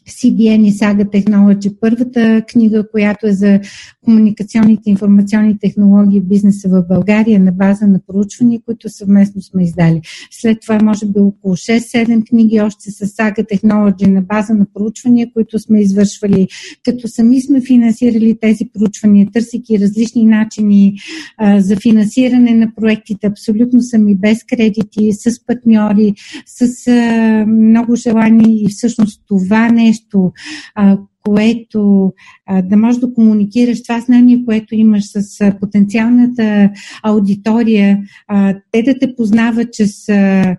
CBN 0.09 0.67
и 0.67 0.71
Saga 0.71 1.03
Technology, 1.03 1.75
първата 1.81 2.41
книга, 2.47 2.87
която 2.91 3.27
е 3.27 3.31
за 3.31 3.59
комуникационните 4.05 4.89
и 4.89 4.91
информационни 4.91 5.59
технологии 5.59 6.19
в 6.19 6.27
бизнеса 6.27 6.69
в 6.69 6.83
България 6.89 7.39
на 7.39 7.51
база 7.51 7.87
на 7.87 7.99
проучвания, 8.07 8.59
които 8.65 8.89
съвместно 8.89 9.41
сме 9.41 9.63
издали. 9.63 10.01
След 10.31 10.57
това 10.61 10.79
може 10.83 11.05
би 11.05 11.19
около 11.19 11.55
6-7 11.55 12.29
книги 12.29 12.61
още 12.61 12.91
с 12.91 13.07
Saga 13.07 13.53
Technology 13.53 14.07
на 14.07 14.21
база 14.21 14.53
на 14.53 14.65
проучвания, 14.73 15.27
които 15.33 15.59
сме 15.59 15.81
извършвали, 15.81 16.47
като 16.85 17.07
сами 17.07 17.41
сме 17.41 17.61
финансирали 17.61 18.37
тези 18.41 18.65
проучвания, 18.73 19.27
търсики 19.33 19.79
различни 19.79 20.25
начини 20.25 20.97
а, 21.37 21.61
за 21.61 21.75
финансиране 21.75 22.55
на 22.55 22.71
проектите, 22.75 23.27
абсолютно 23.27 23.81
сами 23.81 24.15
без 24.15 24.43
кредити, 24.43 25.11
с 25.13 25.45
партньори, 25.45 26.13
с 26.45 26.87
а, 26.87 27.45
много 27.47 27.95
желание 27.95 28.63
и 28.63 28.67
всъщност 28.69 29.21
това 29.27 29.69
нещо 29.69 29.96
нещо, 29.97 30.31
а, 30.75 30.97
което 31.25 32.13
а, 32.45 32.61
да 32.61 32.77
можеш 32.77 32.99
да 32.99 33.13
комуникираш. 33.13 33.83
Това 33.83 33.99
знание, 33.99 34.45
което 34.45 34.75
имаш 34.75 35.03
с 35.03 35.41
а, 35.41 35.59
потенциалната 35.59 36.69
аудитория, 37.03 37.99
а, 38.27 38.55
те 38.71 38.83
да 38.83 38.99
те 38.99 39.15
познават 39.15 39.73
чрез 39.73 40.09
а, 40.09 40.57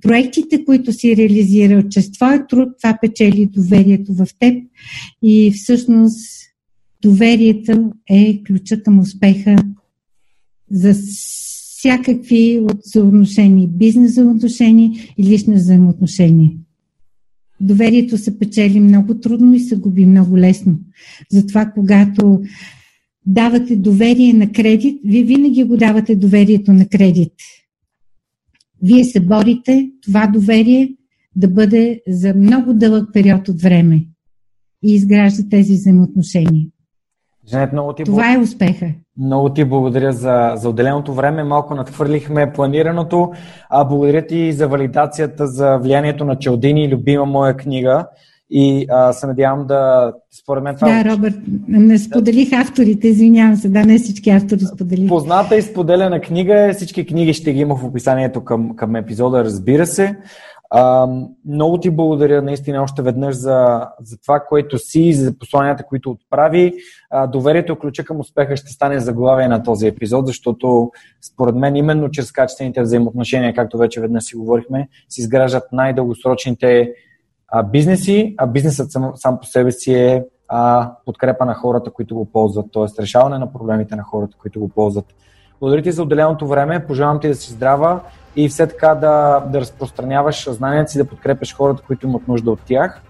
проектите, 0.00 0.64
които 0.64 0.92
си 0.92 1.16
реализирал, 1.16 1.82
чрез 1.90 2.12
твоя 2.12 2.46
труд, 2.46 2.68
това 2.82 2.98
печели 3.00 3.46
доверието 3.46 4.14
в 4.14 4.26
теб. 4.38 4.64
И 5.22 5.52
всъщност 5.54 6.28
доверието 7.02 7.92
е 8.10 8.42
ключа 8.46 8.82
към 8.82 8.98
успеха 8.98 9.56
за 10.70 10.94
всякакви 11.78 12.60
взаимоотношения, 12.86 13.68
бизнес 13.68 14.10
взаимоотношения 14.10 14.90
и 15.18 15.24
лични 15.24 15.54
взаимоотношения 15.54 16.50
доверието 17.62 18.18
се 18.18 18.38
печели 18.38 18.80
много 18.80 19.20
трудно 19.20 19.54
и 19.54 19.60
се 19.60 19.76
губи 19.76 20.06
много 20.06 20.38
лесно. 20.38 20.78
Затова, 21.30 21.66
когато 21.66 22.42
давате 23.26 23.76
доверие 23.76 24.32
на 24.32 24.52
кредит, 24.52 25.00
вие 25.04 25.22
винаги 25.22 25.64
го 25.64 25.76
давате 25.76 26.16
доверието 26.16 26.72
на 26.72 26.88
кредит. 26.88 27.34
Вие 28.82 29.04
се 29.04 29.20
борите 29.20 29.90
това 30.02 30.26
доверие 30.26 30.94
да 31.36 31.48
бъде 31.48 32.00
за 32.08 32.34
много 32.34 32.74
дълъг 32.74 33.08
период 33.12 33.48
от 33.48 33.62
време 33.62 34.06
и 34.84 34.94
изгражда 34.94 35.48
тези 35.50 35.72
взаимоотношения. 35.72 36.66
Женет, 37.48 37.72
много 37.72 37.92
ти 37.92 38.04
Това 38.04 38.34
е 38.34 38.38
успеха. 38.38 38.86
Много 39.18 39.48
ти 39.48 39.64
благодаря 39.64 40.12
за, 40.12 40.52
за 40.56 40.68
отделеното 40.68 41.14
време. 41.14 41.44
Малко 41.44 41.74
надхвърлихме 41.74 42.52
планираното. 42.52 43.32
А 43.70 43.84
благодаря 43.84 44.26
ти 44.26 44.52
за 44.52 44.68
валидацията 44.68 45.46
за 45.46 45.76
влиянието 45.76 46.24
на 46.24 46.38
Челдини, 46.38 46.88
любима 46.88 47.26
моя 47.26 47.56
книга. 47.56 48.06
и 48.50 48.86
а, 48.90 49.12
се 49.12 49.26
надявам 49.26 49.66
да, 49.66 50.12
според 50.42 50.62
мен 50.62 50.74
това... 50.74 51.02
Да, 51.02 51.10
Робърт, 51.10 51.34
не 51.68 51.98
споделих 51.98 52.52
авторите, 52.52 53.08
извинявам 53.08 53.56
се, 53.56 53.68
да, 53.68 53.84
не 53.84 53.98
всички 53.98 54.30
автори 54.30 54.60
споделих. 54.60 55.08
Позната 55.08 55.56
и 55.56 55.62
споделена 55.62 56.20
книга 56.20 56.68
е, 56.68 56.72
всички 56.72 57.06
книги 57.06 57.34
ще 57.34 57.52
ги 57.52 57.60
има 57.60 57.76
в 57.76 57.84
описанието 57.84 58.44
към, 58.44 58.76
към 58.76 58.96
епизода, 58.96 59.44
разбира 59.44 59.86
се. 59.86 60.16
Много 61.46 61.78
ти 61.78 61.90
благодаря 61.90 62.42
наистина 62.42 62.82
още 62.82 63.02
веднъж 63.02 63.34
за, 63.34 63.88
за 64.00 64.18
това, 64.18 64.40
което 64.40 64.78
си, 64.78 65.12
за 65.12 65.38
посланията, 65.38 65.84
които 65.84 66.10
отправи. 66.10 66.74
А, 67.10 67.26
доверието 67.26 67.78
ключа 67.78 68.04
към 68.04 68.20
успеха 68.20 68.56
ще 68.56 68.72
стане 68.72 69.00
заглавие 69.00 69.48
на 69.48 69.62
този 69.62 69.86
епизод, 69.86 70.26
защото 70.26 70.90
според 71.32 71.54
мен 71.54 71.76
именно 71.76 72.10
чрез 72.10 72.32
качествените 72.32 72.82
взаимоотношения, 72.82 73.54
както 73.54 73.78
вече 73.78 74.00
веднъж 74.00 74.24
си 74.24 74.36
говорихме, 74.36 74.88
се 75.08 75.20
изграждат 75.20 75.64
най-дългосрочните 75.72 76.92
а, 77.48 77.62
бизнеси, 77.62 78.34
а 78.38 78.46
бизнесът 78.46 78.90
сам, 78.90 79.12
сам 79.14 79.40
по 79.40 79.46
себе 79.46 79.72
си 79.72 79.94
е 79.94 80.24
а, 80.48 80.92
подкрепа 81.04 81.44
на 81.44 81.54
хората, 81.54 81.90
които 81.90 82.14
го 82.14 82.24
ползват, 82.24 82.66
т.е. 82.72 83.02
решаване 83.02 83.38
на 83.38 83.52
проблемите 83.52 83.96
на 83.96 84.02
хората, 84.02 84.36
които 84.40 84.60
го 84.60 84.68
ползват. 84.68 85.06
Благодаря 85.60 85.82
ти 85.82 85.92
за 85.92 86.02
отделеното 86.02 86.46
време, 86.46 86.86
пожелавам 86.86 87.20
ти 87.20 87.28
да 87.28 87.34
си 87.34 87.52
здрава 87.52 88.00
и 88.36 88.48
все 88.48 88.66
така 88.66 88.94
да, 88.94 89.40
да 89.40 89.60
разпространяваш 89.60 90.50
знанията 90.50 90.90
си, 90.90 90.98
да 90.98 91.04
подкрепяш 91.04 91.54
хората, 91.54 91.82
които 91.86 92.06
имат 92.06 92.28
нужда 92.28 92.50
от 92.50 92.60
тях. 92.64 93.02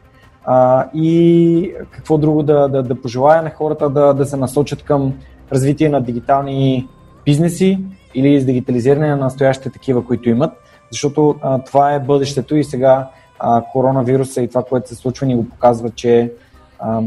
А, 0.44 0.86
и 0.94 1.74
какво 1.90 2.18
друго 2.18 2.42
да, 2.42 2.68
да, 2.68 2.82
да 2.82 3.02
пожелая 3.02 3.42
на 3.42 3.50
хората 3.50 3.90
да, 3.90 4.12
да 4.12 4.26
се 4.26 4.36
насочат 4.36 4.82
към 4.82 5.14
развитие 5.52 5.88
на 5.88 6.00
дигитални 6.00 6.88
бизнеси 7.24 7.78
или 8.14 8.40
с 8.40 8.44
дигитализиране 8.44 9.08
на 9.08 9.16
настоящите 9.16 9.70
такива, 9.70 10.04
които 10.04 10.28
имат, 10.28 10.52
защото 10.90 11.36
а, 11.42 11.58
това 11.58 11.92
е 11.92 12.00
бъдещето 12.00 12.56
и 12.56 12.64
сега 12.64 13.08
а, 13.38 13.62
коронавируса 13.72 14.42
и 14.42 14.48
това, 14.48 14.64
което 14.64 14.88
се 14.88 14.94
случва, 14.94 15.26
ни 15.26 15.36
го 15.36 15.48
показва, 15.48 15.90
че 15.90 16.32
а, 16.78 17.02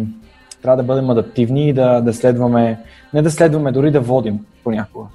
трябва 0.61 0.77
да 0.77 0.83
бъдем 0.83 1.09
адаптивни 1.09 1.69
и 1.69 1.73
да, 1.73 2.01
да 2.01 2.13
следваме, 2.13 2.79
не 3.13 3.21
да 3.21 3.31
следваме, 3.31 3.71
дори 3.71 3.91
да 3.91 4.01
водим 4.01 4.39
понякога. 4.63 5.05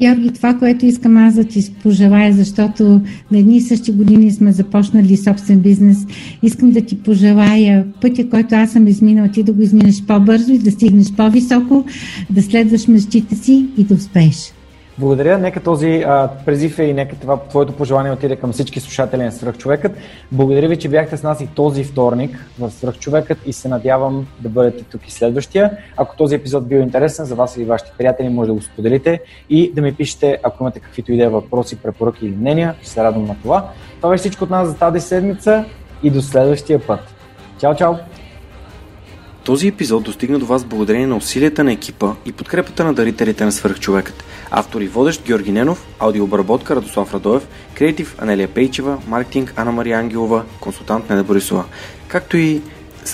Георги, 0.00 0.30
това, 0.30 0.54
което 0.54 0.86
искам 0.86 1.16
аз 1.16 1.34
да 1.34 1.44
ти 1.44 1.72
пожелая, 1.82 2.32
защото 2.32 3.00
на 3.30 3.38
едни 3.38 3.56
и 3.56 3.60
същи 3.60 3.92
години 3.92 4.30
сме 4.30 4.52
започнали 4.52 5.16
собствен 5.16 5.60
бизнес, 5.60 6.06
искам 6.42 6.70
да 6.70 6.80
ти 6.80 6.98
пожелая 6.98 7.86
пътя, 8.00 8.28
който 8.28 8.54
аз 8.54 8.72
съм 8.72 8.86
изминал, 8.86 9.28
ти 9.28 9.42
да 9.42 9.52
го 9.52 9.62
изминеш 9.62 10.02
по-бързо 10.02 10.52
и 10.52 10.58
да 10.58 10.70
стигнеш 10.70 11.12
по-високо, 11.12 11.84
да 12.30 12.42
следваш 12.42 12.88
мечтите 12.88 13.36
си 13.36 13.66
и 13.78 13.84
да 13.84 13.94
успееш. 13.94 14.52
Благодаря. 14.98 15.38
Нека 15.38 15.60
този 15.60 16.04
а, 16.06 16.30
призив 16.46 16.78
е 16.78 16.82
и 16.82 16.94
нека 16.94 17.16
това 17.16 17.40
твоето 17.40 17.72
пожелание 17.72 18.12
отиде 18.12 18.36
към 18.36 18.52
всички 18.52 18.80
слушатели 18.80 19.22
на 19.22 19.32
Свръхчовекът. 19.32 19.92
Благодаря 20.32 20.68
ви, 20.68 20.76
че 20.76 20.88
бяхте 20.88 21.16
с 21.16 21.22
нас 21.22 21.40
и 21.40 21.46
този 21.46 21.84
вторник 21.84 22.46
в 22.58 22.70
Свръхчовекът 22.70 23.38
и 23.46 23.52
се 23.52 23.68
надявам 23.68 24.26
да 24.40 24.48
бъдете 24.48 24.84
тук 24.84 25.08
и 25.08 25.10
следващия. 25.10 25.70
Ако 25.96 26.16
този 26.16 26.34
епизод 26.34 26.68
бил 26.68 26.78
интересен 26.78 27.24
за 27.24 27.34
вас 27.34 27.56
или 27.56 27.64
вашите 27.64 27.92
приятели, 27.98 28.28
може 28.28 28.46
да 28.46 28.54
го 28.54 28.62
споделите 28.62 29.20
и 29.50 29.72
да 29.72 29.82
ми 29.82 29.94
пишете, 29.94 30.38
ако 30.42 30.62
имате 30.62 30.80
каквито 30.80 31.12
идеи, 31.12 31.26
въпроси, 31.26 31.76
препоръки 31.76 32.26
или 32.26 32.36
мнения. 32.36 32.74
Ще 32.80 32.90
се 32.90 33.04
радвам 33.04 33.24
на 33.24 33.36
това. 33.42 33.70
Това 33.96 34.10
беше 34.10 34.20
всичко 34.20 34.44
от 34.44 34.50
нас 34.50 34.68
за 34.68 34.76
тази 34.76 35.00
седмица 35.00 35.64
и 36.02 36.10
до 36.10 36.22
следващия 36.22 36.86
път. 36.86 37.00
Чао, 37.60 37.74
чао! 37.74 37.94
Този 39.44 39.68
епизод 39.68 40.04
достигна 40.04 40.38
до 40.38 40.46
вас 40.46 40.64
благодарение 40.64 41.06
на 41.06 41.16
усилията 41.16 41.64
на 41.64 41.72
екипа 41.72 42.12
и 42.26 42.32
подкрепата 42.32 42.84
на 42.84 42.94
дарителите 42.94 43.44
на 43.44 43.52
свърхчовекът. 43.52 44.24
Автор 44.56 44.80
и 44.80 44.88
водещ 44.88 45.24
Георги 45.24 45.52
Ненов, 45.52 45.86
аудиообработка 45.98 46.76
Радослав 46.76 47.14
Радоев, 47.14 47.48
креатив 47.74 48.16
Анелия 48.18 48.48
Пейчева, 48.48 48.98
маркетинг 49.08 49.52
Анна 49.56 49.72
Мария 49.72 49.98
Ангелова, 49.98 50.44
консултант 50.60 51.10
Неда 51.10 51.24
Борисова, 51.24 51.64
както 52.08 52.36
и 52.36 52.62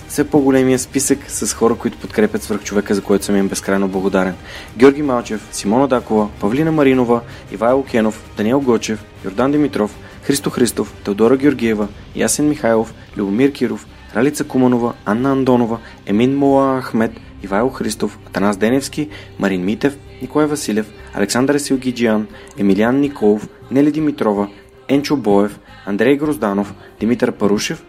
все 0.08 0.24
по-големия 0.24 0.78
списък 0.78 1.18
с 1.28 1.54
хора, 1.54 1.74
които 1.74 1.98
подкрепят 1.98 2.42
свърхчовека, 2.42 2.94
за 2.94 3.02
което 3.02 3.24
съм 3.24 3.36
им 3.36 3.48
безкрайно 3.48 3.88
благодарен. 3.88 4.34
Георги 4.76 5.02
Малчев, 5.02 5.48
Симона 5.52 5.88
Дакова, 5.88 6.28
Павлина 6.40 6.72
Маринова, 6.72 7.20
Ивайло 7.52 7.84
Кенов, 7.84 8.30
Даниел 8.36 8.60
Гочев, 8.60 9.04
Йордан 9.24 9.52
Димитров, 9.52 9.98
Христо 10.22 10.50
Христов, 10.50 10.94
Теодора 11.04 11.36
Георгиева, 11.36 11.88
Ясен 12.16 12.48
Михайлов, 12.48 12.94
Любомир 13.16 13.52
Киров, 13.52 13.86
Ралица 14.16 14.44
Куманова, 14.44 14.92
Анна 15.04 15.32
Андонова, 15.32 15.78
Емин 16.06 16.36
Мола 16.36 16.80
Ахмед, 16.82 17.12
Ивайло 17.42 17.68
Христов, 17.68 18.18
Атанас 18.26 18.56
Деневски, 18.56 19.08
Марин 19.38 19.64
Митев, 19.64 19.96
Николай 20.22 20.46
Василев, 20.46 20.92
Александър 21.14 21.58
Силгиджиан, 21.58 22.26
Емилиан 22.58 23.00
Николов, 23.00 23.48
Нели 23.70 23.92
Димитрова, 23.92 24.48
Енчо 24.88 25.16
Боев, 25.16 25.60
Андрей 25.86 26.16
Грозданов, 26.16 26.74
Димитър 27.00 27.32
Парушев, 27.32 27.84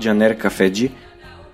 Джанер 0.00 0.38
Кафеджи, 0.38 0.90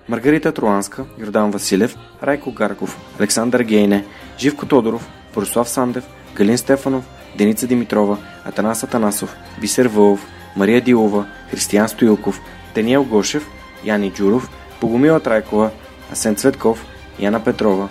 Маргарита 0.09 0.51
Труанска, 0.51 1.05
Йордан 1.19 1.51
Василев, 1.51 1.95
Райко 2.23 2.51
Гарков, 2.51 2.97
Александър 3.19 3.63
Гейне, 3.63 4.05
Живко 4.39 4.65
Тодоров, 4.65 5.09
Борислав 5.33 5.69
Сандев, 5.69 6.03
Галин 6.35 6.57
Стефанов, 6.57 7.05
Деница 7.37 7.67
Димитрова, 7.67 8.17
Атанас 8.45 8.83
Атанасов, 8.83 9.35
Бисер 9.61 9.85
Вълов, 9.85 10.27
Мария 10.55 10.81
Дилова, 10.81 11.25
Християн 11.51 11.89
Стоилков, 11.89 12.41
Даниел 12.75 13.03
Гошев, 13.03 13.49
Яни 13.85 14.11
Джуров, 14.11 14.49
Богомила 14.81 15.19
Трайкова, 15.19 15.71
Асен 16.11 16.35
Цветков, 16.35 16.85
Яна 17.19 17.43
Петрова, 17.43 17.89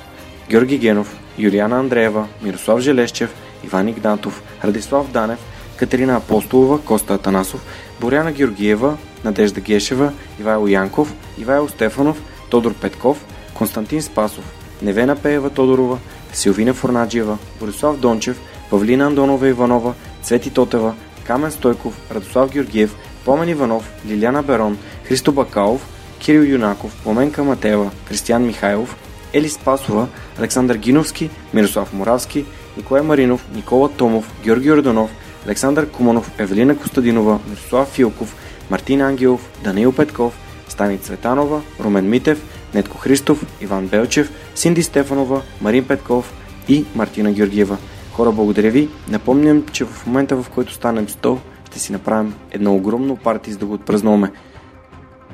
Георги 0.50 0.78
Генов, 0.78 1.16
Юлиана 1.38 1.78
Андреева, 1.78 2.28
Мирослав 2.42 2.80
Желещев, 2.80 3.34
Иван 3.64 3.88
Игнатов, 3.88 4.42
Радислав 4.64 5.10
Данев, 5.10 5.38
Катерина 5.76 6.16
Апостолова, 6.16 6.78
Коста 6.78 7.14
Атанасов, 7.14 7.60
Боряна 8.00 8.32
Георгиева, 8.32 8.96
Надежда 9.24 9.60
Гешева, 9.60 10.12
Ивайло 10.40 10.66
Янков, 10.66 11.14
Ивайло 11.38 11.68
Стефанов, 11.68 12.22
Тодор 12.50 12.74
Петков, 12.74 13.24
Константин 13.58 14.02
Спасов, 14.02 14.44
Невена 14.82 15.16
Пеева 15.16 15.50
Тодорова, 15.50 15.98
Силвина 16.32 16.74
Форнаджиева, 16.74 17.38
Борислав 17.60 17.98
Дончев, 17.98 18.40
Павлина 18.70 19.06
Андонова 19.06 19.48
Иванова, 19.48 19.94
Цвети 20.22 20.50
Тотева, 20.50 20.94
Камен 21.26 21.50
Стойков, 21.50 22.00
Радослав 22.14 22.50
Георгиев, 22.50 22.96
Помен 23.24 23.48
Иванов, 23.48 23.90
Лиляна 24.06 24.42
Берон, 24.42 24.78
Христо 25.04 25.32
Бакалов, 25.32 25.86
Кирил 26.18 26.42
Юнаков, 26.42 26.92
Пламенка 27.02 27.44
Матева, 27.44 27.90
Кристиян 28.08 28.46
Михайлов, 28.46 28.96
Ели 29.32 29.48
Спасова, 29.48 30.08
Александър 30.38 30.76
Гиновски, 30.76 31.30
Мирослав 31.54 31.92
Моравски, 31.92 32.44
Николай 32.76 33.02
Маринов, 33.02 33.48
Никола 33.54 33.88
Томов, 33.88 34.32
Георги 34.44 34.72
Ордонов, 34.72 35.10
Александър 35.46 35.90
Куманов, 35.90 36.32
Евелина 36.38 36.78
Костадинова, 36.78 37.38
Мирослав 37.48 37.88
Филков, 37.88 38.36
Мартин 38.70 39.00
Ангелов, 39.00 39.50
Даниил 39.64 39.92
Петков, 39.92 40.38
Стани 40.68 40.98
Цветанова, 40.98 41.62
Румен 41.80 42.08
Митев, 42.08 42.42
Нетко 42.74 42.98
Христов, 42.98 43.46
Иван 43.60 43.86
Белчев, 43.86 44.32
Синди 44.54 44.82
Стефанова, 44.82 45.42
Марин 45.60 45.84
Петков 45.84 46.32
и 46.68 46.84
Мартина 46.94 47.32
Георгиева. 47.32 47.76
Хора, 48.12 48.32
благодаря 48.32 48.70
ви. 48.70 48.88
Напомням, 49.08 49.64
че 49.72 49.84
в 49.84 50.06
момента 50.06 50.36
в 50.36 50.50
който 50.50 50.72
станем 50.72 51.06
100, 51.06 51.38
ще 51.66 51.78
си 51.78 51.92
направим 51.92 52.34
едно 52.50 52.74
огромно 52.74 53.16
парти, 53.16 53.52
за 53.52 53.58
да 53.58 53.66
го 53.66 53.74
отпразнуваме. 53.74 54.32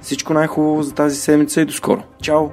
Всичко 0.02 0.34
най-хубаво 0.34 0.82
за 0.82 0.94
тази 0.94 1.16
седмица 1.16 1.60
и 1.60 1.64
до 1.64 1.72
скоро. 1.72 2.02
Чао! 2.22 2.48